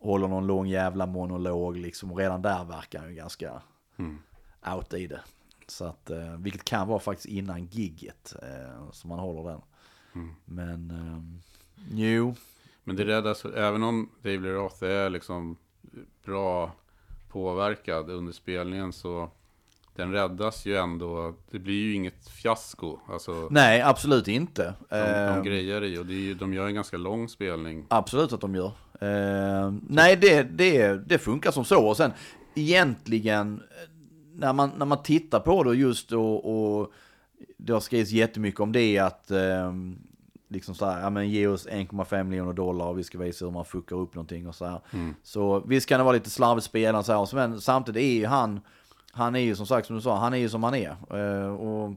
håller 0.00 0.28
någon 0.28 0.46
lång 0.46 0.66
jävla 0.66 1.06
monolog 1.06 1.76
liksom. 1.76 2.12
Och 2.12 2.18
redan 2.18 2.42
där 2.42 2.64
verkar 2.64 2.98
han 2.98 3.08
ju 3.08 3.14
ganska 3.14 3.62
out 4.76 4.94
i 4.94 5.06
det. 5.06 5.20
Så 5.66 5.84
att, 5.84 6.10
eh, 6.10 6.32
vilket 6.38 6.64
kan 6.64 6.88
vara 6.88 6.98
faktiskt 6.98 7.26
innan 7.28 7.64
gigget 7.66 8.34
eh, 8.42 8.90
som 8.92 9.08
man 9.08 9.18
håller 9.18 9.50
den. 9.50 9.60
Men, 10.44 10.90
eh, 10.90 11.40
jo, 11.98 12.34
Men 12.88 12.96
det 12.96 13.04
räddas, 13.04 13.44
även 13.44 13.82
om 13.82 14.10
David 14.22 14.42
Lee 14.42 14.52
Roth 14.52 14.84
är 14.84 15.10
liksom 15.10 15.56
bra 16.24 16.72
påverkad 17.28 18.10
under 18.10 18.32
spelningen 18.32 18.92
så 18.92 19.30
den 19.96 20.12
räddas 20.12 20.66
ju 20.66 20.76
ändå. 20.76 21.34
Det 21.50 21.58
blir 21.58 21.82
ju 21.82 21.94
inget 21.94 22.28
fiasko. 22.28 22.98
Alltså, 23.08 23.48
nej 23.50 23.82
absolut 23.82 24.28
inte. 24.28 24.74
de, 24.88 25.34
de 25.34 25.42
grejer 25.42 25.84
i 25.84 25.98
och 25.98 26.06
det 26.06 26.14
är 26.14 26.20
ju, 26.20 26.34
de 26.34 26.54
gör 26.54 26.66
en 26.66 26.74
ganska 26.74 26.96
lång 26.96 27.28
spelning. 27.28 27.86
Absolut 27.88 28.32
att 28.32 28.40
de 28.40 28.54
gör. 28.54 28.72
Eh, 29.00 29.72
nej, 29.88 30.16
det, 30.16 30.42
det, 30.42 31.08
det 31.08 31.18
funkar 31.18 31.50
som 31.50 31.64
så. 31.64 31.86
Och 31.86 31.96
sen 31.96 32.12
egentligen, 32.54 33.54
eh, 33.54 33.90
när 34.34 34.52
man, 34.52 34.70
när 34.76 34.86
man 34.86 35.02
tittar 35.02 35.40
på 35.40 35.62
det 35.62 35.74
just 35.74 36.12
och, 36.12 36.80
och 36.80 36.92
det 37.56 37.72
har 37.72 37.80
skrivits 37.80 38.10
jättemycket 38.10 38.60
om 38.60 38.72
det 38.72 38.98
att 38.98 39.30
eh, 39.30 39.72
liksom 40.48 40.74
så 40.74 40.86
här, 40.86 41.00
ja 41.00 41.10
men 41.10 41.30
ge 41.30 41.46
oss 41.46 41.66
1,5 41.68 42.22
miljoner 42.24 42.52
dollar 42.52 42.86
och 42.86 42.98
vi 42.98 43.04
ska 43.04 43.18
visa 43.18 43.44
hur 43.44 43.52
man 43.52 43.64
fuckar 43.64 43.96
upp 43.96 44.14
någonting 44.14 44.48
och 44.48 44.54
så 44.54 44.64
här. 44.64 44.80
Så 45.22 45.60
visst 45.60 45.88
kan 45.88 45.98
det 45.98 46.04
vara 46.04 46.14
lite 46.14 46.30
slarvigt 46.30 46.66
spelande 46.66 47.04
så 47.04 47.12
här, 47.12 47.34
men 47.34 47.60
samtidigt 47.60 48.02
är 48.02 48.12
ju 48.12 48.26
han, 48.26 48.60
han 49.12 49.36
är 49.36 49.40
ju 49.40 49.56
som 49.56 49.66
sagt 49.66 49.86
som 49.86 49.96
du 49.96 50.02
sa, 50.02 50.18
han 50.18 50.34
är 50.34 50.38
ju 50.38 50.48
som 50.48 50.62
han 50.62 50.74
är. 50.74 50.96
Eh, 51.10 51.54
och 51.54 51.94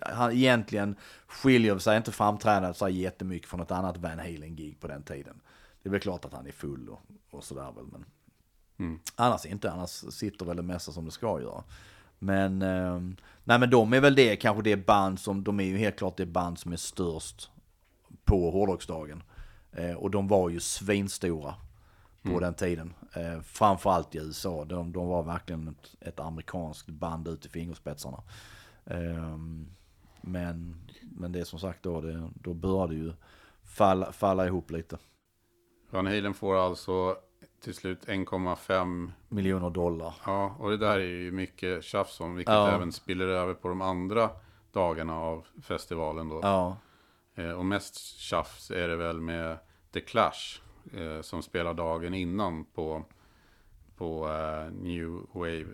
han 0.00 0.32
egentligen 0.32 0.96
skiljer 1.26 1.78
sig 1.78 1.96
inte 1.96 2.12
framträdandet 2.12 2.76
så 2.76 2.84
här 2.84 2.92
jättemycket 2.92 3.48
från 3.48 3.60
ett 3.60 3.70
annat 3.70 3.96
Van 3.96 4.18
Halen-gig 4.18 4.80
på 4.80 4.88
den 4.88 5.02
tiden. 5.02 5.40
Det 5.82 5.88
är 5.88 5.90
väl 5.90 6.00
klart 6.00 6.24
att 6.24 6.32
han 6.32 6.46
är 6.46 6.52
full 6.52 6.88
och, 6.88 7.00
och 7.30 7.44
sådär 7.44 7.72
väl, 7.76 7.84
men 7.92 8.04
annars 9.16 9.46
inte, 9.46 9.70
annars 9.72 9.90
sitter 9.90 10.46
väl 10.46 10.56
det 10.56 10.62
mesta 10.62 10.92
som 10.92 11.04
det 11.04 11.10
ska 11.10 11.40
göra. 11.40 11.64
Men, 12.18 12.62
eh, 12.62 13.00
nej 13.44 13.58
men 13.58 13.70
de 13.70 13.92
är 13.92 14.00
väl 14.00 14.14
det, 14.14 14.36
kanske 14.36 14.62
det 14.62 14.76
band 14.76 15.20
som, 15.20 15.44
de 15.44 15.60
är 15.60 15.64
ju 15.64 15.78
helt 15.78 15.98
klart 15.98 16.16
det 16.16 16.26
band 16.26 16.58
som 16.58 16.72
är 16.72 16.76
störst 16.76 17.50
på 18.24 18.50
hårdrocksdagen. 18.50 19.22
Eh, 19.72 19.94
och 19.94 20.10
de 20.10 20.28
var 20.28 20.48
ju 20.48 20.60
svinstora 20.60 21.54
på 22.22 22.40
den 22.40 22.54
tiden. 22.54 22.94
Eh, 23.12 23.40
framförallt 23.40 24.14
i 24.14 24.18
USA. 24.18 24.64
De, 24.64 24.92
de 24.92 25.08
var 25.08 25.22
verkligen 25.22 25.68
ett, 25.68 26.08
ett 26.08 26.20
amerikanskt 26.20 26.88
band 26.88 27.28
ut 27.28 27.46
i 27.46 27.48
fingerspetsarna. 27.48 28.22
Ehm, 28.84 29.66
men, 30.20 30.76
men 31.02 31.32
det 31.32 31.40
är 31.40 31.44
som 31.44 31.58
sagt 31.58 31.82
då, 31.82 32.00
det, 32.00 32.30
då 32.34 32.54
började 32.54 32.94
ju 32.94 33.12
falla, 33.62 34.12
falla 34.12 34.46
ihop 34.46 34.70
lite. 34.70 34.98
Van 35.90 36.06
Halen 36.06 36.34
får 36.34 36.56
alltså 36.66 37.16
till 37.62 37.74
slut 37.74 38.06
1,5 38.06 39.12
Miljoner 39.28 39.70
dollar. 39.70 40.14
Ja, 40.26 40.56
och 40.58 40.70
det 40.70 40.76
där 40.76 40.98
är 40.98 41.04
ju 41.04 41.32
mycket 41.32 41.84
tjafs 41.84 42.20
om, 42.20 42.34
vilket 42.34 42.54
Ja. 42.54 42.70
även 42.70 42.92
spiller 42.92 43.26
över 43.28 43.54
på 43.54 43.68
de 43.68 43.80
andra 43.80 44.30
dagarna 44.72 45.16
av 45.20 45.46
festivalen 45.62 46.28
då. 46.28 46.40
Ja, 46.42 46.76
Eh, 47.34 47.50
och 47.50 47.64
mest 47.66 47.96
tjafs 48.18 48.70
är 48.70 48.88
det 48.88 48.96
väl 48.96 49.20
med 49.20 49.58
The 49.92 50.00
Clash, 50.00 50.60
eh, 50.92 51.20
som 51.20 51.42
spelar 51.42 51.74
dagen 51.74 52.14
innan 52.14 52.64
på, 52.64 53.04
på 53.96 54.28
eh, 54.28 54.72
New 54.72 55.20
Wave 55.32 55.66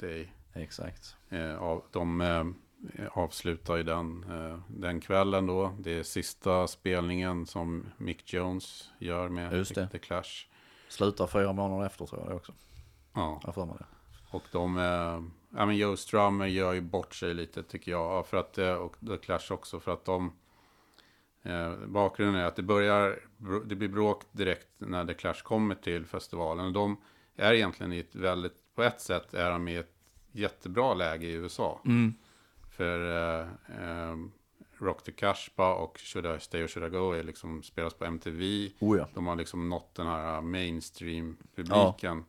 Day. 0.00 0.32
exakt. 0.52 1.16
Av, 1.58 1.82
de 1.90 2.54
avslutar 3.10 3.76
ju 3.76 3.82
den, 3.82 4.26
den 4.68 5.00
kvällen 5.00 5.46
då. 5.46 5.72
Det 5.80 5.98
är 5.98 6.02
sista 6.02 6.66
spelningen 6.66 7.46
som 7.46 7.86
Mick 7.96 8.32
Jones 8.32 8.90
gör 8.98 9.28
med. 9.28 9.66
The 9.90 9.98
Clash. 9.98 10.46
Slutar 10.88 11.26
fyra 11.26 11.52
månader 11.52 11.86
efter 11.86 12.06
tror 12.06 12.20
jag 12.20 12.30
det 12.30 12.34
också. 12.34 12.52
Ja. 13.14 13.40
Jag 13.44 13.54
för 13.54 13.66
mig 13.66 13.76
det. 13.78 13.86
Och 14.30 14.42
de, 14.52 14.78
eh, 14.78 15.22
ja 15.58 15.66
men 15.66 15.76
Joe 15.76 15.96
Strummer 15.96 16.46
gör 16.46 16.72
ju 16.72 16.80
bort 16.80 17.14
sig 17.14 17.34
lite 17.34 17.62
tycker 17.62 17.90
jag. 17.90 18.26
För 18.26 18.36
att, 18.36 18.58
eh, 18.58 18.74
och 18.74 18.96
The 19.08 19.16
Clash 19.16 19.50
också 19.52 19.80
för 19.80 19.92
att 19.92 20.04
de, 20.04 20.32
eh, 21.42 21.72
bakgrunden 21.86 22.42
är 22.42 22.44
att 22.44 22.56
det 22.56 22.62
börjar, 22.62 23.18
det 23.66 23.74
blir 23.74 23.88
bråk 23.88 24.22
direkt 24.32 24.68
när 24.78 25.04
The 25.04 25.14
Clash 25.14 25.42
kommer 25.42 25.74
till 25.74 26.06
festivalen. 26.06 26.66
Och 26.66 26.72
de 26.72 26.96
är 27.36 27.52
egentligen 27.52 27.92
i 27.92 27.98
ett 27.98 28.14
väldigt, 28.14 28.74
på 28.74 28.82
ett 28.82 29.00
sätt 29.00 29.34
är 29.34 29.50
de 29.50 29.68
i 29.68 29.76
ett 29.76 29.92
jättebra 30.32 30.94
läge 30.94 31.26
i 31.26 31.32
USA. 31.32 31.80
För 32.70 33.10
eh, 33.10 33.48
eh, 33.80 34.16
Rock 34.78 35.02
the 35.02 35.12
Cashba 35.12 35.74
och 35.74 35.98
Should 35.98 36.36
I 36.36 36.40
Stay 36.40 36.64
or 36.64 36.68
Should 36.68 36.94
I 36.94 36.98
Go 36.98 37.10
är 37.12 37.22
liksom, 37.22 37.62
spelas 37.62 37.94
på 37.94 38.04
MTV. 38.04 38.70
Oh 38.80 38.98
ja. 38.98 39.08
De 39.14 39.26
har 39.26 39.36
liksom 39.36 39.68
nått 39.68 39.94
den 39.94 40.06
här 40.06 40.40
mainstream-publiken 40.40 42.24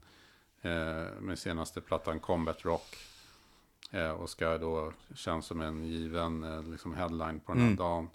eh, 0.61 1.21
med 1.21 1.39
senaste 1.39 1.81
plattan 1.81 2.19
Combat 2.19 2.65
Rock. 2.65 2.97
Eh, 3.91 4.11
och 4.11 4.29
ska 4.29 4.57
då 4.57 4.93
känns 5.15 5.45
som 5.45 5.61
en 5.61 5.85
given 5.85 6.43
eh, 6.43 6.63
liksom 6.63 6.93
headline 6.93 7.39
på 7.39 7.53
den 7.53 7.61
här 7.61 7.75
dagen. 7.75 8.09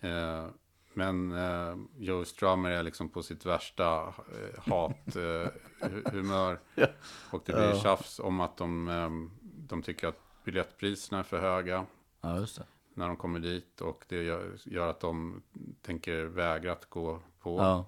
Eh, 0.00 0.46
men 0.94 1.32
eh, 1.32 1.76
Joe 1.98 2.24
Strummer 2.24 2.70
är 2.70 2.82
liksom 2.82 3.08
på 3.08 3.22
sitt 3.22 3.46
värsta 3.46 4.06
eh, 4.06 4.72
hathumör. 4.72 5.52
Eh, 5.80 6.12
humör. 6.12 6.60
Och 7.30 7.42
det 7.44 7.52
blir 7.52 7.80
tjafs 7.82 8.18
om 8.18 8.40
att 8.40 8.56
de, 8.56 8.88
eh, 8.88 9.10
de 9.42 9.82
tycker 9.82 10.08
att 10.08 10.20
biljettpriserna 10.44 11.18
är 11.18 11.22
för 11.22 11.40
höga 11.40 11.86
Ja, 12.20 12.38
just 12.38 12.56
det. 12.56 12.64
När 12.94 13.06
de 13.06 13.16
kommer 13.16 13.38
dit. 13.38 13.80
Och 13.80 14.04
det 14.08 14.22
gör, 14.22 14.56
gör 14.64 14.90
att 14.90 15.00
de 15.00 15.42
tänker 15.82 16.24
vägra 16.24 16.72
att 16.72 16.90
gå 16.90 17.20
på. 17.40 17.58
Ja, 17.58 17.86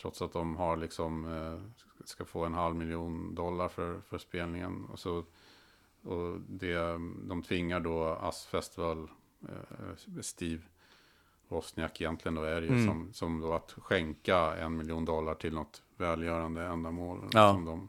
Trots 0.00 0.22
att 0.22 0.32
de 0.32 0.56
har 0.56 0.76
liksom, 0.76 1.24
eh, 1.24 1.84
ska 2.04 2.24
få 2.24 2.44
en 2.44 2.54
halv 2.54 2.76
miljon 2.76 3.34
dollar 3.34 3.68
för, 3.68 4.00
för 4.00 4.18
spelningen. 4.18 4.84
Och, 4.84 4.98
så, 4.98 5.24
och 6.02 6.40
det, 6.48 6.78
de 7.28 7.42
tvingar 7.42 7.80
då 7.80 8.04
Ass 8.04 8.46
Festival, 8.46 9.10
eh, 9.48 10.20
Steve 10.20 10.62
Wozniak 11.48 12.00
egentligen 12.00 12.34
då 12.34 12.42
är 12.42 12.60
det 12.60 12.66
ju 12.66 12.86
som, 12.86 13.12
som 13.12 13.40
då 13.40 13.52
att 13.52 13.72
skänka 13.72 14.56
en 14.56 14.76
miljon 14.76 15.04
dollar 15.04 15.34
till 15.34 15.54
något 15.54 15.82
välgörande 15.96 16.62
ändamål. 16.62 17.30
Ja. 17.32 17.52
Som 17.52 17.64
de, 17.64 17.88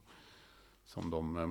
som 0.86 1.10
de, 1.10 1.38
eh, 1.38 1.50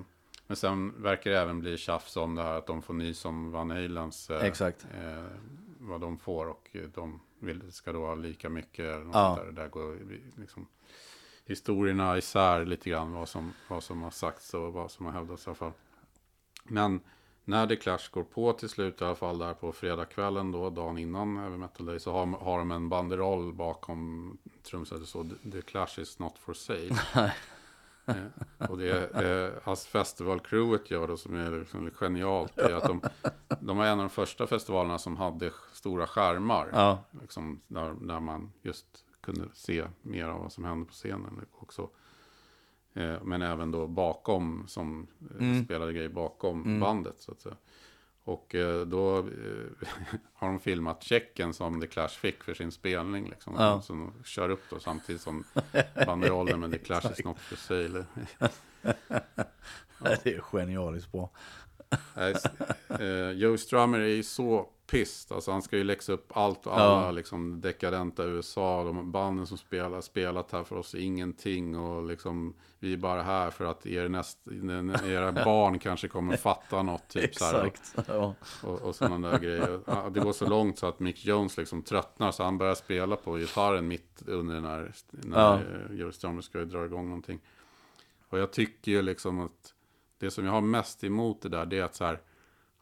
men 0.49 0.57
sen 0.57 1.03
verkar 1.03 1.31
det 1.31 1.39
även 1.39 1.61
bli 1.61 1.77
tjafs 1.77 2.17
om 2.17 2.35
det 2.35 2.43
här 2.43 2.59
att 2.59 2.67
de 2.67 2.83
får 2.83 2.95
nys 2.95 3.25
om 3.25 3.51
Van 3.51 3.71
Halens 3.71 4.31
eh, 4.31 4.45
Exakt. 4.45 4.87
eh, 4.95 5.25
vad 5.79 6.01
de 6.01 6.19
får 6.19 6.47
och 6.47 6.77
de 6.95 7.21
vill, 7.39 7.73
ska 7.73 7.93
då 7.93 8.07
ha 8.07 8.15
lika 8.15 8.49
mycket. 8.49 8.87
Ja. 9.13 9.39
där. 9.45 9.53
där 9.53 9.69
går 9.69 9.99
liksom 10.41 10.67
historierna 11.45 12.19
isär 12.19 12.65
lite 12.65 12.91
grann 12.91 13.13
vad 13.13 13.29
som, 13.29 13.53
vad 13.69 13.83
som 13.83 14.03
har 14.03 14.11
sagts 14.11 14.55
och 14.55 14.73
vad 14.73 14.91
som 14.91 15.07
har 15.07 15.13
hävdats 15.13 15.47
i 15.47 15.51
alla 15.51 15.55
fall. 15.55 15.73
Men 16.65 17.01
när 17.45 17.67
The 17.67 17.77
Clash 17.77 18.11
går 18.11 18.25
på 18.25 18.53
till 18.53 18.69
slut 18.69 19.01
i 19.01 19.05
alla 19.05 19.15
fall 19.15 19.39
där 19.39 19.55
på 19.55 19.73
fredagskvällen 19.73 20.53
då, 20.53 20.71
dagen 20.71 20.99
innan 20.99 21.37
Heavy 21.37 21.57
Metal 21.57 21.87
Day, 21.87 22.01
så 22.01 22.13
har, 22.13 22.27
har 22.27 22.59
de 22.59 22.71
en 22.71 22.89
banderoll 22.89 23.53
bakom 23.53 24.39
trumsetet 24.63 25.09
så 25.09 25.27
The 25.53 25.63
Clash 25.63 25.99
is 25.99 26.19
not 26.19 26.39
for 26.39 26.55
sale. 26.55 27.01
och 28.69 28.79
det 28.79 29.11
eh, 29.15 29.69
alltså 29.69 29.89
festivalcrewet 29.89 30.91
gör 30.91 31.09
då 31.09 31.17
som 31.17 31.35
är 31.35 31.51
liksom 31.51 31.91
genialt, 31.91 32.59
är 32.59 32.75
att 32.75 32.85
de, 32.85 33.01
de 33.61 33.77
var 33.77 33.85
en 33.87 33.93
av 33.93 33.99
de 33.99 34.11
första 34.11 34.47
festivalerna 34.47 34.99
som 34.99 35.17
hade 35.17 35.51
stora 35.73 36.07
skärmar. 36.07 36.71
Ja. 36.73 37.05
Liksom, 37.21 37.61
där, 37.67 37.95
där 38.01 38.21
man 38.21 38.53
just 38.63 39.05
kunde 39.21 39.45
se 39.55 39.85
mer 40.03 40.25
av 40.25 40.41
vad 40.41 40.53
som 40.53 40.65
hände 40.65 40.87
på 40.87 40.93
scenen 40.93 41.45
också. 41.59 41.91
Eh, 42.95 43.23
men 43.23 43.43
även 43.43 43.71
då 43.71 43.87
bakom, 43.87 44.65
som 44.69 45.07
eh, 45.31 45.37
Mm. 45.47 45.65
spelade 45.65 45.93
grejer 45.93 46.09
bakom 46.09 46.81
bandet 46.81 47.21
så 47.21 47.33
att 47.33 47.41
säga. 47.41 47.57
Och 48.29 48.55
eh, 48.55 48.81
då 48.81 49.19
eh, 49.19 49.25
har 50.35 50.49
de 50.49 50.61
filmat 50.61 51.05
checken 51.05 51.55
som 51.55 51.81
The 51.81 51.87
Clash 51.87 52.09
fick 52.09 52.45
för 52.45 52.55
sin 52.55 52.73
spelning. 52.73 53.29
Liksom. 53.31 53.55
Ja. 53.59 53.83
Som 53.83 54.01
de 54.01 54.25
kör 54.25 54.49
upp 54.49 54.63
då 54.71 54.81
samtidigt 54.81 55.23
som 55.23 55.45
banderollen 56.07 56.61
med 56.61 56.71
The 56.71 56.79
Clash 56.79 57.13
is 57.13 57.25
not 57.25 57.39
for 57.39 57.57
sale. 57.57 58.05
Det 60.25 60.35
är 60.35 60.41
genialiskt 60.41 61.13
bra. 61.13 61.31
Eh, 63.01 63.31
Joe 63.31 63.59
Strummer 63.59 63.99
är 63.99 64.07
ju 64.07 64.23
så 64.23 64.69
pissed. 64.91 65.35
Alltså 65.35 65.53
han 65.53 65.63
ska 65.63 65.77
ju 65.77 65.85
läxa 65.85 66.13
upp 66.13 66.37
allt 66.37 66.67
och 66.67 66.81
alla 66.81 67.05
Ja. 67.05 67.11
liksom 67.11 67.61
dekadenta 67.61 68.25
USA. 68.25 68.85
De 68.85 69.13
banden 69.13 69.47
som 69.47 69.59
spelar, 69.59 70.01
spelat 70.01 70.53
här 70.53 70.65
för 70.65 70.77
oss 70.77 70.95
ingenting. 70.95 71.77
Och 71.79 72.07
liksom 72.07 72.55
vi 72.79 72.93
är 72.93 72.97
bara 72.97 73.23
här 73.23 73.51
för 73.51 73.65
att 73.65 73.87
er 73.87 74.09
näst, 74.09 74.39
era 75.07 75.33
barn 75.45 75.79
kanske 75.79 76.09
kommer 76.09 76.37
fatta 76.37 76.83
något. 76.83 77.09
Typ, 77.09 77.35
så 77.35 77.45
här, 77.45 77.65
Exakt. 77.65 78.09
Ja. 78.09 78.35
och, 78.63 78.83
och 78.83 78.95
sådana 78.95 79.31
där 79.31 79.39
grejer. 79.39 79.81
Det 80.11 80.21
går 80.21 80.33
så 80.33 80.47
långt 80.49 80.79
så 80.79 80.87
att 80.87 81.01
Mick 81.01 81.25
Jones 81.27 81.57
liksom 81.57 81.83
tröttnar. 81.83 82.31
Så 82.33 82.45
han 82.45 82.59
börjar 82.59 82.75
spela 82.75 83.17
på 83.17 83.37
gitarren 83.37 83.89
mitt 83.89 84.23
under 84.27 84.55
den 84.55 84.65
här, 84.65 84.93
när 85.11 85.39
Ja. 85.39 85.61
Joe 85.95 86.13
Strummer 86.13 86.43
ska 86.43 86.59
dra 86.65 86.85
igång 86.85 87.07
någonting. 87.09 87.41
Och 88.29 88.39
jag 88.39 88.53
tycker 88.53 88.93
ju 88.93 89.03
liksom 89.03 89.41
att 89.41 89.75
det 90.19 90.31
som 90.31 90.45
jag 90.45 90.53
har 90.53 90.61
mest 90.61 91.05
emot 91.05 91.43
det 91.43 91.49
där, 91.49 91.67
det 91.67 91.79
är 91.79 91.83
att 91.85 91.95
så 91.95 92.05
här, 92.05 92.21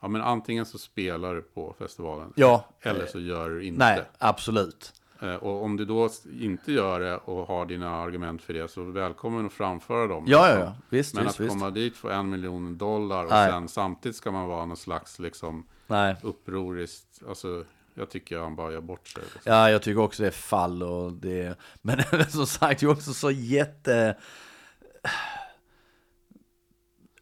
ja 0.01 0.09
men 0.09 0.23
antingen 0.23 0.67
så 0.67 0.79
spelar 0.79 1.35
du 1.35 1.43
på 1.43 1.75
festivalen, 1.79 2.33
ja. 2.37 2.65
eller 2.81 3.07
så 3.07 3.21
gör 3.21 3.51
du 3.51 3.65
inte. 3.65 3.79
Nej, 3.79 4.03
absolut. 4.19 4.93
Eh, 5.23 5.35
Och 5.35 5.65
om 5.65 5.77
du 5.77 5.85
då 5.85 6.09
inte 6.41 6.73
gör 6.73 7.01
det 7.01 7.17
och 7.17 7.47
har 7.47 7.67
dina 7.67 7.91
argument 7.91 8.43
för 8.43 8.53
det, 8.55 8.69
så 8.69 8.83
välkommen 8.83 9.47
att 9.47 9.53
framföra 9.53 10.07
dem. 10.07 10.25
Ja, 10.27 10.49
ja, 10.49 10.55
liksom. 10.55 10.63
ja. 10.67 10.77
Visst, 10.89 11.15
Men 11.15 11.25
visst, 11.25 11.35
att 11.35 11.41
visst. 11.41 11.51
komma 11.53 11.71
dit 11.71 11.97
för 11.97 12.11
en 12.11 12.31
miljon 12.31 12.79
dollar 12.79 13.25
och 13.25 13.31
Nej. 13.31 13.51
sen 13.51 13.69
samtidigt 13.69 14.17
ska 14.17 14.31
man 14.31 14.49
vara 14.49 14.67
någon 14.67 14.77
slags 14.77 15.19
liksom 15.19 15.67
Nej. 15.87 16.17
upproriskt, 16.23 17.23
alltså 17.29 17.65
jag 17.95 18.11
tycker 18.11 18.39
han 18.39 18.57
bara 18.57 18.73
gör 18.73 18.81
bort 18.81 19.09
sig. 19.09 19.23
Liksom. 19.23 19.53
Ja, 19.53 19.71
jag 19.71 19.83
tycker 19.83 20.01
också 20.01 20.23
det 20.23 20.29
är 20.29 20.33
fall 20.33 20.83
och 20.83 21.13
det 21.13 21.59
Men 21.83 22.05
som 22.29 22.47
sagt, 22.47 22.81
det 22.81 22.87
är 22.87 22.91
också 22.91 23.13
så 23.15 23.31
jätte... 23.31 24.17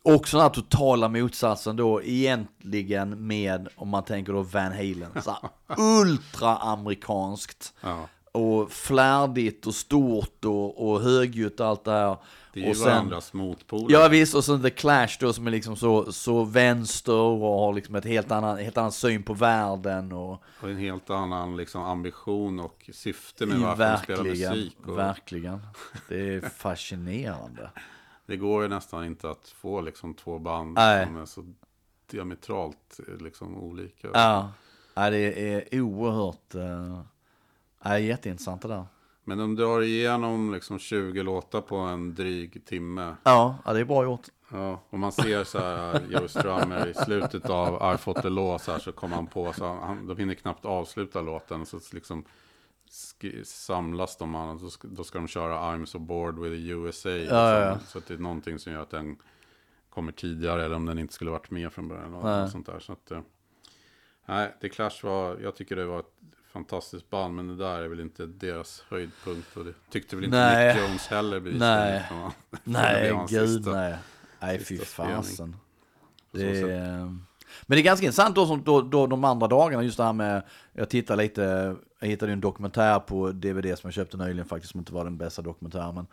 Också 0.06 0.36
den 0.36 0.42
här 0.42 0.50
totala 0.50 1.08
motsatsen 1.08 1.76
då 1.76 2.02
egentligen 2.02 3.26
med, 3.26 3.68
om 3.76 3.88
man 3.88 4.04
tänker 4.04 4.32
då 4.32 4.42
Van 4.42 4.72
Halen, 4.72 5.22
så 5.22 5.36
ultra-amerikanskt. 5.76 7.74
Ja. 7.80 8.08
Och 8.32 8.72
flärdigt 8.72 9.66
och 9.66 9.74
stort 9.74 10.44
och, 10.44 10.88
och 10.90 11.00
högljutt 11.00 11.60
och 11.60 11.66
allt 11.66 11.84
det 11.84 11.90
här. 11.90 12.16
Det 12.52 12.60
är 12.60 12.64
ju 12.64 12.70
och 12.70 12.76
varandras 12.76 13.32
motpoler. 13.32 13.92
Ja 13.92 14.08
visst, 14.08 14.34
och 14.34 14.44
sen 14.44 14.62
The 14.62 14.70
Clash 14.70 15.16
då 15.20 15.32
som 15.32 15.46
är 15.46 15.50
liksom 15.50 15.76
så, 15.76 16.12
så 16.12 16.44
vänster 16.44 17.12
och 17.12 17.58
har 17.58 17.72
liksom 17.72 17.94
ett 17.94 18.04
helt 18.04 18.30
annan, 18.30 18.58
helt 18.58 18.78
annan 18.78 18.92
syn 18.92 19.22
på 19.22 19.34
världen 19.34 20.12
och 20.12 20.42
Och 20.60 20.70
en 20.70 20.76
helt 20.76 21.10
annan 21.10 21.56
liksom, 21.56 21.82
ambition 21.82 22.60
och 22.60 22.90
syfte 22.92 23.46
med 23.46 23.58
varför 23.58 24.24
de 24.24 24.34
spelar 24.34 24.54
musik. 24.54 24.76
Och 24.86 24.98
verkligen. 24.98 25.66
Det 26.08 26.34
är 26.34 26.40
fascinerande. 26.56 27.70
Det 28.26 28.36
går 28.36 28.62
ju 28.62 28.68
nästan 28.68 29.04
inte 29.04 29.30
att 29.30 29.48
få 29.48 29.80
liksom, 29.80 30.14
två 30.14 30.38
band 30.38 30.74
Nej. 30.74 31.06
som 31.06 31.16
är 31.16 31.26
så 31.26 31.54
diametralt 32.06 33.00
eh, 33.08 33.16
liksom, 33.16 33.56
olika. 33.56 34.08
Ja, 34.14 34.52
ja 34.94 35.10
det 35.10 35.52
är 35.52 35.80
oerhört, 35.80 36.54
uh, 36.54 37.00
ja, 37.82 37.98
jätteintressant 37.98 38.62
det 38.62 38.68
där. 38.68 38.86
Men 39.24 39.38
de 39.38 39.56
drar 39.56 39.82
igenom 39.82 40.52
liksom, 40.54 40.78
20 40.78 41.22
låtar 41.22 41.60
på 41.60 41.76
en 41.76 42.14
dryg 42.14 42.64
timme. 42.64 43.16
Ja, 43.22 43.56
ja 43.64 43.72
det 43.72 43.80
är 43.80 43.84
bra 43.84 44.04
gjort. 44.04 44.28
Ja, 44.48 44.80
och 44.90 44.98
man 44.98 45.12
ser 45.12 45.44
så 45.44 45.58
här 45.58 46.02
Joe 46.10 46.28
Strummer 46.28 46.86
i 46.86 46.94
slutet 46.94 47.50
av 47.50 47.94
I 47.94 47.98
fought 47.98 48.22
the 48.22 48.28
law 48.28 48.58
så 48.58 48.72
här 48.72 48.78
så 48.78 48.92
kommer 48.92 49.16
han 49.16 49.26
på 49.26 49.52
så 49.52 49.66
han, 49.66 50.06
de 50.06 50.18
hinner 50.18 50.34
knappt 50.34 50.64
avsluta 50.64 51.20
låten 51.20 51.66
så 51.66 51.80
liksom 51.92 52.24
samlas 53.44 54.16
de 54.16 54.58
så 54.60 54.70
ska, 54.70 54.88
då 54.88 55.04
ska 55.04 55.18
de 55.18 55.28
köra 55.28 55.54
I'm 55.54 55.84
so 55.84 55.98
bored 55.98 56.38
with 56.38 56.54
the 56.54 56.68
USA 56.68 57.08
liksom. 57.08 57.36
Ja, 57.36 57.52
ja, 57.52 57.60
ja. 57.60 57.78
så 57.78 57.98
att 57.98 58.06
det 58.06 58.14
är 58.14 58.18
någonting 58.18 58.58
som 58.58 58.72
gör 58.72 58.80
att 58.80 58.90
den 58.90 59.16
kommer 59.90 60.12
tidigare 60.12 60.64
eller 60.64 60.76
om 60.76 60.86
den 60.86 60.98
inte 60.98 61.14
skulle 61.14 61.30
varit 61.30 61.50
med 61.50 61.72
från 61.72 61.88
början 61.88 62.14
eller 62.14 62.40
något 62.40 62.50
sånt 62.50 62.66
där 62.66 62.78
så 62.78 62.92
att 62.92 63.10
eh, 63.10 63.20
nej 64.26 64.54
The 64.60 64.68
Clash 64.68 65.02
var 65.02 65.38
jag 65.42 65.56
tycker 65.56 65.76
det 65.76 65.84
var 65.84 66.00
ett 66.00 66.14
fantastiskt 66.52 67.10
band 67.10 67.34
men 67.34 67.48
det 67.48 67.56
där 67.56 67.80
är 67.80 67.88
väl 67.88 68.00
inte 68.00 68.26
deras 68.26 68.84
höjdpunkt 68.88 69.56
och 69.56 69.64
det 69.64 69.74
tyckte 69.90 70.16
väl 70.16 70.24
inte 70.24 70.36
Nej. 70.36 70.74
Nick 70.74 70.82
Jones 70.82 71.06
heller 71.06 71.40
bevisligen. 71.40 71.76
Nej. 71.76 71.98
Liksom. 71.98 72.32
Nej, 72.64 73.20
gud 73.28 73.48
sista. 73.48 73.72
nej. 73.72 73.96
Nej, 74.40 74.64
fy 74.64 74.78
fasen. 74.78 75.56
Det 76.30 76.60
är, 76.60 77.18
men 77.62 77.76
det 77.76 77.80
är 77.80 77.84
ganska 77.84 78.06
intressant 78.06 78.34
då, 78.34 78.46
som, 78.46 78.64
då, 78.64 78.80
då 78.80 79.06
de 79.06 79.24
andra 79.24 79.46
dagarna, 79.46 79.82
just 79.82 79.96
det 79.96 80.04
här 80.04 80.12
med, 80.12 80.42
jag 80.72 80.88
tittade 80.88 81.22
lite, 81.22 81.76
jag 82.00 82.08
hittade 82.08 82.32
ju 82.32 82.34
en 82.34 82.40
dokumentär 82.40 82.98
på 82.98 83.32
DVD 83.32 83.78
som 83.78 83.88
jag 83.88 83.92
köpte 83.94 84.16
nyligen 84.16 84.44
faktiskt, 84.44 84.70
som 84.72 84.80
inte 84.80 84.94
var 84.94 85.04
den 85.04 85.16
bästa 85.16 85.42
dokumentären, 85.42 85.94
men 85.94 86.06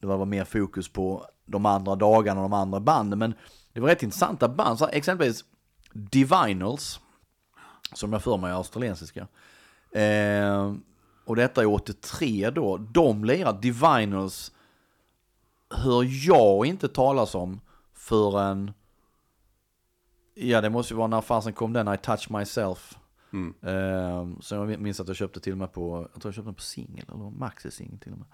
det 0.00 0.06
var 0.06 0.24
mer 0.24 0.44
fokus 0.44 0.88
på 0.88 1.26
de 1.46 1.66
andra 1.66 1.94
dagarna 1.94 2.40
och 2.40 2.50
de 2.50 2.52
andra 2.52 2.80
banden, 2.80 3.18
men 3.18 3.34
det 3.72 3.80
var 3.80 3.88
rätt 3.88 4.02
intressanta 4.02 4.48
band, 4.48 4.78
så 4.78 4.88
exempelvis 4.88 5.44
Divinals, 5.92 7.00
som 7.92 8.12
jag 8.12 8.22
för 8.22 8.36
mig 8.36 8.50
är 8.50 8.54
australiensiska, 8.54 9.26
eh, 9.92 10.74
och 11.24 11.36
detta 11.36 11.62
är 11.62 11.66
83 11.66 12.50
då, 12.50 12.76
de 12.76 13.24
lirar 13.24 13.52
Divinals 13.52 14.52
hör 15.70 16.26
jag 16.26 16.66
inte 16.66 16.88
talas 16.88 17.34
om 17.34 17.60
förrän, 17.94 18.72
ja 20.36 20.60
det 20.60 20.70
måste 20.70 20.94
ju 20.94 20.98
vara 20.98 21.08
när 21.08 21.20
fasen 21.20 21.52
kom 21.52 21.72
den, 21.72 21.94
I 21.94 21.96
touch 21.98 22.30
myself. 22.30 22.98
Mm. 23.32 23.54
Ehm, 23.62 24.40
så 24.40 24.54
jag 24.54 24.80
minns 24.80 25.00
att 25.00 25.08
jag 25.08 25.16
köpte 25.16 25.40
till 25.40 25.52
och 25.52 25.58
med 25.58 25.72
på, 25.72 26.08
jag 26.12 26.22
tror 26.22 26.28
jag 26.30 26.34
köpte 26.34 26.48
den 26.48 26.54
på 26.54 26.62
singel, 26.62 27.04
eller 27.08 27.30
maxi-singel 27.30 27.98
till 27.98 28.12
och 28.12 28.18
med. 28.18 28.26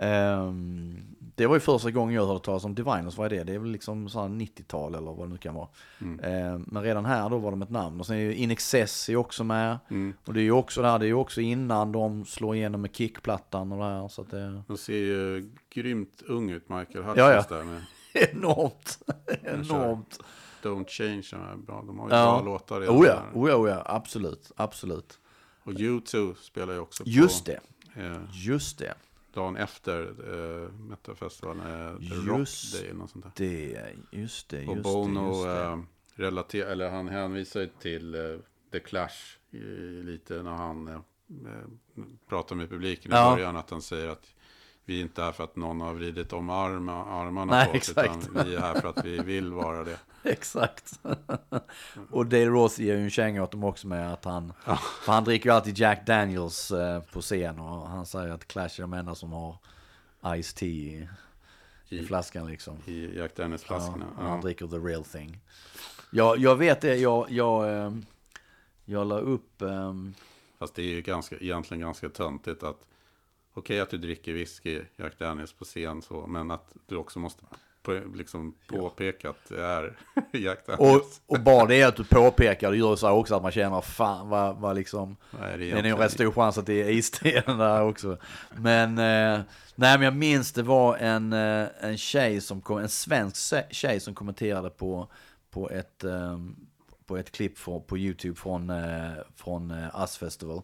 Ehm, 0.00 1.00
det 1.34 1.46
var 1.46 1.56
ju 1.56 1.60
första 1.60 1.90
gången 1.90 2.14
jag 2.14 2.26
hörde 2.26 2.40
talas 2.40 2.64
om 2.64 2.74
Diviners, 2.74 3.16
vad 3.16 3.32
är 3.32 3.38
det? 3.38 3.44
Det 3.44 3.54
är 3.54 3.58
väl 3.58 3.70
liksom 3.70 4.06
här 4.06 4.28
90-tal 4.28 4.94
eller 4.94 5.12
vad 5.12 5.28
det 5.28 5.32
nu 5.32 5.38
kan 5.38 5.54
vara. 5.54 5.68
Mm. 6.00 6.20
Ehm, 6.20 6.64
men 6.68 6.82
redan 6.82 7.04
här 7.04 7.30
då 7.30 7.38
var 7.38 7.50
de 7.50 7.62
ett 7.62 7.70
namn. 7.70 8.00
Och 8.00 8.06
sen 8.06 8.16
är 8.16 8.20
ju 8.20 8.34
In 8.34 8.50
Excess 8.50 9.08
är 9.08 9.16
också 9.16 9.44
med. 9.44 9.78
Mm. 9.90 10.14
Och 10.24 10.34
det 10.34 10.40
är 10.40 10.44
ju 10.44 10.52
också 10.52 10.82
där, 10.82 10.98
det 10.98 11.04
är 11.04 11.08
ju 11.08 11.14
också 11.14 11.40
innan 11.40 11.92
de 11.92 12.24
slår 12.24 12.56
igenom 12.56 12.82
med 12.82 12.96
kickplattan 12.96 13.72
och 13.72 13.78
det 13.78 13.84
här. 13.84 14.08
Så 14.08 14.22
att 14.22 14.30
det 14.30 14.62
De 14.66 14.76
ser 14.76 14.96
ju 14.96 15.50
grymt 15.70 16.22
ung 16.26 16.50
ut, 16.50 16.68
Michael 16.68 17.04
Hutchins 17.04 17.16
Ja, 17.16 17.32
ja. 17.32 17.56
där 17.56 17.64
med 17.64 17.82
enormt, 18.32 18.98
enormt. 19.42 20.18
Don't 20.68 20.88
Change. 20.88 21.56
Bra. 21.66 21.82
De 21.86 21.98
har 21.98 22.08
ju 22.10 22.14
Ja. 22.16 22.24
bra 22.24 22.40
låtar 22.52 22.80
Oh 22.80 23.06
ja, 23.06 23.22
oh 23.34 23.50
ja, 23.50 23.56
oh 23.56 23.68
ja, 23.68 23.82
absolut, 23.86 24.52
absolut. 24.56 25.18
Och 25.62 25.72
U2 25.72 26.34
spelar 26.34 26.74
ju 26.74 26.80
också 26.80 27.02
Just 27.06 27.44
på 27.44 27.50
det, 27.50 27.60
Eh, 28.02 28.22
just 28.32 28.78
det. 28.78 28.94
dagen 29.34 29.56
efter 29.56 30.02
eh, 30.64 30.70
Metalfestivalen, 30.72 31.90
eh, 31.90 31.96
The 31.98 32.14
Just 32.14 32.28
Rock 32.28 32.80
Day 32.80 32.90
eller 32.90 32.98
något 33.00 33.10
sånt 33.10 33.24
där. 33.24 33.32
Det, 33.36 33.94
just 34.10 34.48
det, 34.48 34.66
Och 34.66 34.76
Bono 34.76 35.28
just 35.28 35.44
det. 35.44 35.62
eh, 35.62 35.78
relater, 36.14 36.66
eller 36.66 36.90
han 36.90 37.08
hänvisar 37.08 37.60
ju 37.60 37.66
till 37.80 38.14
eh, 38.14 38.20
The 38.72 38.80
Clash 38.80 39.38
i, 39.50 39.58
lite 40.02 40.42
när 40.42 40.50
han 40.50 40.88
eh, 40.88 41.00
pratar 42.28 42.56
med 42.56 42.68
publiken 42.70 43.12
i 43.12 43.14
Ja. 43.14 43.30
början. 43.34 43.56
Att 43.56 43.70
han 43.70 43.82
säger 43.82 44.08
att 44.08 44.34
vi 44.88 44.98
är 44.98 45.02
inte 45.02 45.22
här 45.22 45.32
för 45.32 45.44
att 45.44 45.56
någon 45.56 45.80
har 45.80 45.94
vridit 45.94 46.32
om 46.32 46.50
arma, 46.50 47.04
armarna 47.04 47.52
Nej, 47.52 47.66
på 47.66 47.70
oss. 47.70 47.76
exakt. 47.76 48.28
Utan 48.30 48.46
vi 48.46 48.54
är 48.54 48.60
här 48.60 48.80
för 48.80 48.88
att 48.88 49.04
vi 49.04 49.18
vill 49.18 49.52
vara 49.52 49.84
det. 49.84 49.98
Exakt. 50.22 51.00
och 52.10 52.26
Dale 52.26 52.46
Ross 52.46 52.78
ger 52.78 52.94
ju 52.96 53.02
en 53.02 53.10
känga 53.10 53.42
åt 53.42 53.50
dem 53.50 53.64
också 53.64 53.86
med 53.86 54.12
att 54.12 54.24
han, 54.24 54.52
för 55.04 55.12
han 55.12 55.24
dricker 55.24 55.48
ju 55.50 55.54
alltid 55.54 55.78
Jack 55.78 56.06
Daniels 56.06 56.70
eh, 56.70 57.02
på 57.02 57.20
scen 57.20 57.58
och 57.58 57.88
han 57.88 58.06
säger 58.06 58.28
att 58.34 58.48
Clash 58.48 58.64
är 58.78 58.80
de 58.80 58.92
enda 58.92 59.14
som 59.14 59.32
har 59.32 59.56
Ice 60.42 60.54
Tea 60.54 60.68
i, 60.68 61.08
i 61.88 61.98
I, 61.98 62.06
flaskan 62.06 62.46
liksom. 62.46 62.76
i 62.86 63.18
Jack 63.18 63.32
Ja, 63.36 63.42
Daniels-flaskorna. 63.44 64.04
och 64.16 64.22
Ja, 64.24 64.28
han 64.28 64.40
dricker 64.40 64.66
the 64.66 64.76
real 64.76 65.04
thing. 65.04 65.38
Jag, 66.10 66.38
jag 66.38 66.56
vet 66.56 66.80
det, 66.80 66.96
jag, 66.96 67.30
jag, 67.30 67.76
ehm, 67.86 68.06
jag 68.84 69.06
la 69.06 69.18
upp, 69.18 69.62
ehm, 69.62 70.14
Fast 70.58 70.74
det 70.74 70.82
är 70.82 70.86
ju 70.86 71.02
ganska, 71.02 71.36
egentligen 71.36 71.80
ganska 71.80 72.08
töntigt 72.08 72.62
att 72.62 72.87
okej 73.58 73.80
att 73.80 73.90
du 73.90 73.98
dricker 73.98 74.32
whisky, 74.32 74.80
Jack 74.96 75.18
Daniels 75.18 75.52
på 75.52 75.64
scen 75.64 76.02
så, 76.02 76.26
men 76.26 76.50
att 76.50 76.76
du 76.86 76.96
också 76.96 77.18
måste 77.18 77.42
på, 77.82 78.00
liksom 78.14 78.54
påpeka 78.66 79.30
att 79.30 79.48
det 79.48 79.62
är 79.62 79.96
Jack 80.32 80.58
och, 80.66 80.76
Daniels. 80.76 81.20
och 81.26 81.40
bara 81.40 81.66
det 81.66 81.82
att 81.82 81.96
du 81.96 82.04
påpekar, 82.04 82.70
det 82.70 82.76
gör 82.76 82.96
så 82.96 83.10
också 83.10 83.34
att 83.34 83.42
man 83.42 83.52
känner 83.52 83.80
fan 83.80 84.28
vad, 84.28 84.56
vad 84.56 84.76
liksom 84.76 85.16
Vad 85.30 85.48
är 85.48 85.58
det 85.58 85.72
Det 85.72 85.78
är 85.78 85.90
nog 85.90 86.00
rätt 86.00 86.12
stor 86.12 86.32
chans 86.32 86.58
att 86.58 86.66
det 86.66 86.82
är 86.82 86.90
isten 86.90 87.58
där 87.58 87.82
också. 87.82 88.18
Men, 88.56 88.90
eh, 88.98 89.40
nej 89.74 89.98
men 89.98 90.02
jag 90.02 90.16
minns 90.16 90.52
det 90.52 90.62
var 90.62 90.96
en, 90.96 91.32
eh, 91.32 91.68
en 91.80 91.98
tjej 91.98 92.40
som 92.40 92.60
kom, 92.60 92.78
en 92.78 92.88
svensk 92.88 93.54
tjej 93.70 94.00
som 94.00 94.14
kommenterade 94.14 94.70
på, 94.70 95.08
på 95.50 95.70
ett, 95.70 96.04
eh, 96.04 96.38
på 97.06 97.16
ett 97.16 97.30
klipp 97.30 97.58
från, 97.58 97.82
på 97.82 97.98
YouTube 97.98 98.34
från, 98.34 98.70
eh, 98.70 99.12
från 99.36 99.70
eh, 99.70 100.00
Us 100.00 100.16
Festival. 100.16 100.62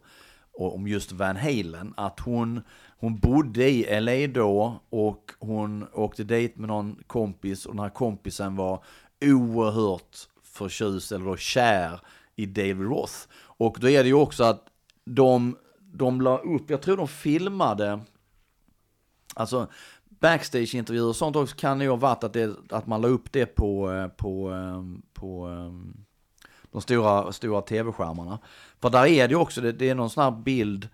Och 0.57 0.75
om 0.75 0.89
just 0.89 1.13
Van 1.13 1.37
Halen, 1.37 1.95
att 1.97 2.21
hon, 2.21 2.61
hon 2.99 3.19
bodde 3.19 3.71
i 3.71 4.01
LA 4.01 4.27
då 4.27 4.81
och 4.91 5.33
hon 5.39 5.87
åkte 5.93 6.25
dit 6.25 6.57
med 6.57 6.69
någon 6.69 7.03
kompis 7.07 7.67
och 7.67 7.75
den 7.75 7.83
här 7.83 7.91
kompisen 7.91 8.57
var 8.57 8.85
oerhört 9.21 10.17
förtjust 10.43 11.13
eller 11.13 11.25
då 11.27 11.37
kär 11.37 12.01
i 12.37 12.47
David 12.47 12.81
Roth. 12.81 13.15
Och 13.35 13.77
då 13.81 13.89
är 13.89 14.03
det 14.03 14.09
ju 14.09 14.15
också 14.15 14.45
att 14.45 14.67
de, 15.05 15.57
de 15.81 16.21
la 16.21 16.39
upp, 16.39 16.71
jag 16.71 16.83
tror 16.83 16.97
de 16.97 17.09
filmade, 17.09 18.01
alltså 19.35 19.69
backstage-intervjuer 20.21 21.09
och 21.09 21.17
sånt 21.17 21.37
också 21.37 21.57
kan 21.57 21.81
ju 21.81 21.89
ha 21.89 21.97
varit 21.97 22.25
att, 22.25 22.33
det, 22.33 22.57
att 22.71 22.87
man 22.87 23.01
la 23.01 23.09
upp 23.09 23.33
det 23.33 23.47
på, 23.47 23.93
eh, 23.93 24.09
på, 24.09 24.51
eh, 24.53 24.83
på, 25.13 25.31
på 25.31 25.49
de 26.75 26.81
stora, 26.81 27.33
stora 27.33 27.63
tv-skärmarna. 27.63 28.39
För 28.81 28.91
där 28.91 29.07
är 29.07 29.29
det 29.29 29.33
ju 29.33 29.41
också, 29.41 29.61
det, 29.61 29.73
det 29.73 29.91
är 29.91 29.95
någon 29.95 30.11
sån 30.11 30.25
här 30.25 30.31
bild, 30.31 30.89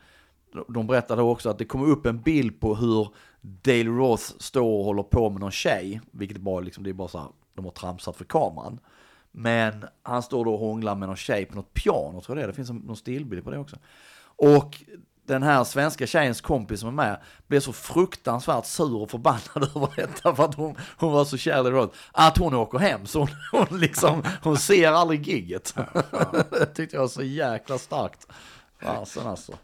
de 0.69 0.87
berättade 0.87 1.23
också 1.23 1.51
att 1.51 1.59
det 1.59 1.65
kommer 1.65 1.87
upp 1.87 2.07
en 2.07 2.23
bild 2.23 2.61
på 2.61 2.75
hur 2.75 3.09
Dale 3.41 3.85
Roth 3.85 4.23
står 4.39 4.79
och 4.79 4.85
håller 4.85 5.03
på 5.03 5.31
med 5.31 5.41
någon 5.41 5.51
tjej, 5.51 6.01
vilket 6.11 6.39
bara 6.39 6.61
liksom, 6.61 6.85
det 6.85 6.91
är 6.91 6.95
bara 6.95 7.09
så 7.09 7.19
här, 7.19 7.29
de 7.55 7.65
har 7.65 7.73
tramsat 7.73 8.17
för 8.17 8.25
kameran. 8.25 8.79
Men 9.33 9.85
han 10.03 10.23
står 10.23 10.45
då 10.45 10.55
och 10.55 10.61
hånglar 10.61 10.95
med 10.95 11.09
någon 11.09 11.17
tjej 11.17 11.45
på 11.45 11.57
något 11.57 11.75
piano, 11.75 12.21
tror 12.21 12.29
jag 12.29 12.37
det 12.37 12.43
är. 12.43 12.47
Det 12.47 12.55
finns 12.55 12.71
en, 12.71 12.77
någon 12.77 12.97
stillbild 12.97 13.45
på 13.45 13.51
det 13.51 13.59
också. 13.59 13.77
Och 14.23 14.85
den 15.31 15.43
här 15.43 15.65
svenska 15.65 16.07
tjejens 16.07 16.41
kompis 16.41 16.81
som 16.81 16.89
är 16.89 16.93
med 16.93 17.21
blev 17.47 17.61
så 17.61 17.73
fruktansvärt 17.73 18.67
sur 18.67 18.97
och 18.97 19.11
förbannad 19.11 19.41
över 19.77 19.89
detta 19.97 20.35
för 20.35 20.45
att 20.45 20.55
hon, 20.55 20.77
hon 20.97 21.13
var 21.13 21.25
så 21.25 21.37
kär 21.37 21.69
i 21.69 21.71
Rod 21.71 21.91
att 22.13 22.39
hon 22.39 22.55
åker 22.55 22.79
hem 22.79 23.07
så 23.07 23.19
hon, 23.19 23.29
hon 23.53 23.81
liksom, 23.81 24.23
hon 24.43 24.59
ser 24.59 24.89
aldrig 24.89 25.29
gigget. 25.29 25.75
det 26.51 26.67
tyckte 26.67 26.97
jag 26.97 27.01
var 27.01 27.09
så 27.09 27.23
jäkla 27.23 27.79
starkt. 27.79 28.27
Fasen 28.79 29.27
alltså. 29.27 29.59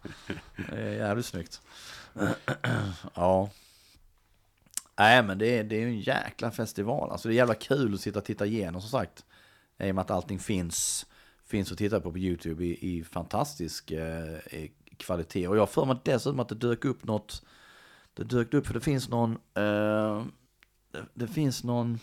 Det 0.70 0.80
är 0.80 0.92
jävligt 0.92 1.26
snyggt. 1.26 1.60
ja. 3.14 3.50
Nej 4.98 5.22
men 5.22 5.38
det 5.38 5.58
är, 5.58 5.64
det 5.64 5.76
är 5.76 5.80
ju 5.80 5.86
en 5.86 6.00
jäkla 6.00 6.50
festival. 6.50 7.10
Alltså 7.10 7.28
det 7.28 7.34
är 7.34 7.36
jävla 7.36 7.54
kul 7.54 7.94
att 7.94 8.00
sitta 8.00 8.18
och 8.18 8.24
titta 8.24 8.46
igenom 8.46 8.80
som 8.80 8.90
sagt. 8.90 9.24
I 9.78 9.90
och 9.90 9.94
med 9.94 10.02
att 10.02 10.10
allting 10.10 10.38
finns, 10.38 11.06
finns 11.44 11.72
att 11.72 11.78
titta 11.78 12.00
på 12.00 12.12
på 12.12 12.18
YouTube 12.18 12.64
i, 12.64 12.98
i 12.98 13.04
fantastisk 13.04 13.90
eh, 13.90 14.38
kvalitet. 14.98 15.48
Och 15.48 15.56
jag 15.56 15.60
har 15.60 15.66
för 15.66 15.84
mig 15.84 15.96
dessutom 16.04 16.40
att 16.40 16.48
det 16.48 16.54
dök 16.54 16.84
upp 16.84 17.04
något, 17.04 17.42
det 18.14 18.24
dök 18.24 18.54
upp 18.54 18.66
för 18.66 18.74
det 18.74 18.80
finns 18.80 19.08
någon, 19.08 19.32
eh, 19.32 20.24
det, 20.92 21.06
det, 21.14 21.26
finns 21.26 21.64
någon, 21.64 21.98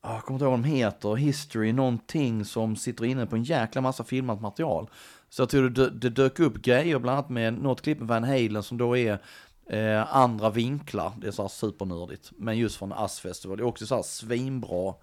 ah, 0.00 0.14
jag 0.14 0.24
kommer 0.24 0.36
inte 0.36 0.44
ihåg 0.44 0.50
vad 0.50 0.60
de 0.60 0.64
heter, 0.64 1.14
History, 1.14 1.72
någonting 1.72 2.44
som 2.44 2.76
sitter 2.76 3.04
inne 3.04 3.26
på 3.26 3.36
en 3.36 3.44
jäkla 3.44 3.80
massa 3.80 4.04
filmat 4.04 4.40
material. 4.40 4.90
Så 5.28 5.42
jag 5.42 5.48
tror 5.48 5.70
det, 5.70 5.90
det 5.90 6.10
dök 6.10 6.40
upp 6.40 6.62
grejer, 6.62 6.98
bland 6.98 7.18
annat 7.18 7.30
med 7.30 7.54
något 7.54 7.82
klipp 7.82 7.98
med 7.98 8.08
Van 8.08 8.24
Halen 8.24 8.62
som 8.62 8.78
då 8.78 8.96
är 8.96 9.18
eh, 9.66 10.16
andra 10.16 10.50
vinklar, 10.50 11.12
det 11.18 11.26
är 11.26 11.30
så 11.30 11.42
här 11.42 11.48
supernördigt. 11.48 12.32
Men 12.36 12.58
just 12.58 12.76
från 12.76 12.92
Asfestival, 12.92 13.56
det 13.56 13.62
är 13.62 13.66
också 13.66 13.86
så 13.86 13.94
här 13.94 14.02
svinbra 14.02 14.94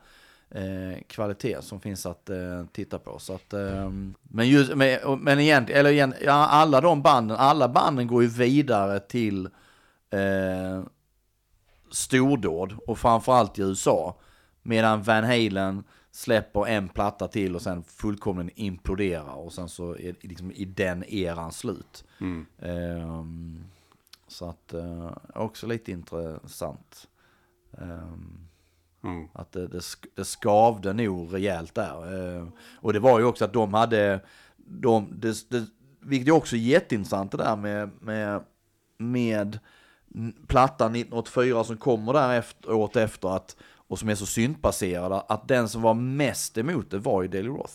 eh, 0.52 1.02
kvalitet 1.08 1.62
som 1.62 1.80
finns 1.80 2.06
att 2.06 2.30
eh, 2.30 2.66
titta 2.72 3.00
på. 3.00 3.20
Så 3.20 3.34
att, 3.34 3.54
eh, 3.54 3.92
men, 4.22 4.50
just, 4.50 4.76
men, 4.76 5.20
men 5.20 5.40
egentligen, 5.40 5.80
eller 5.80 5.92
igen, 5.92 6.14
ja, 6.22 6.48
alla 6.48 6.82
de 6.82 7.02
banden, 7.02 7.38
alla 7.38 7.70
banden 7.70 8.08
går 8.08 8.24
ju 8.24 8.30
vidare 8.30 9.00
till 9.00 9.46
eh, 10.10 10.84
stordåd 11.92 12.78
och 12.88 13.00
framförallt 13.00 13.60
i 13.60 13.62
USA. 13.62 14.20
Medan 14.62 15.04
Van 15.04 15.24
Halen 15.24 15.84
släpper 16.12 16.68
en 16.68 16.90
platta 16.90 17.28
till 17.28 17.56
och 17.56 17.62
sen 17.62 17.84
fullkomligen 17.84 18.52
imploderar 18.56 19.34
och 19.34 19.54
sen 19.54 19.70
så 19.70 19.98
är 19.98 20.16
liksom 20.22 20.52
i 20.52 20.66
den 20.66 21.04
eran 21.04 21.52
slut. 21.52 22.06
Mm. 22.22 22.46
Um, 22.58 23.64
så 24.28 24.50
att, 24.50 24.74
uh, 24.74 25.12
också 25.36 25.68
lite 25.68 25.92
intressant. 25.92 27.08
Um, 27.72 28.49
Mm. 29.04 29.28
att 29.34 29.52
det, 29.52 29.68
det, 29.68 29.82
det 30.16 30.26
skavde 30.26 30.94
nog 30.94 31.34
rejält 31.34 31.76
där. 31.76 32.38
Eh, 32.38 32.48
och 32.76 32.94
det 32.94 33.00
var 33.00 33.20
ju 33.20 33.26
också 33.26 33.46
att 33.46 33.54
de 33.54 33.74
hade, 33.74 34.20
de, 34.58 35.14
det, 35.18 35.50
det, 35.50 35.66
vilket 36.00 36.28
är 36.28 36.32
också 36.32 36.56
jätteintressant 36.56 37.32
det 37.32 37.38
där 37.38 37.56
med, 37.56 37.90
med, 38.02 38.44
med 38.98 39.60
plattan 40.48 40.96
1984 40.96 41.64
som 41.64 41.78
kommer 41.78 42.14
där 42.14 42.40
efter, 42.40 42.72
året 42.72 42.96
efter 42.96 43.36
att, 43.36 43.56
och 43.88 44.00
som 44.00 44.10
är 44.10 44.16
så 44.16 44.26
syntbaserad, 44.26 45.24
att 45.28 45.48
den 45.48 45.70
som 45.70 45.82
var 45.82 45.94
mest 45.94 46.58
emot 46.58 46.92
det 46.92 46.98
var 46.98 47.22
ju 47.22 47.28
Daily 47.28 47.50
Roth. 47.50 47.74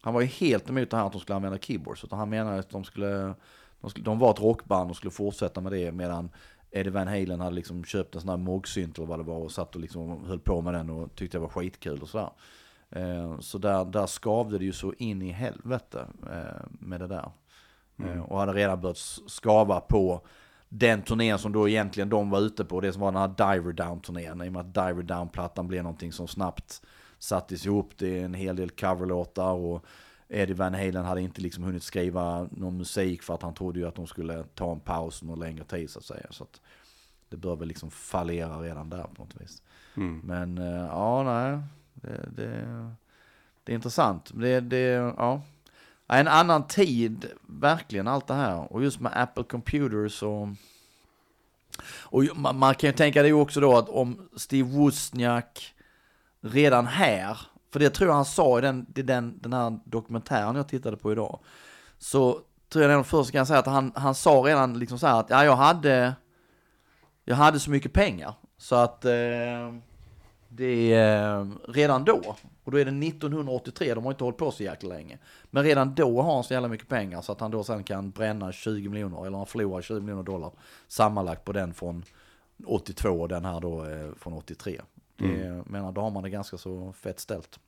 Han 0.00 0.14
var 0.14 0.20
ju 0.20 0.26
helt 0.26 0.68
emot 0.70 0.90
det 0.90 0.96
här 0.96 1.06
att 1.06 1.12
de 1.12 1.20
skulle 1.20 1.36
använda 1.36 1.58
keyboards, 1.58 2.04
utan 2.04 2.18
han 2.18 2.30
menade 2.30 2.58
att 2.58 2.70
de 2.70 2.84
skulle, 2.84 3.34
de, 3.80 3.90
skulle, 3.90 4.04
de 4.04 4.18
var 4.18 4.30
ett 4.30 4.40
rockband 4.40 4.90
och 4.90 4.96
skulle 4.96 5.10
fortsätta 5.10 5.60
med 5.60 5.72
det 5.72 5.92
medan 5.92 6.30
Eddie 6.76 6.90
Van 6.90 7.08
Halen 7.08 7.40
hade 7.40 7.56
liksom 7.56 7.84
köpt 7.84 8.14
en 8.14 8.20
sån 8.20 8.30
här 8.30 8.36
moogsynt 8.36 8.98
eller 8.98 9.06
vad 9.06 9.18
det 9.18 9.22
var 9.22 9.38
och 9.38 9.52
satt 9.52 9.74
och 9.74 9.80
liksom 9.80 10.24
höll 10.24 10.40
på 10.40 10.60
med 10.60 10.74
den 10.74 10.90
och 10.90 11.14
tyckte 11.14 11.36
det 11.36 11.42
var 11.42 11.48
skitkul 11.48 12.02
och 12.02 12.08
sådär. 12.08 12.30
Eh, 12.90 13.38
så 13.40 13.58
där, 13.58 13.84
där 13.84 14.06
skavde 14.06 14.58
det 14.58 14.64
ju 14.64 14.72
så 14.72 14.92
in 14.98 15.22
i 15.22 15.30
helvete 15.30 16.06
eh, 16.32 16.66
med 16.70 17.00
det 17.00 17.06
där. 17.06 17.30
Mm. 17.98 18.22
Och 18.22 18.38
hade 18.38 18.52
redan 18.52 18.80
börjat 18.80 18.98
skava 19.26 19.80
på 19.80 20.26
den 20.68 21.02
turnén 21.02 21.38
som 21.38 21.52
då 21.52 21.68
egentligen 21.68 22.08
de 22.08 22.30
var 22.30 22.40
ute 22.40 22.64
på, 22.64 22.80
det 22.80 22.92
som 22.92 23.02
var 23.02 23.12
den 23.12 23.20
här 23.20 23.54
Diver 23.54 23.72
Down-turnén. 23.72 24.42
I 24.42 24.48
och 24.48 24.52
med 24.52 24.60
att 24.60 24.74
Diver 24.74 25.02
Down-plattan 25.02 25.68
blev 25.68 25.82
någonting 25.82 26.12
som 26.12 26.28
snabbt 26.28 26.82
sattes 27.18 27.66
ihop. 27.66 27.92
Det 27.96 28.20
är 28.20 28.24
en 28.24 28.34
hel 28.34 28.56
del 28.56 28.70
coverlåtar 28.70 29.52
och 29.52 29.84
Eddie 30.28 30.54
Van 30.54 30.74
Halen 30.74 31.04
hade 31.04 31.20
inte 31.20 31.40
liksom 31.40 31.64
hunnit 31.64 31.82
skriva 31.82 32.48
någon 32.50 32.76
musik 32.76 33.22
för 33.22 33.34
att 33.34 33.42
han 33.42 33.54
trodde 33.54 33.78
ju 33.78 33.88
att 33.88 33.94
de 33.94 34.06
skulle 34.06 34.44
ta 34.54 34.72
en 34.72 34.80
paus 34.80 35.22
någon 35.22 35.40
längre 35.40 35.64
tid 35.64 35.90
så 35.90 35.98
att 35.98 36.04
säga. 36.04 36.26
Så 36.30 36.44
att 36.44 36.60
det 37.28 37.36
bör 37.36 37.56
väl 37.56 37.68
liksom 37.68 37.90
fallera 37.90 38.60
redan 38.60 38.90
där 38.90 39.02
på 39.02 39.22
något 39.22 39.40
vis. 39.40 39.62
Mm. 39.96 40.20
Men 40.24 40.56
ja, 40.86 41.22
nej, 41.22 41.60
det, 41.94 42.28
det, 42.36 42.90
det 43.64 43.72
är 43.72 43.74
intressant. 43.74 44.30
Det, 44.34 44.60
det, 44.60 45.14
ja. 45.16 45.42
En 46.06 46.28
annan 46.28 46.66
tid, 46.66 47.26
verkligen 47.46 48.08
allt 48.08 48.26
det 48.26 48.34
här. 48.34 48.72
Och 48.72 48.82
just 48.82 49.00
med 49.00 49.12
Apple 49.14 49.44
Computers 49.44 50.22
och... 50.22 50.48
Och 51.84 52.24
man, 52.34 52.58
man 52.58 52.74
kan 52.74 52.88
ju 52.90 52.96
tänka 52.96 53.22
det 53.22 53.32
också 53.32 53.60
då 53.60 53.76
att 53.76 53.88
om 53.88 54.28
Steve 54.36 54.68
Wozniak 54.68 55.74
redan 56.40 56.86
här, 56.86 57.38
för 57.76 57.80
det 57.80 57.90
tror 57.90 58.08
jag 58.08 58.14
han 58.14 58.24
sa 58.24 58.58
i 58.58 58.60
den, 58.60 58.86
i 58.94 59.02
den, 59.02 59.38
den 59.42 59.52
här 59.52 59.78
dokumentären 59.84 60.56
jag 60.56 60.68
tittade 60.68 60.96
på 60.96 61.12
idag. 61.12 61.38
Så 61.98 62.40
tror 62.68 62.82
jag 62.82 62.88
redan 62.88 63.04
först 63.04 63.32
kan 63.32 63.46
säga 63.46 63.58
att 63.58 63.66
han, 63.66 63.92
han 63.94 64.14
sa 64.14 64.30
redan 64.30 64.78
liksom 64.78 64.98
så 64.98 65.06
här 65.06 65.20
att 65.20 65.30
ja, 65.30 65.44
jag 65.44 65.56
hade, 65.56 66.14
jag 67.24 67.36
hade 67.36 67.60
så 67.60 67.70
mycket 67.70 67.92
pengar. 67.92 68.34
Så 68.58 68.74
att 68.74 69.04
eh, 69.04 69.74
det, 70.48 70.94
eh, 70.94 71.46
redan 71.68 72.04
då, 72.04 72.36
och 72.64 72.72
då 72.72 72.78
är 72.78 72.84
det 72.84 73.06
1983, 73.06 73.94
de 73.94 74.04
har 74.04 74.12
inte 74.12 74.24
hållit 74.24 74.38
på 74.38 74.50
så 74.50 74.62
jäkla 74.62 74.88
länge. 74.88 75.18
Men 75.50 75.64
redan 75.64 75.94
då 75.94 76.22
har 76.22 76.34
han 76.34 76.44
så 76.44 76.52
jävla 76.52 76.68
mycket 76.68 76.88
pengar 76.88 77.22
så 77.22 77.32
att 77.32 77.40
han 77.40 77.50
då 77.50 77.64
sen 77.64 77.84
kan 77.84 78.10
bränna 78.10 78.52
20 78.52 78.88
miljoner, 78.88 79.26
eller 79.26 79.36
han 79.36 79.46
förlorar 79.46 79.82
20 79.82 80.00
miljoner 80.00 80.22
dollar 80.22 80.50
sammanlagt 80.88 81.44
på 81.44 81.52
den 81.52 81.74
från 81.74 82.04
82 82.66 83.10
och 83.10 83.28
den 83.28 83.44
här 83.44 83.60
då 83.60 83.84
eh, 83.84 84.14
från 84.18 84.32
83. 84.32 84.80
Det, 85.16 85.24
mm. 85.24 85.64
menar, 85.66 85.92
då 85.92 86.00
har 86.00 86.10
man 86.10 86.22
det 86.22 86.30
ganska 86.30 86.58
så 86.58 86.92
fett 86.92 87.20
ställt. 87.20 87.60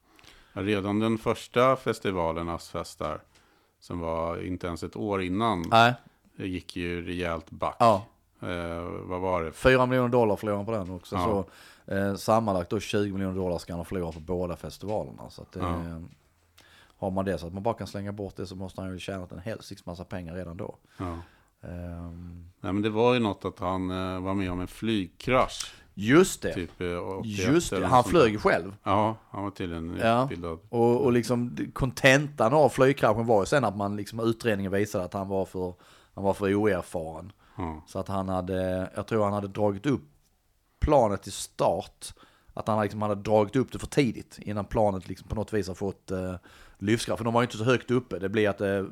Redan 0.64 0.98
den 0.98 1.18
första 1.18 1.76
festivalen, 1.76 2.48
Asfestar, 2.48 3.20
som 3.80 4.00
var 4.00 4.46
inte 4.46 4.66
ens 4.66 4.82
ett 4.82 4.96
år 4.96 5.22
innan, 5.22 5.64
Nej. 5.70 5.94
det 6.36 6.48
gick 6.48 6.76
ju 6.76 7.06
rejält 7.06 7.50
back. 7.50 7.76
Ja. 7.78 8.04
Eh, 8.42 8.82
vad 9.02 9.20
var 9.20 9.42
det? 9.42 9.52
4 9.52 9.86
miljoner 9.86 10.08
dollar 10.08 10.36
förlorade 10.36 10.58
han 10.58 10.66
på 10.66 10.72
den 10.72 10.90
också. 10.96 11.16
Ja. 11.16 11.44
Så, 11.86 11.94
eh, 11.94 12.14
sammanlagt 12.14 12.70
då 12.70 12.80
20 12.80 13.12
miljoner 13.12 13.36
dollar 13.36 13.58
ska 13.58 13.72
han 13.72 13.80
ha 13.80 13.84
förlorat 13.84 14.14
på 14.14 14.20
båda 14.20 14.56
festivalerna. 14.56 15.30
Så 15.30 15.42
eh, 15.42 15.46
Ja. 15.60 16.00
Har 17.00 17.10
man 17.10 17.24
det 17.24 17.38
så 17.38 17.46
att 17.46 17.52
man 17.54 17.62
bara 17.62 17.74
kan 17.74 17.86
slänga 17.86 18.12
bort 18.12 18.36
det 18.36 18.46
så 18.46 18.56
måste 18.56 18.80
han 18.80 18.92
ju 18.92 18.98
tjänat 18.98 19.32
en 19.32 19.38
helsikes 19.38 19.86
massa 19.86 20.04
pengar 20.04 20.34
redan 20.34 20.56
då. 20.56 20.76
Ja. 20.98 21.18
Ehm, 21.62 22.44
Nej, 22.60 22.72
men 22.72 22.82
det 22.82 22.90
var 22.90 23.14
ju 23.14 23.20
något 23.20 23.44
att 23.44 23.58
han 23.58 23.90
eh, 23.90 24.20
var 24.20 24.34
med 24.34 24.52
om 24.52 24.60
en 24.60 24.68
flygkrasch. 24.68 25.74
Just 26.00 26.42
det, 26.42 26.54
Typ 26.54 26.80
eh, 26.80 26.98
81 27.18 27.38
just 27.48 27.70
det. 27.70 27.86
Han 27.86 28.04
flög 28.04 28.32
ju 28.32 28.38
själv. 28.38 28.74
Ja, 28.82 29.16
han 29.30 29.42
var 29.44 29.50
tydligen 29.50 29.98
Ja. 30.02 30.24
utbildad. 30.24 30.58
Och, 30.68 31.04
och 31.04 31.12
liksom 31.12 31.56
kontentan 31.72 32.52
av 32.52 32.68
flygkraschen 32.68 33.26
var 33.26 33.42
ju 33.42 33.46
sen 33.46 33.64
att 33.64 33.76
man 33.76 33.96
liksom 33.96 34.20
utredningen 34.20 34.72
visade 34.72 35.04
att 35.04 35.14
han 35.14 35.28
var 35.28 35.44
för, 35.44 35.74
han 36.14 36.24
var 36.24 36.34
för 36.34 36.54
oerfaren. 36.54 37.32
Ja. 37.56 37.82
Så 37.86 37.98
att 37.98 38.08
han 38.08 38.28
hade, 38.28 38.90
jag 38.94 39.06
tror 39.06 39.24
han 39.24 39.32
hade 39.32 39.48
dragit 39.48 39.86
upp 39.86 40.02
planet 40.80 41.22
till 41.22 41.32
start. 41.32 42.06
Att 42.54 42.68
han 42.68 42.82
liksom 42.82 43.02
hade 43.02 43.14
dragit 43.14 43.56
upp 43.56 43.72
det 43.72 43.78
för 43.78 43.86
tidigt 43.86 44.38
innan 44.42 44.64
planet 44.64 45.08
liksom 45.08 45.28
på 45.28 45.34
något 45.34 45.52
vis 45.52 45.68
har 45.68 45.74
fått 45.74 46.10
uh, 46.12 46.34
lyftkraft. 46.78 47.18
För 47.18 47.24
de 47.24 47.34
var 47.34 47.40
ju 47.40 47.44
inte 47.44 47.56
så 47.56 47.64
högt 47.64 47.90
uppe. 47.90 48.18
Det 48.18 48.28
blir 48.28 48.48
att 48.48 48.58
det, 48.58 48.86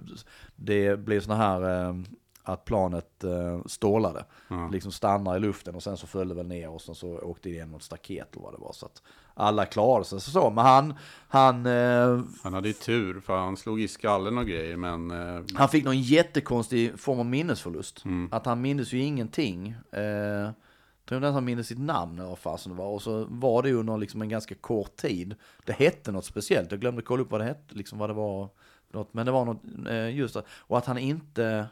det 0.56 0.98
blir 0.98 1.20
såna 1.20 1.36
här, 1.36 1.88
eh, 1.88 1.94
att 2.46 2.64
planet 2.64 3.24
eh, 3.24 3.60
stålade. 3.66 4.24
Liksom 4.72 4.92
stannar 4.92 5.36
i 5.36 5.40
luften 5.40 5.74
och 5.74 5.82
sen 5.82 5.96
så 5.96 6.06
föll 6.06 6.28
det 6.28 6.34
väl 6.34 6.46
ner 6.46 6.68
och 6.68 6.80
sen 6.80 6.94
så 6.94 7.18
åkte 7.18 7.48
det 7.48 7.52
igenom 7.54 7.74
ett 7.74 7.82
staket 7.82 8.32
eller 8.32 8.42
vad 8.42 8.54
det 8.54 8.58
var. 8.58 8.72
Så 8.72 8.86
att 8.86 9.02
alla 9.34 9.66
klarade 9.66 10.04
sig 10.04 10.20
så. 10.20 10.50
Men 10.50 10.64
han, 10.64 10.94
han, 11.28 11.66
eh, 11.66 12.20
Han 12.42 12.54
hade 12.54 12.68
ju 12.68 12.74
tur 12.74 13.20
för 13.20 13.36
han 13.36 13.56
slog 13.56 13.80
i 13.80 13.88
skallen 13.88 14.38
och 14.38 14.46
grejer 14.46 14.76
men 14.76 15.10
eh, 15.10 15.42
han 15.54 15.68
fick 15.68 15.84
någon 15.84 16.00
jättekonstig 16.00 17.00
form 17.00 17.18
av 17.18 17.26
minnesförlust. 17.26 18.04
Mm. 18.04 18.28
Att 18.32 18.46
han 18.46 18.60
mindes 18.60 18.92
ju 18.92 19.00
ingenting. 19.00 19.68
Eh, 19.92 20.50
tror 21.06 21.16
inte 21.16 21.26
ens 21.26 21.34
han 21.34 21.44
mindes 21.44 21.66
sitt 21.66 21.78
namn 21.78 22.18
eller 22.18 22.28
vad 22.28 22.38
fasen 22.38 22.72
det 22.72 22.78
var. 22.78 22.88
Och 22.88 23.02
så 23.02 23.26
var 23.28 23.62
det 23.62 23.68
ju 23.68 23.74
under 23.74 23.96
liksom 23.98 24.22
en 24.22 24.28
ganska 24.28 24.54
kort 24.54 24.96
tid. 24.96 25.34
Det 25.64 25.72
hette 25.72 26.12
något 26.12 26.24
speciellt. 26.24 26.70
Jag 26.70 26.80
glömde 26.80 27.02
kolla 27.02 27.22
upp 27.22 27.30
vad 27.30 27.40
det 27.40 27.44
hette, 27.44 27.74
liksom 27.74 27.98
vad 27.98 28.10
det 28.10 28.14
var. 28.14 28.48
Något. 28.92 29.14
Men 29.14 29.26
det 29.26 29.32
var 29.32 29.44
något, 29.44 29.62
eh, 29.88 30.16
just 30.16 30.34
det. 30.34 30.42
Och 30.48 30.78
att 30.78 30.86
han 30.86 30.98
inte, 30.98 31.66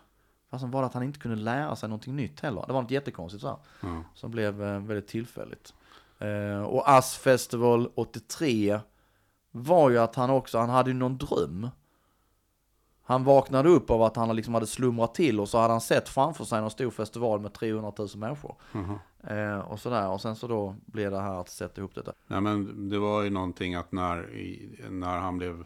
fastän 0.55 0.70
var 0.70 0.80
det 0.80 0.86
att 0.86 0.94
han 0.94 1.02
inte 1.02 1.18
kunde 1.18 1.36
lära 1.36 1.76
sig 1.76 1.88
någonting 1.88 2.16
nytt 2.16 2.40
heller. 2.40 2.64
Det 2.66 2.72
var 2.72 2.82
något 2.82 2.90
jättekonstigt 2.90 3.42
så 3.42 3.48
här. 3.48 3.57
ja. 3.80 4.02
Som 4.14 4.30
blev 4.30 4.62
eh, 4.62 4.80
väldigt 4.80 5.09
tillfälligt. 5.09 5.74
Eh, 6.18 6.62
och 6.62 6.90
Ass 6.90 7.16
Festival 7.16 7.90
83 7.94 8.80
var 9.50 9.90
ju 9.90 9.98
att 9.98 10.14
han 10.14 10.30
också, 10.30 10.59
han 10.59 10.70
hade 10.70 10.90
ju 10.90 10.96
någon 10.96 11.18
dröm. 11.18 11.68
Han 13.07 13.24
vaknade 13.24 13.68
upp 13.68 13.90
av 13.90 14.02
att 14.02 14.16
han 14.16 14.36
liksom 14.36 14.55
hade 14.55 14.66
slumrat 14.66 15.14
till 15.14 15.40
och 15.40 15.48
så 15.48 15.59
hade 15.59 15.72
han 15.72 15.80
sett 15.80 16.09
framför 16.09 16.44
sig 16.44 16.61
någon 16.61 16.70
stor 16.70 16.90
festival 16.90 17.40
med 17.40 17.52
300 17.52 17.92
000 17.98 18.09
människor. 18.16 18.57
Eh, 19.22 19.59
och 19.59 19.80
sådär, 19.80 20.09
och 20.09 20.20
sen 20.20 20.36
så 20.36 20.46
då 20.46 20.74
blev 20.86 21.11
det 21.11 21.20
här 21.20 21.40
att 21.40 21.48
sätta 21.48 21.80
ihop 21.80 21.94
detta. 21.94 22.12
Nej 22.26 22.40
men 22.40 22.88
det 22.88 22.98
var 22.98 23.22
ju 23.22 23.30
någonting 23.30 23.74
att 23.74 23.92
när, 23.92 24.28
när 24.90 25.18
han 25.18 25.38
blev 25.38 25.64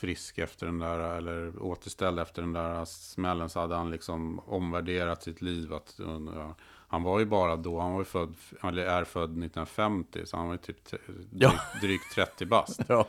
frisk 0.00 0.38
efter 0.38 0.66
den 0.66 0.78
där, 0.78 0.98
eller 1.16 1.62
återställd 1.62 2.18
efter 2.18 2.42
den 2.42 2.52
där 2.52 2.84
smällen 2.84 3.48
så 3.50 3.60
hade 3.60 3.74
han 3.74 3.90
liksom 3.90 4.38
omvärderat 4.38 5.22
sitt 5.22 5.42
liv. 5.42 5.72
Att, 5.74 5.94
ja, 6.34 6.54
han 6.88 7.02
var 7.02 7.18
ju 7.18 7.24
bara 7.26 7.56
då, 7.56 7.80
han 7.80 7.92
var 7.92 7.98
ju 8.00 8.04
född, 8.04 8.34
eller 8.62 8.82
är 8.86 9.04
född 9.04 9.24
1950, 9.30 10.26
så 10.26 10.36
han 10.36 10.46
var 10.46 10.54
ju 10.54 10.58
typ 10.58 10.90
drygt, 11.30 11.80
drygt 11.80 12.14
30 12.14 12.46
bast. 12.46 12.80
Ja. 12.88 13.06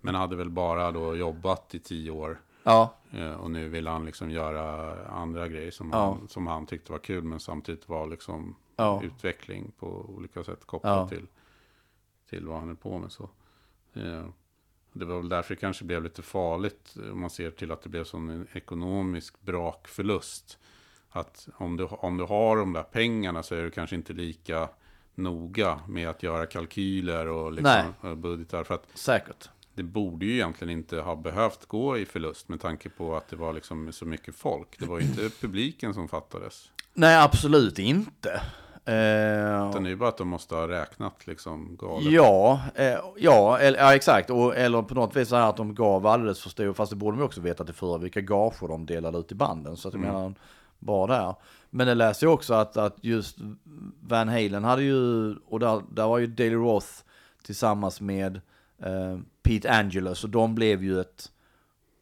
Men 0.00 0.14
hade 0.14 0.36
väl 0.36 0.50
bara 0.50 0.90
då 0.90 1.16
jobbat 1.16 1.74
i 1.74 1.78
10 1.78 2.10
år. 2.10 2.40
Ja, 2.62 2.94
Eh, 3.10 3.32
Och 3.32 3.50
nu 3.50 3.68
vill 3.68 3.86
han 3.86 4.04
liksom 4.04 4.30
göra 4.30 4.96
andra 5.06 5.48
grejer 5.48 5.70
som, 5.70 5.90
Ja. 5.92 5.98
han, 6.04 6.28
som 6.28 6.46
han 6.46 6.66
tyckte 6.66 6.92
var 6.92 6.98
kul. 6.98 7.24
Men 7.24 7.40
samtidigt 7.40 7.88
var 7.88 8.06
liksom 8.06 8.54
Ja. 8.76 9.02
utveckling 9.04 9.72
på 9.78 9.86
olika 9.86 10.44
sätt 10.44 10.64
kopplat 10.66 11.08
till, 11.08 11.26
till 12.30 12.46
vad 12.46 12.58
han 12.58 12.70
är 12.70 12.74
på 12.74 12.98
med. 12.98 13.12
Så. 13.12 13.28
Det 14.92 15.04
var 15.04 15.16
väl 15.16 15.28
därför 15.28 15.54
det 15.54 15.60
kanske 15.60 15.84
blev 15.84 16.02
lite 16.02 16.22
farligt 16.22 16.94
om 17.12 17.20
man 17.20 17.30
ser 17.30 17.50
till 17.50 17.72
att 17.72 17.82
det 17.82 17.88
blev 17.88 18.04
som 18.04 18.30
en 18.30 18.46
ekonomisk 18.52 19.40
brakförlust. 19.40 20.58
Att 21.10 21.48
om 21.56 21.76
du, 21.76 21.84
om 21.84 22.16
du 22.16 22.24
har 22.24 22.56
de 22.56 22.72
där 22.72 22.82
pengarna 22.82 23.42
så 23.42 23.54
är 23.54 23.62
du 23.62 23.70
kanske 23.70 23.96
inte 23.96 24.12
lika 24.12 24.68
noga 25.14 25.80
med 25.88 26.08
att 26.08 26.22
göra 26.22 26.46
kalkyler 26.46 27.26
och 27.26 27.52
liksom 27.52 27.94
budgetar. 28.16 28.64
För 28.64 28.74
att 28.74 28.86
säkert. 28.94 29.48
det 29.74 29.82
borde 29.82 30.26
ju 30.26 30.32
egentligen 30.32 30.70
inte 30.70 31.00
ha 31.00 31.16
behövt 31.16 31.66
gå 31.66 31.98
i 31.98 32.06
förlust 32.06 32.48
med 32.48 32.60
tanke 32.60 32.88
på 32.88 33.16
att 33.16 33.28
det 33.28 33.36
var 33.36 33.52
liksom 33.52 33.92
så 33.92 34.04
mycket 34.04 34.34
folk. 34.34 34.78
Det 34.78 34.86
var 34.86 35.00
ju 35.00 35.06
inte 35.06 35.30
publiken 35.40 35.94
som 35.94 36.08
fattades. 36.08 36.70
Nej, 36.94 37.16
absolut 37.16 37.78
inte. 37.78 38.42
Eh, 38.84 39.68
Utan 39.68 39.82
det 39.82 39.88
är 39.88 39.90
ju 39.90 39.96
bara 39.96 40.08
att 40.08 40.16
de 40.16 40.28
måste 40.28 40.54
ha 40.54 40.68
räknat 40.68 41.26
liksom 41.26 41.76
galet. 41.76 42.12
Ja, 42.12 42.60
eh, 42.74 42.98
ja, 43.16 43.58
eller, 43.58 43.78
ja 43.78 43.94
exakt. 43.94 44.30
Och, 44.30 44.56
eller 44.56 44.82
på 44.82 44.94
något 44.94 45.16
vis 45.16 45.28
så 45.28 45.36
här 45.36 45.48
att 45.48 45.56
de 45.56 45.74
gav 45.74 46.06
alldeles 46.06 46.40
för 46.42 46.50
stor, 46.50 46.72
fast 46.72 46.90
det 46.90 46.96
borde 46.96 47.16
de 47.16 47.24
också 47.24 47.40
veta 47.40 47.64
till 47.64 47.74
förra, 47.74 47.98
vilka 47.98 48.20
gager 48.20 48.68
de 48.68 48.86
delade 48.86 49.18
ut 49.18 49.32
i 49.32 49.34
banden. 49.34 49.76
Så 49.76 49.88
att 49.88 49.94
jag 49.94 50.00
menar, 50.00 50.34
bara 50.78 51.16
där. 51.16 51.34
Men 51.70 51.86
det 51.86 51.94
läser 51.94 52.26
jag 52.26 52.34
också 52.34 52.54
att, 52.54 52.76
att 52.76 52.96
just 53.00 53.38
Van 54.00 54.28
Halen 54.28 54.64
hade 54.64 54.82
ju, 54.82 55.34
och 55.36 55.60
där, 55.60 55.82
där 55.90 56.06
var 56.06 56.18
ju 56.18 56.26
Daily 56.26 56.56
Roth 56.56 56.88
tillsammans 57.42 58.00
med 58.00 58.40
eh, 58.82 59.18
Pete 59.42 59.72
Angelus 59.72 60.24
och 60.24 60.30
de 60.30 60.54
blev 60.54 60.84
ju 60.84 61.00
ett 61.00 61.30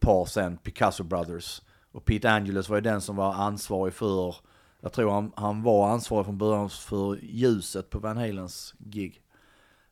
par 0.01 0.25
sen, 0.25 0.57
Picasso 0.57 1.05
Brothers. 1.05 1.63
Och 1.93 2.05
Pete 2.05 2.31
Angelus 2.31 2.69
var 2.69 2.77
ju 2.77 2.81
den 2.81 3.01
som 3.01 3.17
var 3.17 3.35
ansvarig 3.35 3.95
för, 3.95 4.35
jag 4.81 4.93
tror 4.93 5.11
han, 5.11 5.33
han 5.37 5.63
var 5.63 5.89
ansvarig 5.91 6.25
från 6.27 6.39
början 6.39 6.71
för 6.71 7.19
ljuset 7.23 7.91
på 7.91 7.99
Van 7.99 8.17
Halens 8.17 8.75
gig. 8.79 9.23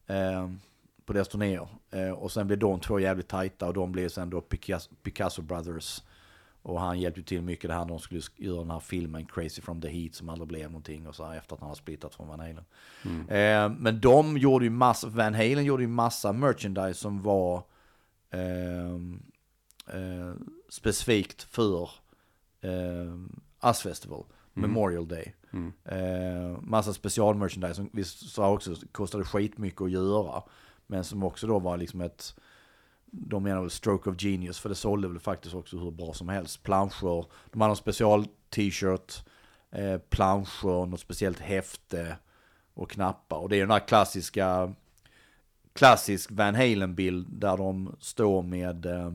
Eh, 0.07 0.51
på 1.05 1.13
deras 1.13 1.29
turnéer. 1.29 1.69
Eh, 1.91 2.11
och 2.11 2.33
sen 2.33 2.47
blev 2.47 2.59
de 2.59 2.81
två 2.81 3.01
jävligt 3.01 3.29
tajta 3.29 3.67
och 3.67 3.75
de 3.75 3.93
blev 3.93 4.09
sen 4.09 4.31
då 4.31 4.41
Picasso, 4.41 4.91
Picasso 5.03 5.43
Brothers. 5.43 6.03
Och 6.63 6.81
han 6.81 7.01
hjälpte 7.01 7.23
till 7.23 7.43
mycket 7.43 7.69
det 7.69 7.75
här 7.75 7.81
när 7.81 7.89
de 7.89 7.99
skulle 7.99 8.21
sk- 8.21 8.31
göra 8.45 8.59
den 8.59 8.71
här 8.71 8.81
filmen 8.81 9.27
Crazy 9.27 9.63
from 9.63 9.81
the 9.81 9.89
Heat 9.89 10.15
som 10.15 10.29
aldrig 10.29 10.49
blev 10.49 10.71
någonting 10.71 11.07
och 11.07 11.15
så 11.15 11.25
här 11.27 11.37
efter 11.37 11.55
att 11.55 11.61
han 11.61 11.69
har 11.69 11.77
splittat 11.77 12.15
från 12.15 12.29
Van 12.29 12.41
Halen. 12.41 12.65
Eh, 13.29 13.79
men 13.79 14.01
de 14.01 14.39
gjorde 14.39 14.65
ju 14.65 14.71
massa, 14.71 15.09
Van 15.09 15.35
Halen 15.35 15.65
gjorde 15.65 15.83
ju 15.83 15.89
massa 15.89 16.33
merchandise 16.33 16.95
som 17.01 17.23
var 17.23 17.63
ehm, 18.31 19.23
eh, 19.87 20.35
specifikt 20.69 21.43
för 21.43 21.91
eh, 22.61 23.15
Us 23.69 23.81
Festival, 23.83 24.25
Memorial 24.61 25.09
Day. 25.09 25.35
Eh, 25.85 26.61
massa 26.63 26.93
specialmerchandise 26.93 27.75
som 27.75 27.91
vi 27.93 28.05
sa 28.05 28.51
också 28.53 28.75
kostade 28.93 29.25
skitmycket 29.25 29.83
att 29.83 29.91
göra. 29.91 30.43
Men 30.87 31.05
som 31.05 31.23
också 31.23 31.47
då 31.47 31.59
var 31.59 31.77
liksom 31.77 32.01
ett, 32.01 32.35
de 33.07 33.43
menar 33.43 33.61
väl 33.61 33.71
stroke 33.71 34.11
of 34.11 34.17
genius, 34.23 34.59
för 34.59 34.69
det 34.69 34.75
sålde 34.75 35.09
väl 35.09 35.19
faktiskt 35.19 35.55
också 35.55 35.79
hur 35.79 35.91
bra 35.91 36.13
som 36.13 36.29
helst. 36.29 36.63
Planscher, 36.63 37.25
de 37.53 37.61
hade 37.61 37.73
en 37.73 37.77
special 37.77 38.27
t-shirt, 38.51 39.25
eh, 39.71 39.99
planscher, 39.99 40.87
något 40.87 41.01
speciellt 41.01 41.39
häfte 41.41 42.17
och 42.75 42.91
knappar. 42.91 43.37
Och 43.37 43.49
det 43.49 43.57
är 43.57 43.61
den 43.61 43.71
här 43.71 43.89
klassiska, 43.89 44.75
klassisk 45.73 46.31
Van 46.31 46.55
Halen-bild 46.55 47.27
där 47.31 47.57
de 47.57 47.97
står 48.01 48.43
med 48.43 48.87
eh, 48.87 49.13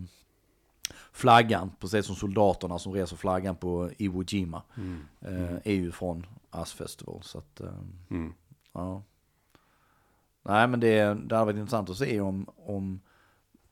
flaggan, 1.12 1.72
precis 1.80 2.06
som 2.06 2.16
soldaterna 2.16 2.80
som 2.80 2.94
reser 2.94 3.16
flaggan 3.18 3.56
på 3.56 3.89
Iwo 3.98 4.24
Jima. 4.28 4.62
Eh, 5.22 5.54
är 5.64 5.74
ju 5.74 5.91
från 5.91 6.26
Us 6.58 6.74
Festival. 6.74 7.20
Så 7.24 7.38
att, 7.38 7.60
eh, 7.62 7.74
Mm. 8.10 8.34
ja. 8.74 9.04
Nej 10.44 10.68
men 10.68 10.80
det, 10.80 10.98
det 11.04 11.36
hade 11.36 11.46
varit 11.46 11.56
intressant 11.58 11.89
att 11.89 11.98
se 11.98 12.22
om, 12.22 12.46
om 12.56 13.00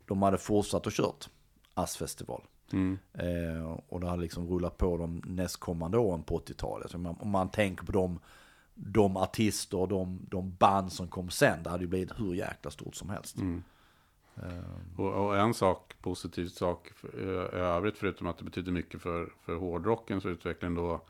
de 0.06 0.22
hade 0.22 0.38
fortsatt 0.38 0.86
och 0.88 0.92
kört 0.94 1.30
Us 1.76 1.96
Festival. 1.98 2.42
Mm. 2.74 3.00
Eh, 3.14 3.72
och 3.90 4.00
det 4.00 4.08
hade 4.10 4.22
liksom 4.22 4.48
rullat 4.48 4.78
på 4.78 4.98
de 4.98 5.22
nästkommande 5.26 5.98
åren 5.98 6.24
på 6.24 6.40
80-talet. 6.40 6.92
Så 6.92 6.98
Om 6.98 7.04
man, 7.04 7.16
om 7.20 7.30
man 7.30 7.50
tänker 7.50 7.86
på 7.86 7.92
de, 7.92 8.20
de 8.76 9.18
artister 9.18 9.78
och 9.78 9.88
de, 9.88 10.20
de 10.30 10.56
band 10.56 10.92
som 10.92 11.08
kom 11.08 11.30
sen, 11.30 11.64
det 11.64 11.70
hade 11.70 11.84
ju 11.84 11.88
blivit 11.90 12.20
hur 12.20 12.34
jäkla 12.34 12.72
stort 12.72 12.96
som 12.96 13.10
helst. 13.10 13.38
Mm. 13.38 13.64
Och, 14.98 15.26
och 15.26 15.38
en 15.38 15.54
sak, 15.54 15.94
positiv 16.02 16.48
sak 16.48 16.92
i 17.14 17.22
övrigt, 17.56 17.98
förutom 17.98 18.28
att 18.28 18.38
det 18.38 18.44
betyder 18.44 18.72
mycket 18.72 19.02
för, 19.02 19.34
för 19.46 19.56
hårdrockens 19.56 20.26
utveckling 20.26 20.76
då, 20.76 21.02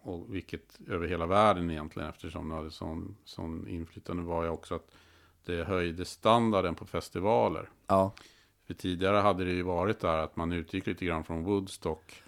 och 0.00 0.34
vilket 0.34 0.78
över 0.88 1.08
hela 1.08 1.26
världen 1.26 1.70
egentligen, 1.70 2.08
eftersom 2.08 2.48
det 2.48 2.54
hade 2.54 2.70
sån, 2.70 3.16
sån 3.24 3.68
inflytande, 3.68 4.22
var 4.22 4.42
ju 4.44 4.48
också 4.50 4.74
att 4.74 4.90
det 5.44 5.64
höjde 5.64 6.04
standarden 6.04 6.74
på 6.74 6.86
festivaler. 6.86 7.68
Ja, 7.86 8.12
För 8.66 8.74
tidigare 8.74 9.16
hade 9.16 9.44
det 9.44 9.50
ju 9.52 9.62
varit 9.62 10.00
där 10.00 10.18
att 10.18 10.36
man 10.36 10.52
utgick 10.52 10.86
lite 10.86 11.04
grann 11.04 11.24
från 11.24 11.44
Woodstock. 11.44 12.22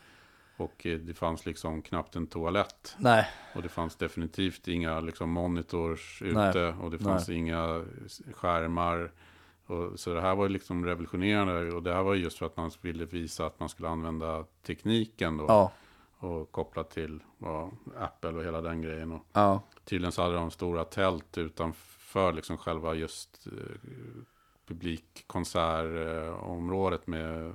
Och 0.57 0.87
eh, 0.87 0.99
det 0.99 1.15
fanns 1.15 1.47
liksom 1.47 1.83
knappt 1.83 2.17
en 2.17 2.27
toalett. 2.27 2.97
nej, 2.99 3.29
Och 3.55 3.63
det 3.63 3.69
fanns 3.69 3.97
definitivt 3.97 4.69
inga 4.69 5.01
liksom, 5.01 5.31
monitors 5.31 6.23
Nej. 6.25 6.51
ute. 6.51 6.75
Och 6.81 6.91
det 6.91 6.99
fanns 6.99 7.29
inga 7.29 7.85
s- 8.07 8.23
skärmar. 8.35 9.11
Och, 9.69 10.01
så 10.01 10.15
det 10.15 10.21
här 10.21 10.35
var 10.35 10.49
liksom 10.49 10.85
revolutionerande. 10.87 11.73
Och 11.73 11.83
det 11.83 11.95
här 11.95 12.03
var 12.03 12.15
ju 12.15 12.23
just 12.23 12.39
för 12.39 12.47
att 12.47 12.57
man 12.57 12.71
ville 12.81 13.05
visa 13.05 13.47
att 13.47 13.61
man 13.61 13.69
skulle 13.69 13.89
använda 13.89 14.45
tekniken 14.67 15.37
då. 15.37 15.45
ja, 15.49 15.73
Och 16.19 16.53
kopplat 16.53 16.91
till 16.91 17.23
vad, 17.39 17.71
Apple 18.01 18.31
och 18.31 18.45
hela 18.45 18.61
den 18.61 18.83
grejen. 18.83 19.13
Och 19.13 19.25
ja, 19.33 19.61
tydligen 19.85 20.13
så 20.13 20.23
hade 20.23 20.35
de 20.35 20.51
stora 20.51 20.85
tält 20.85 21.39
utanför 21.39 22.33
liksom 22.33 22.57
själva 22.59 22.95
just 22.95 23.47
eh, 23.47 23.53
publikkonsertområdet 24.69 27.07
med, 27.07 27.55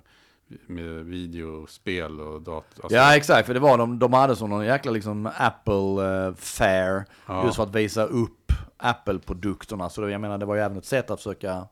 med 0.67 1.05
videospel 1.05 2.19
och 2.19 2.41
dator. 2.41 2.83
Alltså, 2.83 2.97
ja 2.97 3.15
exakt, 3.15 3.45
för 3.47 3.53
det 3.53 3.59
var 3.59 3.77
de, 3.77 3.99
de 3.99 4.13
hade 4.13 4.35
som 4.35 4.49
någon 4.49 4.65
jäkla 4.65 4.91
liksom 4.91 5.29
Apple 5.37 6.25
eh, 6.27 6.33
fair, 6.35 7.05
Ja. 7.27 7.43
just 7.45 7.55
för 7.55 7.63
att 7.63 7.75
visa 7.75 8.05
upp 8.05 8.51
Apple-produkterna. 8.77 9.89
Så 9.89 10.01
det, 10.01 10.11
jag 10.11 10.21
menar, 10.21 10.37
det 10.37 10.45
var 10.45 10.55
ju 10.55 10.61
även 10.61 10.77
ett 10.77 10.85
sätt 10.85 11.11
att 11.11 11.19
försöka 11.19 11.67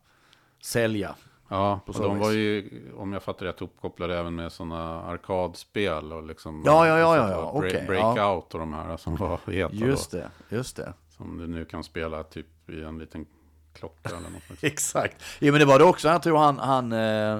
sälja. 0.61 1.15
Ja, 1.49 1.79
och 1.85 1.93
de 1.93 2.19
var 2.19 2.31
ju, 2.31 2.69
om 2.97 3.13
jag 3.13 3.23
fattar 3.23 3.45
rätt, 3.45 3.61
uppkopplade 3.61 4.17
även 4.19 4.35
med 4.35 4.51
sådana 4.51 5.01
arkadspel 5.03 6.13
och 6.13 6.23
liksom... 6.27 6.63
Ja, 6.65 6.87
ja, 6.87 6.99
ja, 6.99 7.15
ja, 7.17 7.29
ja, 7.31 7.51
Break- 7.55 7.67
okej, 7.67 7.83
Breakout 7.87 8.53
och 8.53 8.59
de 8.59 8.73
här 8.73 8.97
som 8.97 9.15
var 9.15 9.39
heta 9.47 9.75
Just 9.75 10.11
då. 10.11 10.17
det, 10.17 10.55
just 10.55 10.75
det. 10.75 10.93
Som 11.09 11.37
du 11.37 11.47
nu 11.47 11.65
kan 11.65 11.83
spela 11.83 12.23
typ 12.23 12.69
i 12.69 12.83
en 12.83 12.99
liten 12.99 13.25
klocka 13.73 14.09
eller 14.09 14.29
något. 14.29 14.43
Exakt. 14.63 15.23
Jo 15.39 15.51
men 15.51 15.59
det 15.59 15.65
var 15.65 15.79
det 15.79 15.85
också, 15.85 16.07
jag 16.07 16.23
tror 16.23 16.37
han, 16.37 16.59
han 16.59 16.91
eh, 16.91 17.33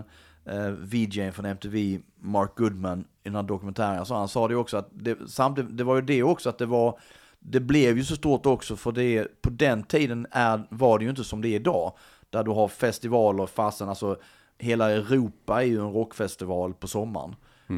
eh, 0.46 0.72
VJn 0.72 1.34
från 1.34 1.46
MTV, 1.46 2.00
Mark 2.20 2.56
Goodman, 2.56 3.00
i 3.02 3.06
den 3.24 3.36
här 3.36 3.44
dokumentären. 3.44 4.06
Så 4.06 4.16
han 4.16 4.28
sa 4.28 4.48
det 4.48 4.56
också 4.56 4.78
att, 4.78 4.88
det, 4.92 5.18
samtidigt, 5.28 5.78
det 5.78 5.84
var 5.84 5.96
ju 5.96 6.02
det 6.02 6.24
också 6.24 6.50
att 6.50 6.58
det 6.58 6.66
var, 6.66 7.00
det 7.40 7.60
blev 7.60 7.98
ju 7.98 8.04
så 8.04 8.16
stort 8.16 8.46
också 8.46 8.76
för 8.76 8.92
det, 8.92 9.42
på 9.42 9.50
den 9.50 9.84
tiden 9.84 10.28
är, 10.32 10.64
var 10.70 11.00
det 11.00 11.04
ju 11.04 11.10
inte 11.10 11.24
som 11.24 11.42
det 11.42 11.48
är 11.48 11.56
idag. 11.56 11.94
Där 12.32 12.44
du 12.44 12.52
har 12.52 12.68
festivaler, 12.68 13.46
fasen, 13.46 13.90
alltså 13.90 14.18
hela 14.58 14.92
Europa 14.92 15.62
är 15.62 15.66
ju 15.66 15.80
en 15.80 15.94
rockfestival 15.94 16.74
på 16.74 16.88
sommaren. 16.88 17.36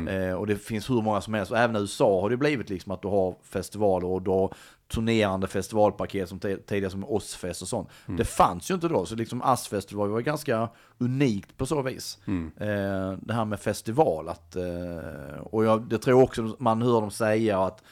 Eh, 0.07 0.33
och 0.33 0.47
det 0.47 0.55
finns 0.55 0.89
hur 0.89 1.01
många 1.01 1.21
som 1.21 1.33
helst. 1.33 1.51
Och 1.51 1.57
även 1.57 1.75
i 1.75 1.79
USA 1.79 2.21
har 2.21 2.29
det 2.29 2.37
blivit 2.37 2.69
liksom 2.69 2.91
att 2.91 3.01
du 3.01 3.07
har 3.07 3.35
festivaler 3.43 4.07
och 4.07 4.21
du 4.21 4.31
har 4.31 4.53
turnerande 4.93 5.47
festivalpaket 5.47 6.29
som 6.29 6.39
tidigare 6.39 6.89
som 6.89 7.05
Ozzfest 7.05 7.61
och 7.61 7.67
sånt. 7.67 7.89
Det 8.17 8.25
fanns 8.25 8.71
ju 8.71 8.75
inte 8.75 8.87
då, 8.87 9.05
så 9.05 9.15
liksom 9.15 9.41
Assfestival 9.41 10.09
var 10.09 10.17
ju 10.17 10.23
ganska 10.23 10.69
unikt 10.97 11.57
på 11.57 11.65
så 11.65 11.81
vis. 11.81 12.17
Eh, 12.57 13.17
det 13.21 13.33
här 13.33 13.45
med 13.45 13.59
festival, 13.59 14.29
att, 14.29 14.55
eh, 14.55 15.39
och 15.41 15.65
jag 15.65 15.89
det 15.89 15.97
tror 15.97 16.23
också 16.23 16.55
man 16.59 16.81
hör 16.81 17.01
dem 17.01 17.11
säga 17.11 17.59
att 17.59 17.83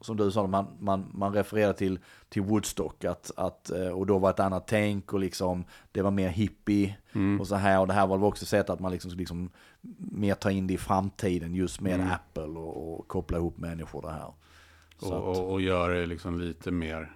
som 0.00 0.16
du 0.16 0.30
sa, 0.30 0.46
man, 0.46 0.66
man, 0.80 1.10
man 1.14 1.32
refererar 1.32 1.72
till, 1.72 1.98
till 2.28 2.42
Woodstock 2.42 3.04
att, 3.04 3.30
att, 3.36 3.70
eh, 3.70 3.88
och 3.88 4.06
då 4.06 4.18
var 4.18 4.30
ett 4.30 4.40
annat 4.40 4.66
tänk 4.66 5.12
och 5.12 5.20
liksom 5.20 5.64
det 5.92 6.02
var 6.02 6.10
mer 6.10 6.28
hippie 6.28 6.96
och 7.40 7.48
så 7.48 7.54
här 7.54 7.80
och 7.80 7.86
det 7.86 7.92
här 7.92 8.06
var 8.06 8.24
också 8.24 8.46
sätt 8.46 8.70
att 8.70 8.80
man 8.80 8.92
liksom, 8.92 9.10
liksom 9.10 9.50
mer 9.98 10.34
ta 10.34 10.50
in 10.50 10.66
det 10.66 10.74
i 10.74 10.78
framtiden 10.78 11.54
just 11.54 11.80
med 11.80 12.12
Apple 12.12 12.42
och, 12.42 12.98
och 12.98 13.08
koppla 13.08 13.38
ihop 13.38 13.58
människor 13.58 14.02
det 14.02 14.10
här. 14.10 14.26
Och, 15.00 15.06
att, 15.06 15.38
och, 15.38 15.52
och 15.52 15.60
göra 15.60 15.94
det 15.94 16.06
liksom 16.06 16.40
lite 16.40 16.70
mer 16.70 17.12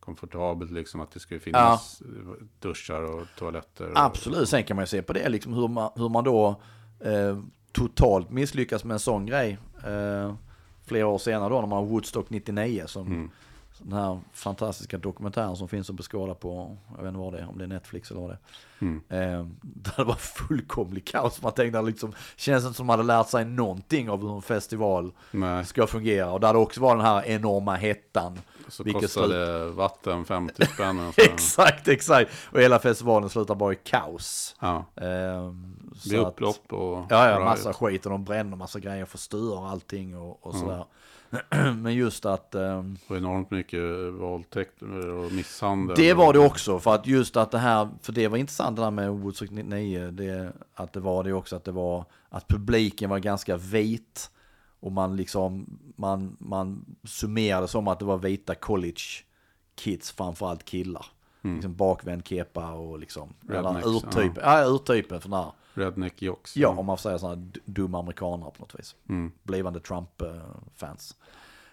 komfortabelt, 0.00 0.70
liksom 0.70 1.00
att 1.00 1.10
det 1.10 1.20
ska 1.20 1.40
finnas 1.40 2.02
duschar 2.58 3.02
och 3.02 3.26
toaletter. 3.38 3.90
Och, 3.90 3.98
absolut, 4.00 4.48
sen 4.48 4.64
kan 4.64 4.76
man 4.76 4.82
ju 4.82 4.86
se 4.86 5.02
på 5.02 5.12
det 5.12 5.28
liksom 5.28 5.52
hur 5.52 5.68
man, 5.68 5.90
hur 5.94 6.08
man 6.08 6.24
då 6.24 6.62
eh, 7.00 7.38
totalt 7.72 8.30
misslyckas 8.30 8.84
med 8.84 8.94
en 8.94 9.00
sån 9.00 9.26
grej 9.26 9.58
eh, 9.84 10.34
flera 10.90 11.06
år 11.06 11.18
senare 11.18 11.48
då 11.48 11.60
när 11.60 11.66
man 11.68 11.78
har 11.78 11.84
Woodstock 11.84 12.30
99 12.30 12.84
som 12.86 13.30
den 13.82 13.98
här 13.98 14.20
fantastiska 14.32 14.98
dokumentären 14.98 15.56
som 15.56 15.68
finns 15.68 15.90
att 15.90 15.96
beskåda 15.96 16.34
på, 16.34 16.76
jag 16.96 17.02
vet 17.02 17.08
inte 17.08 17.20
vad 17.20 17.32
det 17.32 17.38
är, 17.38 17.48
om 17.48 17.58
det 17.58 17.64
är 17.64 17.68
Netflix 17.68 18.10
eller 18.10 18.20
vad 18.20 18.30
det 18.30 18.36
är. 18.36 19.36
Eh, 19.38 19.46
där 19.62 19.92
det 19.96 20.04
var 20.04 20.14
fullkomlig 20.14 21.04
kaos. 21.04 21.42
Man 21.42 21.52
tänkte 21.52 21.82
liksom, 21.82 22.12
känns 22.36 22.64
inte 22.64 22.76
som 22.76 22.86
man 22.86 22.98
hade 22.98 23.06
lärt 23.06 23.28
sig 23.28 23.44
någonting 23.44 24.10
av 24.10 24.20
hur 24.22 24.34
en 24.34 24.42
festival 24.42 25.12
Nej, 25.30 25.64
ska 25.64 25.86
fungera. 25.86 26.32
Och 26.32 26.40
där 26.40 26.52
det 26.52 26.58
också 26.58 26.80
var 26.80 26.96
den 26.96 27.04
här 27.04 27.24
enorma 27.26 27.74
hettan. 27.74 28.38
Så 28.70 28.82
vilket 28.82 29.02
kostade 29.02 29.66
vatten 29.70 30.24
50 30.24 30.66
spänn. 30.66 30.98
och 31.08 31.14
så. 31.14 31.20
exakt, 31.20 31.88
exakt. 31.88 32.30
Och 32.52 32.60
hela 32.60 32.78
festivalen 32.78 33.30
slutar 33.30 33.54
bara 33.54 33.72
i 33.72 33.76
kaos. 33.76 34.56
Ja, 34.60 34.84
Eh, 34.96 35.52
det 36.04 36.16
är 36.16 36.26
upplopp 36.26 36.72
och 36.72 37.04
Ja, 37.08 37.30
ja, 37.30 37.44
massa 37.44 37.72
skit 37.72 38.06
och 38.06 38.12
de 38.12 38.24
bränner 38.24 38.56
massa 38.56 38.80
grejer, 38.80 39.04
förstör 39.04 39.68
allting 39.68 40.16
och, 40.16 40.46
och 40.46 40.54
sådär. 40.54 40.84
Men 41.74 41.94
just 41.94 42.26
att 42.26 42.54
ehm, 42.54 42.96
Och 43.08 43.16
enormt 43.16 43.50
mycket 43.50 44.12
våldtäkter 44.12 45.08
och 45.08 45.32
misshandel. 45.32 45.96
det 45.96 46.14
var 46.14 46.32
det 46.32 46.38
också, 46.38 46.80
för 46.80 46.94
att 46.94 47.06
just 47.06 47.36
att 47.36 47.50
det 47.50 47.58
här, 47.58 47.88
för 48.02 48.12
det 48.12 48.28
var 48.28 48.36
intressant 48.36 48.76
det 48.76 48.82
där 48.82 48.90
med 48.90 49.10
Woodstock 49.10 49.50
99, 49.50 50.10
det, 50.10 50.52
att 50.74 50.92
det 50.92 51.00
var 51.00 51.24
det 51.24 51.32
också 51.32 51.56
att 51.56 51.64
det 51.64 51.72
var, 51.72 52.04
att 52.28 52.48
publiken 52.48 53.10
var 53.10 53.18
ganska 53.18 53.56
vit 53.56 54.30
och 54.80 54.92
man 54.92 55.16
liksom, 55.16 55.78
man, 55.96 56.36
man 56.38 56.96
summerade 57.04 57.68
som 57.68 57.88
att 57.88 57.98
det 57.98 58.04
var 58.04 58.18
vita 58.18 58.54
college 58.54 59.00
kids, 59.74 60.10
framförallt 60.10 60.64
killar. 60.64 61.06
Liksom 61.42 61.74
bakvänd 61.74 62.26
kepa 62.26 62.72
och 62.72 62.98
liksom, 62.98 63.34
Rednecks, 63.48 63.86
urtypen, 63.86 64.42
ja. 64.44 64.64
urtypen 64.64 65.20
för 65.20 65.28
den 65.28 65.38
här 65.38 65.52
Redneck 65.74 66.22
Jocks. 66.22 66.56
Ja, 66.56 66.68
om 66.68 66.86
man 66.86 66.96
får 66.96 67.02
säga 67.02 67.18
sådana 67.18 67.52
dumma 67.64 67.98
amerikanare 67.98 68.50
på 68.50 68.62
något 68.62 68.78
vis. 68.78 68.96
Mm. 69.08 69.32
Blivande 69.42 69.80
Trump-fans. 69.80 71.16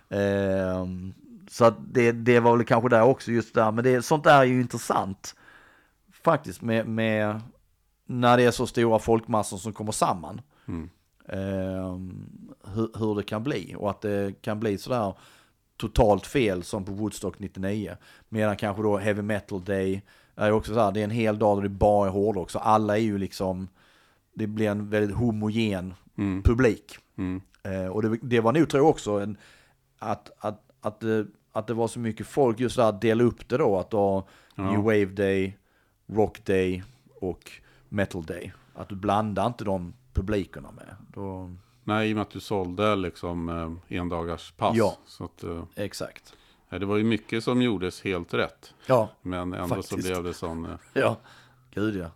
Ehm, 0.09 1.13
så 1.49 1.65
att 1.65 1.75
det, 1.79 2.11
det 2.11 2.39
var 2.39 2.57
väl 2.57 2.65
kanske 2.65 2.89
där 2.89 3.03
också 3.03 3.31
just 3.31 3.53
där, 3.53 3.71
men 3.71 3.83
det, 3.83 4.01
sånt 4.01 4.23
där 4.23 4.39
är 4.39 4.43
ju 4.43 4.61
intressant. 4.61 5.35
Faktiskt 6.11 6.61
med, 6.61 6.87
med 6.87 7.41
när 8.05 8.37
det 8.37 8.43
är 8.43 8.51
så 8.51 8.67
stora 8.67 8.99
folkmassor 8.99 9.57
som 9.57 9.73
kommer 9.73 9.91
samman. 9.91 10.41
Mm. 10.67 10.89
Ehm, 11.27 12.29
hur, 12.75 12.89
hur 12.99 13.15
det 13.15 13.23
kan 13.23 13.43
bli 13.43 13.75
och 13.77 13.89
att 13.89 14.01
det 14.01 14.41
kan 14.41 14.59
bli 14.59 14.77
sådär 14.77 15.13
totalt 15.77 16.25
fel 16.27 16.63
som 16.63 16.85
på 16.85 16.91
Woodstock 16.91 17.39
99. 17.39 17.97
Medan 18.29 18.57
kanske 18.57 18.83
då 18.83 18.97
Heavy 18.97 19.21
Metal 19.21 19.63
Day 19.63 20.01
är 20.35 20.51
också 20.51 20.73
så 20.73 20.79
här, 20.79 20.91
det 20.91 20.99
är 20.99 21.03
en 21.03 21.09
hel 21.09 21.39
dag 21.39 21.57
där 21.57 21.63
det 21.63 21.69
bara 21.69 22.07
är 22.07 22.11
hårdrock. 22.11 22.49
Så 22.49 22.59
alla 22.59 22.97
är 22.97 23.01
ju 23.01 23.17
liksom, 23.17 23.67
det 24.33 24.47
blir 24.47 24.69
en 24.69 24.89
väldigt 24.89 25.17
homogen 25.17 25.93
Mm. 26.17 26.43
publik. 26.43 26.97
Mm. 27.17 27.41
Eh, 27.63 27.87
och 27.87 28.01
det, 28.01 28.17
det 28.21 28.39
var 28.39 28.53
nog 28.53 28.69
tror 28.69 28.83
jag 28.83 28.89
också 28.89 29.11
en, 29.11 29.37
att, 29.99 30.31
att, 30.39 30.63
att, 30.81 30.99
det, 30.99 31.27
att 31.51 31.67
det 31.67 31.73
var 31.73 31.87
så 31.87 31.99
mycket 31.99 32.27
folk 32.27 32.59
just 32.59 32.75
där 32.75 32.89
att 32.89 33.01
dela 33.01 33.23
upp 33.23 33.49
det 33.49 33.57
då. 33.57 33.77
Att 33.79 33.93
har 33.93 34.23
Ja. 34.55 34.71
New 34.71 34.79
Wave 34.79 35.05
Day, 35.05 35.57
Rock 36.07 36.45
Day 36.45 36.83
och 37.21 37.51
Metal 37.89 38.23
Day. 38.25 38.53
Att 38.75 38.89
du 38.89 38.95
blandar 38.95 39.47
inte 39.47 39.63
publikerna 40.17 40.71
med. 40.71 40.95
Då, 41.13 41.51
Nej, 41.83 42.09
i 42.09 42.13
och 42.13 42.15
med 42.15 42.21
att 42.21 42.29
du 42.29 42.39
sålde 42.39 42.95
liksom 42.95 43.49
eh, 43.49 43.97
endagars 43.97 44.51
pass. 44.51 44.77
Ja. 44.77 44.97
Så 45.05 45.23
att, 45.23 45.43
eh, 45.43 45.63
exakt. 45.75 46.35
det 46.69 46.85
var 46.85 46.97
ju 46.97 47.03
mycket 47.03 47.43
som 47.43 47.61
gjordes 47.61 48.01
helt 48.01 48.33
rätt. 48.33 48.73
Ja, 48.85 49.09
Men 49.21 49.53
ändå 49.53 49.67
så 49.67 49.75
Faktiskt. 49.75 50.07
blev 50.07 50.23
det 50.23 50.33
sån 50.33 50.65
eh, 50.65 50.77
ja. 50.93 51.17
Gud 51.73 51.95
ja. 51.95 52.11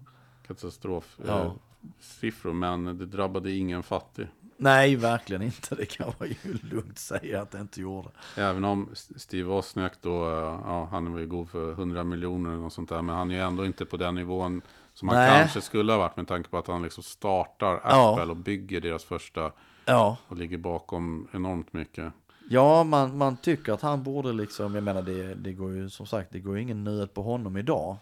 katastrof. 0.47 1.17
Ja. 1.27 1.41
Eh, 1.41 1.53
siffror, 1.99 2.53
men 2.53 2.85
det 2.97 3.05
drabbade 3.05 3.51
ingen 3.51 3.83
fattig. 3.83 4.27
Nej, 4.57 4.95
verkligen 4.95 5.41
inte. 5.41 5.75
Det 5.75 5.85
kan 5.85 6.13
man 6.19 6.27
ju 6.27 6.53
lugnt 6.71 6.99
säga 6.99 7.41
att 7.41 7.51
det 7.51 7.59
inte 7.59 7.81
gjorde. 7.81 8.09
Även 8.37 8.63
om 8.63 8.89
Steve 8.93 9.43
Wozniak 9.43 9.93
då, 10.01 10.25
eh, 10.25 10.61
ja, 10.65 10.87
han 10.91 11.11
var 11.11 11.19
ju 11.19 11.27
god 11.27 11.49
för 11.49 11.71
100 11.71 12.03
miljoner 12.03 12.57
och 12.57 12.73
sånt 12.73 12.89
där. 12.89 13.01
Men 13.01 13.15
han 13.15 13.31
är 13.31 13.35
ju 13.35 13.41
ändå 13.41 13.65
inte 13.65 13.85
på 13.85 13.97
den 13.97 14.15
nivån 14.15 14.61
som 15.01 15.09
han 15.09 15.17
Nej. 15.17 15.39
kanske 15.39 15.61
skulle 15.61 15.91
ha 15.93 15.99
varit 15.99 16.17
med 16.17 16.27
tanke 16.27 16.49
på 16.49 16.57
att 16.57 16.67
han 16.67 16.81
liksom 16.83 17.03
startar 17.03 17.81
Ja. 17.83 18.11
Apple 18.13 18.31
och 18.31 18.37
bygger 18.37 18.81
deras 18.81 19.03
första 19.03 19.51
Ja, 19.85 20.17
och 20.27 20.37
ligger 20.37 20.57
bakom 20.57 21.27
enormt 21.33 21.73
mycket. 21.73 22.13
ja 22.49 22.83
man, 22.83 23.17
man 23.17 23.37
tycker 23.37 23.73
att 23.73 23.81
han 23.81 24.03
borde 24.03 24.33
liksom, 24.33 24.75
jag 24.75 24.83
menar 24.83 25.01
det, 25.01 25.35
det 25.35 25.53
går 25.53 25.71
ju 25.73 25.89
som 25.89 26.05
sagt, 26.05 26.31
det 26.31 26.39
går 26.39 26.55
ju 26.55 26.61
ingen 26.61 26.83
nöd 26.83 27.13
på 27.13 27.21
honom 27.23 27.57
idag. 27.57 27.97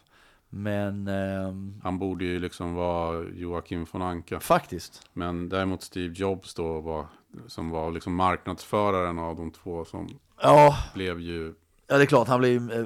Men 0.50 1.08
ehm, 1.08 1.82
Han 1.84 2.00
borde 2.00 2.26
ju 2.26 2.40
liksom 2.40 2.74
vara 2.74 3.24
Joakim 3.34 3.86
von 3.92 4.02
Anka. 4.02 4.40
faktiskt, 4.40 5.10
Men 5.14 5.50
däremot 5.50 5.82
Steve 5.84 6.14
Jobs 6.18 6.54
då 6.54 6.82
var, 6.82 7.06
som 7.48 7.70
var 7.70 7.92
liksom 7.92 8.16
marknadsföraren 8.16 9.20
av 9.20 9.36
de 9.36 9.52
två 9.52 9.86
som 9.86 10.08
ja, 10.42 10.76
blev 10.94 11.20
ju, 11.20 11.54
ja 11.90 11.98
det 11.98 12.04
är 12.04 12.06
klart 12.06 12.28
han 12.28 12.40
blir 12.40 12.80
eh, 12.80 12.86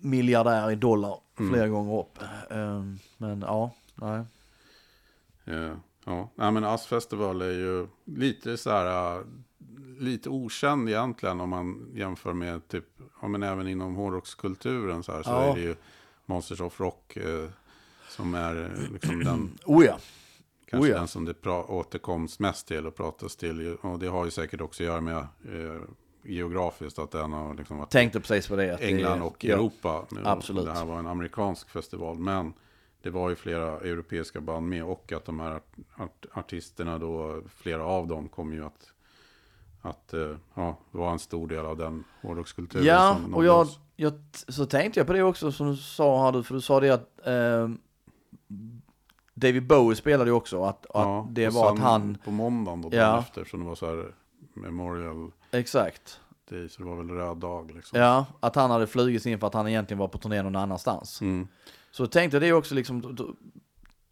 miljardär 0.00 0.70
i 0.70 0.74
dollar 0.74 1.18
Mm. 1.38 1.52
flera 1.52 1.68
gånger 1.68 2.00
upp. 2.00 2.18
Ehm, 2.50 2.98
men 3.18 3.40
ja, 3.40 3.70
nej. 3.94 4.22
eh, 5.44 5.74
ja, 6.04 6.30
nej 6.34 6.52
men 6.52 6.64
Ass 6.64 6.86
Festival 6.86 7.42
är 7.42 7.50
ju 7.50 7.86
lite 8.04 8.56
så 8.56 8.70
här, 8.70 9.16
eh, 9.18 9.22
lite 9.98 10.28
okänd 10.28 10.88
egentligen 10.88 11.40
om 11.40 11.50
man 11.50 11.90
jämför 11.94 12.32
med 12.32 12.68
typ, 12.68 12.84
ja 13.22 13.28
men 13.28 13.42
även 13.42 13.68
inom 13.68 13.94
hårdrockskulturen 13.94 15.02
så 15.02 15.12
här, 15.12 15.22
så 15.22 15.30
Ja. 15.30 15.42
är 15.42 15.54
det 15.54 15.60
ju 15.60 15.74
Monsters 16.26 16.60
of 16.60 16.80
Rock 16.80 17.16
eh, 17.16 17.48
som 18.08 18.34
är 18.34 18.64
eh, 18.64 18.92
liksom 18.92 19.24
den, 19.24 19.58
Oh 19.64 19.84
ja, 19.84 19.98
kanske 20.66 20.88
Oh 20.88 20.92
ja. 20.92 20.98
den 20.98 21.08
som 21.08 21.24
det 21.24 21.46
återkoms 21.48 22.38
mest 22.38 22.68
till 22.68 22.86
och 22.86 22.94
pratas 22.96 23.36
till. 23.36 23.76
Och 23.80 23.98
det 23.98 24.06
har 24.06 24.24
ju 24.24 24.30
säkert 24.30 24.60
också 24.60 24.82
att 24.82 24.86
göra 24.86 25.00
med 25.00 25.16
eh, 25.18 25.80
geografiskt 26.22 26.98
att 26.98 27.10
den 27.10 27.32
har 27.32 27.54
liksom 27.54 27.78
varit 27.78 27.90
tänkte 27.90 28.20
precis 28.20 28.48
på 28.48 28.56
det. 28.56 28.74
Att 28.74 28.80
England 28.80 29.18
det, 29.18 29.24
och 29.24 29.44
ja, 29.44 29.54
Europa. 29.54 30.04
Nu, 30.10 30.20
absolut. 30.24 30.64
Det 30.64 30.72
här 30.72 30.84
var 30.84 30.98
en 30.98 31.06
amerikansk 31.06 31.70
festival. 31.70 32.18
Men 32.18 32.52
det 33.02 33.10
var 33.10 33.28
ju 33.28 33.36
flera 33.36 33.80
europeiska 33.80 34.40
band 34.40 34.68
med. 34.68 34.84
Och 34.84 35.12
att 35.12 35.24
de 35.24 35.40
här 35.40 35.50
art, 35.50 35.76
art, 35.96 36.26
artisterna 36.32 36.98
då, 36.98 37.42
flera 37.56 37.84
av 37.84 38.06
dem 38.06 38.28
kom 38.28 38.52
ju 38.52 38.64
att, 38.64 38.92
att 39.82 40.14
eh, 40.14 40.36
ja, 40.54 40.76
vara 40.90 41.12
en 41.12 41.18
stor 41.18 41.48
del 41.48 41.66
av 41.66 41.76
den 41.76 42.04
hårdrockskulturen. 42.22 42.86
Ja, 42.86 43.18
och 43.34 43.44
jag, 43.44 43.66
jag, 43.96 44.12
så 44.48 44.66
tänkte 44.66 45.00
jag 45.00 45.06
på 45.06 45.12
det 45.12 45.22
också 45.22 45.52
som 45.52 45.70
du 45.70 45.76
sa 45.76 46.24
här, 46.24 46.42
för 46.42 46.54
du 46.54 46.60
sa 46.60 46.80
det 46.80 46.90
att 46.90 47.26
ehm, 47.26 47.78
David 49.34 49.66
Bowie 49.66 49.96
spelade 49.96 50.30
ju 50.30 50.34
också, 50.34 50.64
att, 50.64 50.86
Ja, 50.94 51.20
att 51.20 51.34
det 51.34 51.48
var 51.48 51.72
att 51.72 51.78
han, 51.78 52.18
På 52.24 52.30
måndagen 52.30 52.82
då, 52.82 52.88
Ja. 52.92 53.18
efter, 53.18 53.44
som 53.44 53.60
det 53.60 53.66
var 53.66 53.74
så 53.74 53.86
här 53.86 54.14
Memorial 54.54 55.30
exakt, 55.52 56.20
Day. 56.50 56.68
Så 56.68 56.82
det 56.82 56.88
var 56.88 56.96
väl 56.96 57.10
röd 57.10 57.36
dag 57.36 57.70
liksom. 57.74 58.00
ja, 58.00 58.26
att 58.40 58.54
han 58.54 58.70
hade 58.70 58.86
flugits 58.86 59.26
in 59.26 59.40
för 59.40 59.46
att 59.46 59.54
han 59.54 59.68
egentligen 59.68 59.98
var 59.98 60.08
på 60.08 60.18
turné 60.18 60.42
någon 60.42 60.56
annanstans. 60.56 61.20
Mm. 61.20 61.48
Så 61.90 62.06
tänkte 62.06 62.36
jag 62.36 62.42
det 62.42 62.52
också 62.52 62.74
liksom, 62.74 63.00
då, 63.00 63.12
då, 63.12 63.34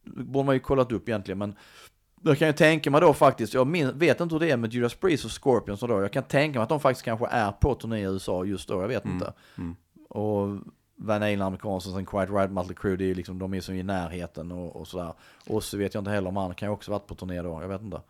då 0.04 0.24
borde 0.24 0.46
man 0.46 0.54
ju 0.54 0.60
kollat 0.60 0.92
upp 0.92 1.08
egentligen, 1.08 1.38
men 1.38 1.56
jag 2.22 2.38
kan 2.38 2.48
ju 2.48 2.52
tänka 2.52 2.90
mig 2.90 3.00
då 3.00 3.14
faktiskt, 3.14 3.54
jag 3.54 3.66
min, 3.66 3.98
vet 3.98 4.20
inte 4.20 4.34
hur 4.34 4.40
det 4.40 4.50
är 4.50 4.56
med 4.56 4.72
Judas 4.72 4.94
Priest 4.94 5.24
och 5.24 5.30
Scorpions 5.42 5.80
då, 5.80 6.02
jag 6.02 6.12
kan 6.12 6.22
tänka 6.22 6.58
mig 6.58 6.62
att 6.62 6.68
de 6.68 6.80
faktiskt 6.80 7.04
kanske 7.04 7.26
är 7.26 7.52
på 7.52 7.74
turné 7.74 7.98
i 7.98 8.02
USA 8.02 8.44
just 8.44 8.68
då, 8.68 8.80
jag 8.80 8.88
vet 8.88 9.04
inte. 9.04 9.32
mm. 9.58 9.76
Och 10.08 10.48
Van 11.02 11.22
Halen 11.22 11.42
amerikansk 11.42 11.86
och 11.86 11.92
sen 11.92 12.06
Quiet 12.06 12.30
Riot 12.30 12.50
Mötley 12.50 12.76
Crüe, 12.76 12.96
det 12.96 13.10
är 13.10 13.14
liksom, 13.14 13.38
de 13.38 13.54
är 13.54 13.60
som 13.60 13.74
i 13.74 13.82
närheten 13.82 14.52
och, 14.52 14.76
och 14.76 14.88
sådär. 14.88 15.12
Och 15.46 15.64
så 15.64 15.76
vet 15.76 15.94
jag 15.94 16.00
inte 16.00 16.10
heller 16.10 16.28
om 16.28 16.36
han 16.36 16.54
kan 16.54 16.68
ju 16.68 16.72
också 16.72 16.90
varit 16.90 17.06
på 17.06 17.14
turné 17.14 17.42
då, 17.42 17.62
jag 17.62 17.68
vet 17.68 17.82
inte. 17.82 18.00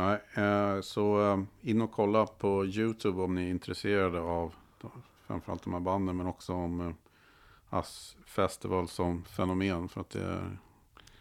Nej, 0.00 0.18
eh, 0.34 0.80
så 0.80 1.32
eh, 1.32 1.70
in 1.70 1.82
och 1.82 1.92
kolla 1.92 2.26
på 2.26 2.66
YouTube 2.66 3.22
om 3.22 3.34
ni 3.34 3.44
är 3.46 3.50
intresserade 3.50 4.20
av 4.20 4.54
framförallt 5.26 5.64
de 5.64 5.72
här 5.72 5.80
banden, 5.80 6.16
men 6.16 6.26
också 6.26 6.52
om 6.52 6.80
eh, 6.80 6.92
Ass 7.70 8.16
Festival 8.26 8.88
som 8.88 9.24
fenomen, 9.24 9.88
för 9.88 10.00
att 10.00 10.10
det 10.10 10.20
är 10.22 10.58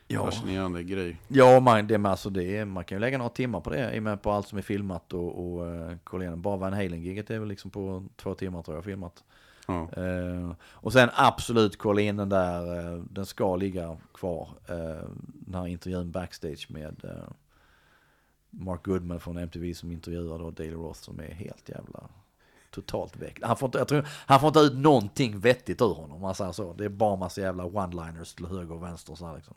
Ja. 0.08 0.26
fascinerande 0.26 0.84
grej. 0.84 1.18
Ja, 1.28 1.60
man, 1.60 1.88
det, 1.88 1.96
alltså 2.06 2.30
det 2.30 2.66
man 2.66 2.84
kan 2.84 2.96
ju 2.96 3.00
lägga 3.00 3.18
några 3.18 3.30
timmar 3.30 3.60
på 3.60 3.70
det, 3.70 3.96
i 3.96 4.00
och 4.00 4.04
med 4.04 4.22
på 4.22 4.32
allt 4.32 4.48
som 4.48 4.58
är 4.58 4.62
filmat 4.62 5.14
och, 5.14 5.40
och 5.40 5.66
kolla 6.04 6.24
igenom. 6.24 6.42
Bara 6.42 6.58
Van 6.58 6.74
Halen-giget 6.74 7.30
är 7.30 7.40
väl 7.40 7.48
liksom 7.48 7.72
på 7.72 8.06
två 8.16 8.34
timmar 8.34 8.62
tror 8.64 8.78
jag 8.78 8.84
filmat. 8.84 9.24
Ja. 9.68 9.90
Eh, 9.94 10.52
och 10.62 10.94
sen 10.94 11.10
absolut 11.14 11.78
kolla 11.78 12.02
in 12.02 12.18
den 12.18 12.30
där, 12.30 12.94
eh, 12.94 13.04
den 13.04 13.26
ska 13.26 13.56
ligga 13.56 13.98
kvar. 14.14 14.50
Uh, 14.70 15.10
den 15.24 15.56
här 15.56 15.68
intervjun 15.68 16.12
backstage 16.12 16.68
med 16.72 17.06
eh, 17.06 17.32
Mark 18.50 18.84
Goodman 18.86 19.20
från 19.20 19.38
MTV 19.38 19.74
som 19.74 19.92
intervjuar 19.92 20.40
då 20.40 20.52
Daily 20.52 20.74
Roth 20.74 21.00
som 21.02 21.20
är 21.20 21.32
helt 21.34 21.70
jävla 21.70 22.10
totalt 22.72 23.18
väck. 23.18 23.40
Han 23.42 23.58
får 23.58 23.68
inte, 23.68 23.78
jag 23.78 23.88
tror, 23.88 24.08
han 24.26 24.40
får 24.40 24.48
inte 24.48 24.60
ut 24.60 24.74
någonting 24.74 25.40
vettigt 25.40 25.82
ur 25.82 25.94
honom, 25.94 26.12
om 26.16 26.22
man 26.22 26.36
säger 26.36 26.52
så. 26.52 26.74
Det 26.74 26.86
är 26.86 26.90
bara 26.90 27.16
massa 27.16 27.42
jävla 27.42 27.64
one-liners 27.64 28.36
till 28.36 28.46
höger 28.46 28.72
och 28.76 28.84
vänster 28.84 29.16
så 29.16 29.26
här 29.26 29.36
liksom. 29.36 29.54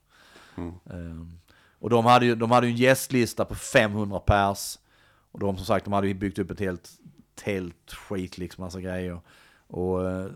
Mm. 0.56 0.72
Ehm, 0.90 1.32
och 1.78 1.90
de 1.90 2.04
hade 2.06 2.26
ju 2.26 2.34
de 2.34 2.50
hade 2.50 2.66
ju 2.66 2.70
en 2.72 2.76
gästlista 2.78 3.44
på 3.44 3.54
500 3.54 4.18
pers. 4.20 4.78
Och 5.32 5.38
de 5.40 5.56
som 5.56 5.66
sagt, 5.66 5.84
de 5.84 5.92
hade 5.92 6.06
ju 6.08 6.14
byggt 6.14 6.38
upp 6.38 6.50
ett 6.50 6.60
helt 6.60 6.90
tält, 7.34 7.92
skit 7.92 8.38
liksom, 8.38 8.64
massa 8.64 8.80
grejer. 8.80 9.20
Och 9.66 10.10
eh, 10.10 10.26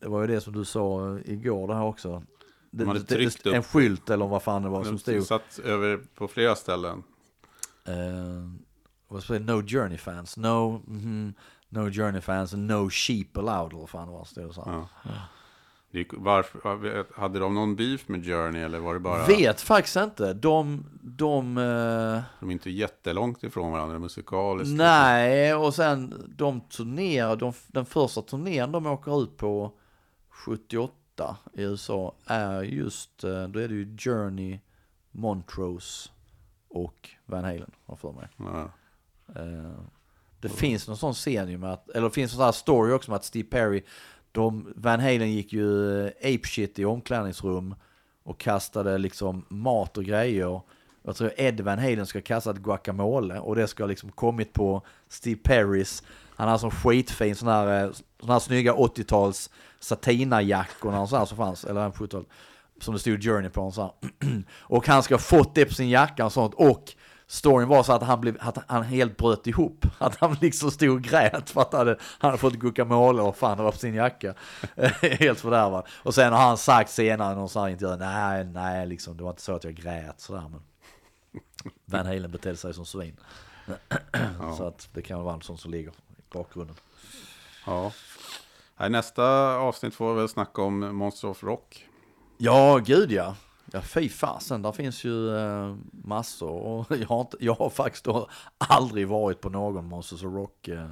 det 0.00 0.08
var 0.08 0.20
ju 0.20 0.26
det 0.26 0.40
som 0.40 0.52
du 0.52 0.64
sa 0.64 1.18
igår 1.24 1.68
det 1.68 1.74
här 1.74 1.84
också. 1.84 2.22
Det, 2.70 2.84
hade 2.86 2.98
det- 2.98 3.04
tryckt 3.06 3.46
upp- 3.46 3.54
en 3.54 3.62
skylt 3.62 4.10
eller 4.10 4.26
vad 4.26 4.42
fan 4.42 4.62
det 4.62 4.68
var 4.68 4.84
som 4.84 4.92
De 4.92 4.98
stod. 4.98 5.22
satt 5.26 5.58
över 5.58 6.00
på 6.14 6.28
flera 6.28 6.54
ställen. 6.56 7.02
Uh, 7.88 8.50
vad 9.08 9.40
no 9.40 9.62
journey 9.66 9.98
fans, 9.98 10.36
no, 10.36 10.82
mhm, 10.86 11.34
no 11.68 11.90
journey 11.90 12.20
fans 12.20 12.54
and 12.54 12.66
no 12.66 12.90
sheep 12.90 13.36
allowed 13.36 13.72
eller 13.72 13.80
vad 13.80 13.90
fan. 13.90 14.24
Stod 14.24 14.44
det. 14.44 14.52
Ja. 14.66 14.88
Gick- 15.94 16.12
Varför, 16.16 17.20
hade 17.20 17.38
de 17.38 17.54
någon 17.54 17.76
beef 17.76 18.08
med 18.08 18.24
Journey 18.24 18.62
eller 18.62 18.78
var 18.78 18.94
det 18.94 19.00
bara 19.00 19.26
Vet 19.26 19.60
faktiskt 19.60 19.96
inte. 19.96 20.32
De, 20.32 20.84
de 21.02 21.58
eh, 21.58 22.22
de 22.40 22.48
är 22.48 22.52
inte 22.52 22.70
jättelångt 22.70 23.44
ifrån 23.44 23.72
varandra 23.72 23.98
musikaliskt? 23.98 24.74
Nej, 24.76 25.54
och 25.54 25.74
sen 25.74 26.32
de 26.36 26.60
turnéer, 26.60 27.36
de, 27.36 27.52
den 27.66 27.86
första 27.86 28.22
turnén 28.22 28.72
de 28.72 28.86
åker 28.86 29.22
ut 29.22 29.36
på 29.36 29.72
78 30.30 31.36
i 31.52 31.62
USA 31.62 32.14
är 32.26 32.62
just, 32.62 33.24
eh, 33.24 33.48
då 33.48 33.58
är 33.60 33.68
det 33.68 33.74
ju 33.74 33.96
Journey, 33.98 34.60
Montrose 35.10 36.10
och 36.74 37.10
Van 37.26 37.44
Halen, 37.44 37.70
har 37.86 37.96
för 37.96 38.12
mig. 38.12 38.28
Ja. 38.38 38.70
Eh, 39.36 39.72
Det 40.40 40.48
finns 40.48 40.88
någon 40.88 40.96
sån 40.96 41.14
scen 41.14 41.48
ju 41.48 41.58
med 41.58 41.72
att, 41.72 41.90
eller 41.90 42.08
det 42.08 42.14
finns 42.14 42.32
en 42.32 42.36
sån 42.36 42.44
här 42.44 42.52
story 42.52 42.92
också 42.92 43.10
med 43.10 43.16
att 43.16 43.24
Steve 43.24 43.48
Perry, 43.48 43.82
de, 44.32 44.72
Van 44.76 45.00
Halen 45.00 45.32
gick 45.32 45.52
ju 45.52 45.98
eh, 46.06 46.12
apeshit 46.34 46.78
i 46.78 46.84
omklädningsrum 46.84 47.74
och 48.22 48.38
kastade 48.40 48.98
liksom 48.98 49.44
mat 49.48 49.96
och 49.98 50.04
grejer. 50.04 50.60
Jag 51.02 51.16
tror 51.16 51.30
Ed 51.36 51.60
Van 51.60 51.78
Halen 51.78 52.06
ska 52.06 52.20
kasta 52.20 52.50
ett 52.50 52.56
guacamole 52.56 53.38
och 53.38 53.56
det 53.56 53.66
ska 53.66 53.86
liksom 53.86 54.12
kommit 54.12 54.52
på 54.52 54.82
Steve 55.08 55.40
Perrys, 55.44 56.02
han 56.36 56.48
har 56.48 56.58
sån 56.58 56.70
skitfin 56.70 57.36
sån 57.36 57.48
här, 57.48 57.84
eh, 57.84 57.90
sån 58.20 58.30
här 58.30 58.38
snygga 58.38 58.72
80-tals 58.74 59.50
satinajackorna 59.80 61.00
och 61.00 61.08
så 61.08 61.16
här 61.16 61.24
som 61.24 61.36
fanns, 61.36 61.64
eller 61.64 61.80
en 61.84 61.92
70 61.92 62.24
som 62.84 62.94
det 62.94 63.00
stod 63.00 63.22
Journey 63.22 63.50
på. 63.50 63.62
Och, 63.62 63.74
så 63.74 63.94
och 64.60 64.86
han 64.86 65.02
ska 65.02 65.14
ha 65.14 65.18
fått 65.18 65.54
det 65.54 65.64
på 65.64 65.74
sin 65.74 65.88
jacka 65.88 66.24
och 66.24 66.32
sånt 66.32 66.54
och 66.54 66.94
Storyn 67.26 67.68
var 67.68 67.82
så 67.82 67.92
att 67.92 68.02
han, 68.02 68.20
blev, 68.20 68.36
att 68.40 68.58
han 68.68 68.82
helt 68.82 69.16
bröt 69.16 69.46
ihop. 69.46 69.86
Att 69.98 70.16
han 70.16 70.36
liksom 70.40 70.70
stod 70.70 70.90
och 70.90 71.02
grät 71.02 71.50
för 71.50 71.60
att 71.60 71.72
han 71.72 71.78
hade, 71.78 71.98
han 72.00 72.30
hade 72.30 72.38
fått 72.38 72.54
guacamole 72.54 73.22
och 73.22 73.36
fan 73.36 73.56
det 73.56 73.62
var 73.62 73.72
på 73.72 73.78
sin 73.78 73.94
jacka. 73.94 74.34
helt 75.02 75.40
fördärvad. 75.40 75.86
Och 76.02 76.14
sen 76.14 76.32
har 76.32 76.40
han 76.40 76.58
sagt 76.58 76.90
senare 76.90 77.32
i 77.32 77.36
någon 77.36 77.48
sån 77.48 77.62
här 77.62 77.70
intervju, 77.70 77.96
nej, 77.96 78.44
nej, 78.44 78.86
liksom, 78.86 79.16
det 79.16 79.22
var 79.22 79.30
inte 79.30 79.42
så 79.42 79.54
att 79.54 79.64
jag 79.64 79.74
grät 79.74 80.20
sådär 80.20 80.48
men. 80.50 80.62
Van 81.84 82.06
Halen 82.06 82.30
betedde 82.30 82.56
sig 82.56 82.74
som 82.74 82.86
svin. 82.86 83.16
Så 84.56 84.66
att 84.66 84.88
det 84.92 85.02
kan 85.02 85.24
vara 85.24 85.34
en 85.34 85.42
sån 85.42 85.58
som 85.58 85.70
ligger 85.70 85.90
i 85.90 86.22
bakgrunden. 86.32 86.76
ja. 87.66 87.92
Nästa 88.88 89.56
avsnitt 89.56 89.94
får 89.94 90.14
vi 90.14 90.20
väl 90.20 90.28
snacka 90.28 90.62
om 90.62 90.96
Monster 90.96 91.28
of 91.28 91.42
Rock. 91.42 91.86
Ja, 92.38 92.78
gud 92.78 93.12
ja. 93.12 93.36
Ja, 93.72 93.80
fy 93.80 94.08
fasen, 94.08 94.62
där 94.62 94.72
finns 94.72 95.04
ju 95.04 95.36
eh, 95.36 95.74
massor. 95.92 96.50
Och 96.50 96.86
jag, 97.00 97.06
har 97.08 97.20
inte, 97.20 97.36
jag 97.40 97.54
har 97.54 97.70
faktiskt 97.70 98.06
aldrig 98.58 99.08
varit 99.08 99.40
på 99.40 99.48
någon 99.48 99.84
Monsters 99.84 100.24
of 100.24 100.34
Rock. 100.34 100.68
Eh. 100.68 100.88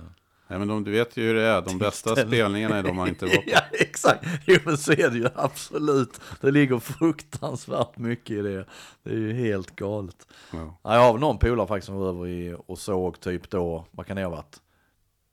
Nej, 0.47 0.59
men 0.59 0.69
de, 0.69 0.85
du 0.85 0.91
vet 0.91 1.17
ju 1.17 1.23
hur 1.23 1.35
det 1.35 1.43
är. 1.43 1.63
De 1.63 1.79
bästa 1.79 2.17
spelningarna 2.17 2.77
är 2.77 2.83
de 2.83 2.97
man 2.97 3.09
inte 3.09 3.27
var 3.27 3.37
på. 3.37 3.43
ja, 3.47 3.61
exakt. 3.73 4.25
Jo, 4.47 4.59
men 4.65 4.79
så 4.79 4.93
är 4.93 5.11
det 5.11 5.19
ju 5.19 5.29
absolut. 5.35 6.21
Det 6.41 6.51
ligger 6.51 6.79
fruktansvärt 6.79 7.99
mycket 7.99 8.31
i 8.31 8.43
det. 8.43 8.67
Det 9.03 9.11
är 9.11 9.17
ju 9.17 9.33
helt 9.33 9.77
galet. 9.77 10.27
Ja. 10.53 10.79
Ja, 10.83 10.95
jag 10.95 11.01
har 11.13 11.19
någon 11.19 11.39
polare 11.39 11.67
faktiskt 11.67 11.87
som 11.87 11.97
var 11.97 12.09
över 12.09 12.27
i, 12.27 12.57
och 12.67 12.79
såg 12.79 13.21
typ 13.21 13.51
då, 13.51 13.85
vad 13.91 14.07
kan 14.07 14.17
det 14.17 14.23
ha 14.23 14.31
varit? 14.31 14.61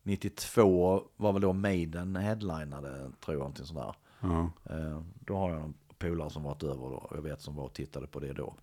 92 0.04 1.04
var 1.18 1.34
väl 1.34 1.42
då 1.42 1.54
Maiden 1.54 2.16
headlinade, 2.16 2.90
tror 3.26 3.36
jag, 3.36 3.40
någonting 3.40 3.66
sådär. 3.66 3.94
Ja. 4.20 4.50
Eh, 4.70 5.02
Då 5.20 5.38
har 5.38 5.50
jag 5.52 5.74
polare 6.00 6.30
som 6.30 6.44
varit 6.44 6.64
över 6.64 6.76
då, 6.76 7.08
jag 7.16 7.22
vet 7.22 7.42
som 7.42 7.56
var 7.56 7.64
och 7.64 7.74
tittade 7.74 8.08
på 8.08 8.20
det 8.20 8.34
då. 8.34 8.56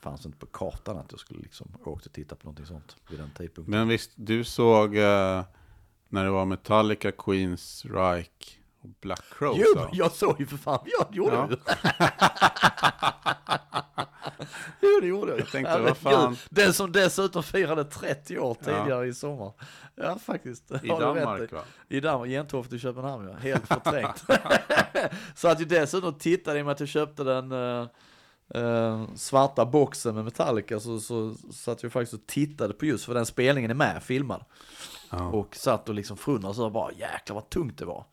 Fanns 0.00 0.26
inte 0.26 0.38
på 0.38 0.46
kartan 0.46 0.96
att 0.98 1.06
jag 1.10 1.20
skulle 1.20 1.40
liksom 1.40 1.66
åka 1.80 1.90
och 1.90 2.12
titta 2.12 2.34
på 2.36 2.44
någonting 2.44 2.66
sånt 2.66 2.96
vid 3.10 3.18
den 3.18 3.30
tidpunkten. 3.30 3.70
Men 3.78 3.88
visst, 3.88 4.10
du 4.14 4.44
såg 4.44 4.96
eh, 4.96 5.42
när 6.08 6.24
det 6.24 6.30
var 6.30 6.44
Metallica, 6.44 7.12
Queens, 7.12 7.84
Reich 7.84 8.58
och 8.80 8.88
Black 9.00 9.22
Crow. 9.38 9.54
Jo, 9.58 9.64
så. 9.74 9.88
jag 9.92 10.12
såg 10.12 10.40
ju 10.40 10.46
för 10.46 10.56
fan, 10.56 10.86
jag 10.98 11.14
gjorde 11.16 11.34
Ja. 11.36 11.48
ju. 11.50 11.56
det 15.00 15.06
gjorde 15.06 15.30
jag. 15.30 15.40
Jag 15.40 15.50
tänkte, 15.50 15.70
Herregud. 15.70 15.96
vad 16.02 16.12
fan. 16.12 16.36
Den 16.50 16.72
som 16.72 16.92
dessutom 16.92 17.42
firade 17.42 17.84
30 17.84 18.38
år 18.38 18.54
tidigare 18.54 19.06
i 19.06 19.14
sommar. 19.14 19.52
Ja, 19.94 20.18
faktiskt. 20.18 20.70
I 20.70 20.74
Har 20.88 21.00
du 21.00 21.06
rätt 21.06 21.24
Danmark 21.24 21.52
va? 21.52 21.60
I 21.88 22.00
Danmark, 22.00 22.30
Gentoft 22.30 22.72
i 22.72 22.78
Köpenhamn 22.78 23.28
ja. 23.28 23.36
Helt 23.36 23.66
förträngt. 23.66 24.24
så 25.34 25.48
att 25.48 25.60
jag 25.60 25.68
dessutom 25.68 26.14
tittade 26.14 26.58
i 26.58 26.62
och 26.62 26.66
med 26.66 26.72
att 26.72 26.80
jag 26.80 26.88
köpte 26.88 27.24
den 27.24 27.52
eh, 27.52 27.86
eh, 28.54 29.04
svarta 29.14 29.66
boxen 29.66 30.14
med 30.14 30.24
Metallica 30.24 30.80
så, 30.80 31.00
så 31.00 31.34
satt 31.52 31.82
jag 31.82 31.92
faktiskt 31.92 32.14
och 32.14 32.26
tittade 32.26 32.74
på 32.74 32.86
just 32.86 33.04
för 33.04 33.14
den 33.14 33.26
spelningen 33.26 33.70
är 33.70 33.74
med 33.74 34.02
filmad. 34.02 34.44
Ja. 35.10 35.28
Och 35.28 35.56
satt 35.56 35.88
och 35.88 35.94
liksom 35.94 36.16
förundrade 36.16 36.54
så 36.54 36.70
bara 36.70 36.92
jäklar 36.92 37.34
vad 37.34 37.50
tungt 37.50 37.78
det 37.78 37.84
var. 37.84 38.04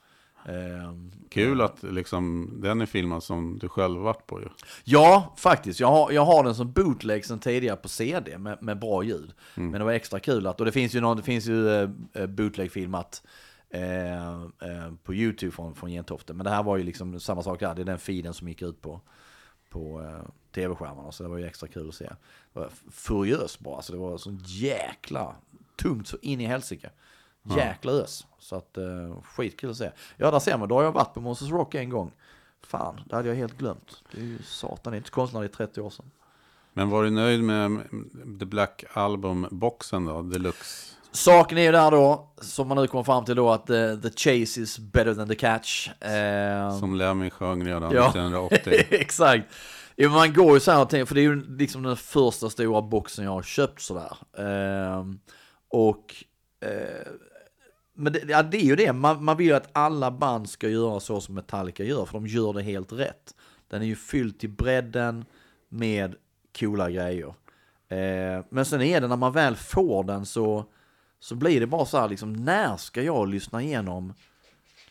Eh, 0.48 0.94
Kul 1.30 1.62
att 1.62 1.84
liksom, 1.84 2.54
den 2.62 2.82
är 2.82 2.86
filmad 2.86 3.24
som 3.24 3.60
du 3.60 3.70
själv 3.70 4.00
varit 4.00 4.28
på 4.28 4.42
ju. 4.42 4.48
Ja, 4.84 5.34
faktiskt. 5.38 5.80
Jag 5.80 5.88
har, 5.88 6.12
jag 6.12 6.26
har 6.26 6.44
den 6.44 6.56
som 6.56 6.72
bootleg 6.72 7.26
sen 7.26 7.40
tidigare 7.40 7.78
på 7.78 7.90
CD 7.90 8.38
med, 8.38 8.58
med 8.64 8.80
bra 8.80 9.04
ljud. 9.04 9.34
Men 9.56 9.72
det 9.72 9.84
var 9.84 9.92
extra 9.92 10.20
kul 10.20 10.48
att, 10.48 10.60
och 10.60 10.66
det 10.66 10.72
finns 10.72 10.96
ju, 10.96 11.02
någon, 11.02 11.18
det 11.18 11.24
finns 11.24 11.46
ju 11.46 11.84
eh, 12.14 12.28
bootleg-filmat 12.28 13.24
eh, 13.70 14.42
eh, 14.42 14.94
på 15.04 15.14
YouTube 15.14 15.52
från, 15.52 15.76
från 15.76 15.90
Gentofte. 15.92 16.34
Men 16.34 16.44
det 16.44 16.50
här 16.50 16.64
var 16.64 16.78
ju 16.78 16.84
liksom 16.84 17.20
samma 17.20 17.44
sak 17.44 17.60
där, 17.60 17.76
det 17.76 17.82
är 17.82 17.86
den 17.86 18.00
feeden 18.00 18.34
som 18.34 18.48
gick 18.48 18.62
ut 18.62 18.82
på, 18.82 19.02
på 19.70 20.02
eh, 20.02 20.30
tv-skärmarna. 20.56 21.12
Så 21.12 21.24
det 21.24 21.30
var 21.30 21.38
ju 21.38 21.46
extra 21.46 21.68
kul 21.68 21.90
att 21.90 21.96
se. 21.96 22.10
Det 22.54 22.60
var 22.60 22.70
furiöst 22.92 23.60
bra, 23.60 23.82
så 23.82 23.94
det 23.94 24.00
var 24.00 24.18
så 24.18 24.38
jäkla 24.46 25.36
tungt 25.76 26.08
så 26.08 26.18
in 26.22 26.42
i 26.42 26.46
helsike. 26.46 26.90
Jäkla 27.56 27.92
ös. 27.92 28.26
Så 28.40 28.56
att 28.56 28.78
eh, 28.78 28.84
skitkul 29.24 29.70
att 29.72 29.78
se. 29.78 29.92
Ja, 30.18 30.32
där 30.32 30.40
ser 30.40 30.58
man, 30.58 30.70
då 30.70 30.76
har 30.76 30.84
jag 30.84 30.92
varit 30.92 31.14
på 31.14 31.22
Monsters 31.22 31.50
Rock 31.50 31.76
en 31.76 31.90
gång. 31.90 32.12
Fan, 32.68 33.00
det 33.06 33.16
hade 33.16 33.28
jag 33.28 33.36
helt 33.36 33.58
glömt. 33.58 34.04
Det 34.12 34.18
är 34.22 34.26
ju 34.26 34.40
satan, 34.44 34.94
inte 34.94 35.10
konstigt 35.12 35.34
när 35.34 35.42
det 35.42 35.48
är 35.48 35.68
30 35.68 35.82
år 35.82 35.90
sedan. 35.90 36.12
Men 36.74 36.90
var 36.90 37.04
du 37.04 37.10
nöjd 37.10 37.44
med 37.44 37.80
The 38.40 38.46
Black 38.46 38.84
Album-boxen 38.94 40.06
då, 40.06 40.22
deluxe? 40.22 40.94
Saken 41.12 41.58
är 41.58 41.62
ju 41.62 41.72
där 41.72 41.92
då, 41.92 42.30
som 42.42 42.68
man 42.68 42.78
nu 42.78 42.88
kommer 42.88 43.04
fram 43.04 43.26
till 43.26 43.36
då, 43.36 43.50
att 43.50 43.70
eh, 43.70 43.96
the 43.96 44.10
chase 44.10 44.62
is 44.62 44.80
better 44.80 45.14
than 45.14 45.28
the 45.28 45.36
catch. 45.36 45.90
Eh, 46.02 46.80
Som 46.80 46.96
Lemmy 46.96 47.30
sjöng 47.30 47.66
redan 47.68 47.92
Ja. 47.92 48.10
1980. 48.10 48.86
Exakt. 48.90 49.44
Jo, 49.98 50.10
man 50.10 50.34
går 50.34 50.54
ju 50.54 50.60
så 50.60 50.72
här 50.72 50.82
och 50.82 50.90
tänker, 50.90 51.06
för 51.06 51.16
det 51.16 51.22
är 51.22 51.30
ju 51.30 51.58
liksom 51.58 51.84
den 51.84 51.98
första 51.98 52.50
stora 52.50 52.82
boxen 52.82 53.26
jag 53.26 53.32
har 53.32 53.42
köpt 53.44 53.82
sådär. 53.82 54.18
Ehm, 54.38 55.20
och, 55.70 56.16
eh, 56.62 57.08
men 57.98 58.14
det, 58.14 58.24
ja, 58.28 58.44
det 58.44 58.58
är 58.58 58.66
ju 58.66 58.76
det, 58.76 58.94
man, 58.94 59.24
man 59.24 59.38
vill 59.38 59.48
ju 59.48 59.54
att 59.54 59.70
alla 59.74 60.12
band 60.12 60.50
ska 60.50 60.70
göra 60.70 61.00
så 61.00 61.22
som 61.22 61.36
Metallica 61.36 61.84
gör, 61.84 62.06
för 62.06 62.14
de 62.14 62.28
gör 62.28 62.54
det 62.54 62.64
helt 62.64 62.92
rätt. 62.92 63.36
Den 63.68 63.82
är 63.82 63.86
ju 63.86 63.96
fylld 63.96 64.40
till 64.40 64.50
bredden 64.50 65.26
med 65.70 66.16
coola 66.60 66.90
grejer. 66.90 67.34
Eh, 67.90 68.46
men 68.50 68.66
sen 68.66 68.82
är 68.82 69.02
det 69.02 69.08
när 69.08 69.16
man 69.18 69.32
väl 69.32 69.56
får 69.56 70.04
den 70.04 70.26
så, 70.26 70.66
så 71.20 71.36
blir 71.36 71.60
det 71.60 71.68
bara 71.68 71.86
så 71.86 71.98
här 71.98 72.10
liksom, 72.10 72.34
när 72.34 72.78
ska 72.78 73.02
jag 73.02 73.30
lyssna 73.30 73.62
igenom 73.62 74.14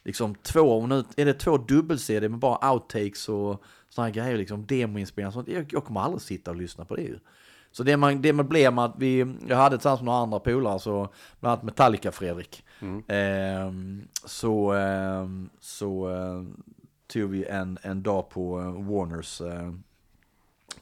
liksom 0.02 0.34
två, 0.34 0.86
nu 0.86 1.04
är 1.16 1.24
det 1.24 1.34
två 1.34 1.56
dubbel-CD 1.56 2.28
med 2.28 2.38
bara 2.38 2.72
outtakes 2.72 3.28
och 3.28 3.62
sådana 3.88 4.10
grejer, 4.10 4.38
liksom 4.38 4.66
demoinspelningar. 4.66 5.30
sånt. 5.30 5.48
Jag, 5.48 5.72
jag 5.72 5.84
kommer 5.84 6.00
aldrig 6.00 6.22
sitta 6.22 6.50
och 6.50 6.56
lyssna 6.56 6.84
på 6.84 6.96
det 6.96 7.02
ju. 7.02 7.18
Så 7.72 7.82
det 7.82 7.96
man, 7.96 8.22
det 8.22 8.32
man 8.32 8.48
blev 8.48 8.72
med 8.72 8.84
att 8.84 8.94
vi, 8.98 9.34
jag 9.48 9.56
hade 9.56 9.76
tillsammans 9.76 10.00
med 10.00 10.06
några 10.06 10.18
andra 10.18 10.38
polare, 10.38 10.78
så 10.78 11.08
bland 11.40 11.52
annat 11.52 11.64
Metallica-Fredrik. 11.64 12.64
Ehm, 13.08 14.08
så 14.24 14.74
eh, 14.74 15.28
så 15.60 16.10
eh, 16.10 16.42
tog 17.06 17.30
vi 17.30 17.44
en, 17.44 17.78
en 17.82 18.02
dag 18.02 18.28
på 18.30 18.60
eh, 18.60 18.72
Warners 18.72 19.40
eh, 19.40 19.72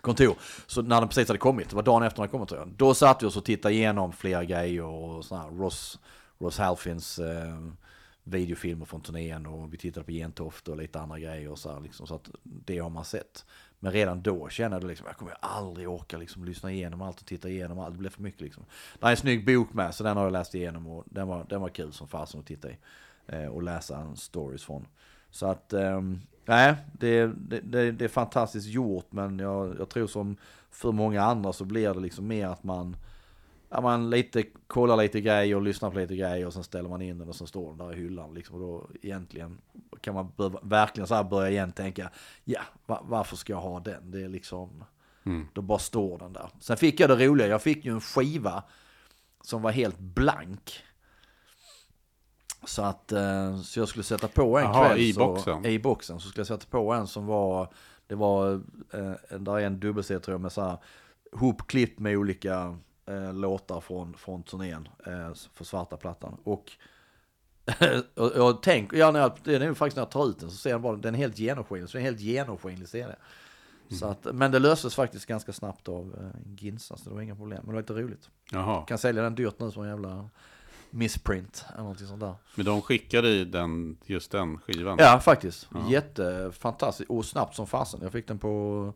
kontor. 0.00 0.36
Så 0.66 0.82
när 0.82 1.00
den 1.00 1.08
precis 1.08 1.28
hade 1.28 1.38
kommit, 1.38 1.70
det 1.70 1.76
var 1.76 1.82
dagen 1.82 2.02
efter 2.02 2.16
den 2.16 2.22
hade 2.22 2.30
kommit 2.30 2.48
tror 2.48 2.60
jag. 2.60 2.68
Då 2.68 2.94
satt 2.94 3.22
vi 3.22 3.26
oss 3.26 3.36
och 3.36 3.44
tittade 3.44 3.74
igenom 3.74 4.12
flera 4.12 4.44
grejer 4.44 4.84
och 4.84 5.24
sådana 5.24 5.44
här 5.44 5.50
Ross, 5.50 5.98
Ross 6.38 6.58
Halfins 6.58 7.18
eh, 7.18 7.68
videofilmer 8.24 8.84
från 8.84 9.00
turnén 9.00 9.46
och 9.46 9.72
vi 9.74 9.78
tittade 9.78 10.06
på 10.06 10.12
Gentoft 10.12 10.68
och 10.68 10.76
lite 10.76 11.00
andra 11.00 11.18
grejer 11.18 11.50
och 11.50 11.58
så 11.58 11.72
här, 11.72 11.80
liksom, 11.80 12.06
så 12.06 12.14
att 12.14 12.30
det 12.42 12.78
har 12.78 12.90
man 12.90 13.04
sett. 13.04 13.44
Men 13.84 13.92
redan 13.92 14.22
då 14.22 14.48
kände 14.48 14.76
jag 14.76 14.84
liksom, 14.84 15.06
jag 15.06 15.16
kommer 15.16 15.36
aldrig 15.40 15.88
orka 15.88 16.18
liksom 16.18 16.44
lyssna 16.44 16.72
igenom 16.72 17.02
allt 17.02 17.20
och 17.20 17.26
titta 17.26 17.48
igenom 17.48 17.78
allt, 17.78 17.94
det 17.94 17.98
blev 17.98 18.10
för 18.10 18.22
mycket 18.22 18.40
liksom. 18.40 18.64
Det 18.98 19.06
är 19.06 19.10
en 19.10 19.16
snygg 19.16 19.46
bok 19.46 19.72
med, 19.72 19.94
så 19.94 20.04
den 20.04 20.16
har 20.16 20.24
jag 20.24 20.32
läst 20.32 20.54
igenom 20.54 20.86
och 20.86 21.04
den 21.06 21.28
var, 21.28 21.46
den 21.48 21.60
var 21.60 21.68
kul 21.68 21.92
som 21.92 22.08
fasen 22.08 22.40
att 22.40 22.46
titta 22.46 22.68
i. 22.70 22.76
Eh, 23.26 23.46
och 23.46 23.62
läsa 23.62 23.96
en 23.96 24.16
stories 24.16 24.64
från. 24.64 24.86
Så 25.30 25.46
att, 25.46 25.72
nej, 25.72 26.18
nej, 26.44 26.74
det, 26.92 27.26
det, 27.26 27.60
det, 27.60 27.92
det 27.92 28.04
är 28.04 28.08
fantastiskt 28.08 28.68
gjort 28.68 29.06
men 29.10 29.38
jag, 29.38 29.76
jag 29.78 29.88
tror 29.88 30.06
som 30.06 30.36
för 30.70 30.92
många 30.92 31.22
andra 31.22 31.52
så 31.52 31.64
blir 31.64 31.94
det 31.94 32.00
liksom 32.00 32.26
mer 32.26 32.46
att 32.46 32.64
man, 32.64 32.96
ja, 33.74 33.80
man 33.80 34.10
lite, 34.10 34.44
kollar 34.66 34.96
lite 34.96 35.20
grejer 35.20 35.56
och 35.56 35.62
lyssnar 35.62 35.90
på 35.90 35.98
lite 35.98 36.16
grejer 36.16 36.46
och 36.46 36.52
sen 36.52 36.64
ställer 36.64 36.88
man 36.88 37.02
in 37.02 37.18
den 37.18 37.28
och 37.28 37.36
sen 37.36 37.46
står 37.46 37.68
den 37.68 37.78
där 37.78 37.92
i 37.92 37.96
hyllan 37.96 38.34
liksom. 38.34 38.54
Och 38.56 38.60
då 38.60 38.88
egentligen 39.02 39.58
kan 40.00 40.14
man 40.14 40.32
bör, 40.36 40.58
verkligen 40.62 41.06
så 41.06 41.14
här 41.14 41.24
börja 41.24 41.50
igen 41.50 41.72
tänka, 41.72 42.10
ja, 42.44 42.60
va, 42.86 43.00
varför 43.04 43.36
ska 43.36 43.52
jag 43.52 43.60
ha 43.60 43.80
den? 43.80 44.10
Det 44.10 44.22
är 44.22 44.28
liksom, 44.28 44.84
då 45.52 45.62
bara 45.62 45.78
står 45.78 46.18
den 46.18 46.32
där. 46.32 46.48
Sen 46.60 46.76
fick 46.76 47.00
jag 47.00 47.10
det 47.10 47.26
roliga, 47.26 47.46
jag 47.46 47.62
fick 47.62 47.84
ju 47.84 47.92
en 47.92 48.00
skiva 48.00 48.62
som 49.40 49.62
var 49.62 49.70
helt 49.70 49.98
blank. 49.98 50.82
Så 52.64 52.82
att, 52.82 53.12
eh, 53.12 53.56
så 53.60 53.80
jag 53.80 53.88
skulle 53.88 54.02
sätta 54.02 54.28
på 54.28 54.58
en 54.58 54.64
Jaha, 54.64 54.88
kväll. 54.88 54.98
i 54.98 55.12
så, 55.12 55.26
boxen? 55.26 55.66
I 55.66 55.78
boxen. 55.78 56.20
Så 56.20 56.28
skulle 56.28 56.40
jag 56.40 56.46
sätta 56.46 56.66
på 56.70 56.92
en 56.92 57.06
som 57.06 57.26
var, 57.26 57.68
det 58.06 58.14
var, 58.14 58.52
eh, 58.92 59.38
där 59.38 59.58
är 59.58 59.66
en 59.66 59.80
dubbel 59.80 60.04
tror 60.04 60.22
jag 60.26 60.40
med 60.40 60.52
så 60.52 60.62
här 60.62 60.78
hopklippt 61.32 61.98
med 61.98 62.16
olika 62.16 62.78
eh, 63.06 63.34
låtar 63.34 63.80
från, 63.80 64.14
från 64.14 64.42
turnén 64.42 64.88
eh, 65.06 65.34
för 65.52 65.64
svarta 65.64 65.96
plattan. 65.96 66.36
Och 66.44 66.72
och 68.14 68.32
jag 68.36 68.62
tänker, 68.62 68.96
ja, 68.96 69.10
när 69.10 69.20
jag, 69.20 69.32
det 69.44 69.54
är 69.54 69.60
nu 69.60 69.74
faktiskt 69.74 69.96
när 69.96 70.02
jag 70.02 70.10
tar 70.10 70.28
ut 70.28 70.38
den 70.40 70.50
så 70.50 70.56
ser 70.56 70.70
jag 70.70 70.80
bara, 70.80 70.96
den 70.96 71.14
är 71.14 71.18
helt 71.18 71.38
genomskinlig, 71.38 71.88
så 71.88 71.92
det 71.96 71.98
är 71.98 72.00
en 72.00 72.06
helt 72.06 72.20
genomskinlig 72.20 72.88
CD. 72.88 73.14
Så 74.00 74.06
att, 74.06 74.24
men 74.34 74.50
det 74.50 74.58
löstes 74.58 74.94
faktiskt 74.94 75.26
ganska 75.26 75.52
snabbt 75.52 75.88
av 75.88 76.14
eh, 76.20 76.40
Ginsa, 76.56 76.96
så 76.96 77.08
det 77.08 77.14
var 77.14 77.22
inga 77.22 77.36
problem. 77.36 77.58
Men 77.62 77.66
det 77.66 77.72
var 77.72 77.80
lite 77.80 77.92
roligt. 77.92 78.30
Jaha, 78.50 78.84
Kan 78.84 78.98
sälja 78.98 79.22
den 79.22 79.34
dyrt 79.34 79.60
nu 79.60 79.70
som 79.70 79.82
en 79.82 79.88
jävla 79.88 80.28
missprint 80.90 81.64
eller 81.72 81.82
någonting 81.82 82.06
sånt 82.06 82.20
där. 82.20 82.34
men 82.54 82.66
de 82.66 82.82
skickade 82.82 83.28
i 83.28 83.44
den, 83.44 83.96
just 84.04 84.30
den 84.30 84.58
skivan? 84.58 84.96
Ja, 85.00 85.20
faktiskt. 85.20 85.68
Jättefantastiskt 85.88 87.10
och 87.10 87.24
snabbt 87.24 87.56
som 87.56 87.66
fasen. 87.66 88.00
Jag 88.02 88.12
fick 88.12 88.28
den 88.28 88.38
på 88.38 88.92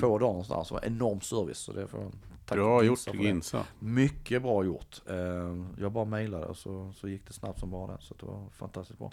två 0.00 0.18
dagar 0.18 0.32
någonstans. 0.32 0.68
Så 0.68 0.80
enorm 0.82 1.20
service. 1.20 1.58
Så 1.58 1.72
det 1.72 1.86
får 1.86 2.12
tack 2.46 2.56
Bra 2.58 2.82
Ginsa 2.84 3.10
gjort. 3.10 3.22
Ginsa. 3.22 3.66
Mycket 3.78 4.42
bra 4.42 4.64
gjort. 4.64 5.00
Eh, 5.06 5.16
Jag 5.78 5.92
bara 5.92 6.04
mejlade 6.04 6.46
och 6.46 6.56
så, 6.56 6.92
så 6.96 7.08
gick 7.08 7.26
det 7.26 7.32
snabbt 7.32 7.60
som 7.60 7.70
bara 7.70 7.92
det. 7.92 7.98
Så 8.00 8.14
det 8.20 8.26
var 8.26 8.48
fantastiskt 8.58 8.98
bra. 8.98 9.10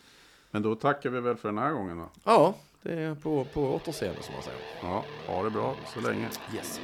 Men 0.52 0.62
då 0.62 0.76
tackar 0.76 1.10
vi 1.10 1.20
väl 1.20 1.36
för 1.36 1.50
den 1.50 1.58
här 1.58 1.72
gången 1.74 1.98
va? 1.98 2.10
Ja, 2.24 2.56
det 2.82 2.94
är 2.94 3.16
på, 3.16 3.46
på 3.54 3.62
återseende 3.76 4.24
som 4.24 4.34
man 4.34 4.44
säger. 4.44 4.60
Ja, 4.82 5.04
ha 5.28 5.44
det 5.44 5.50
bra 5.50 5.76
så 5.94 6.02
länge. 6.02 6.30
Yes. 6.56 6.80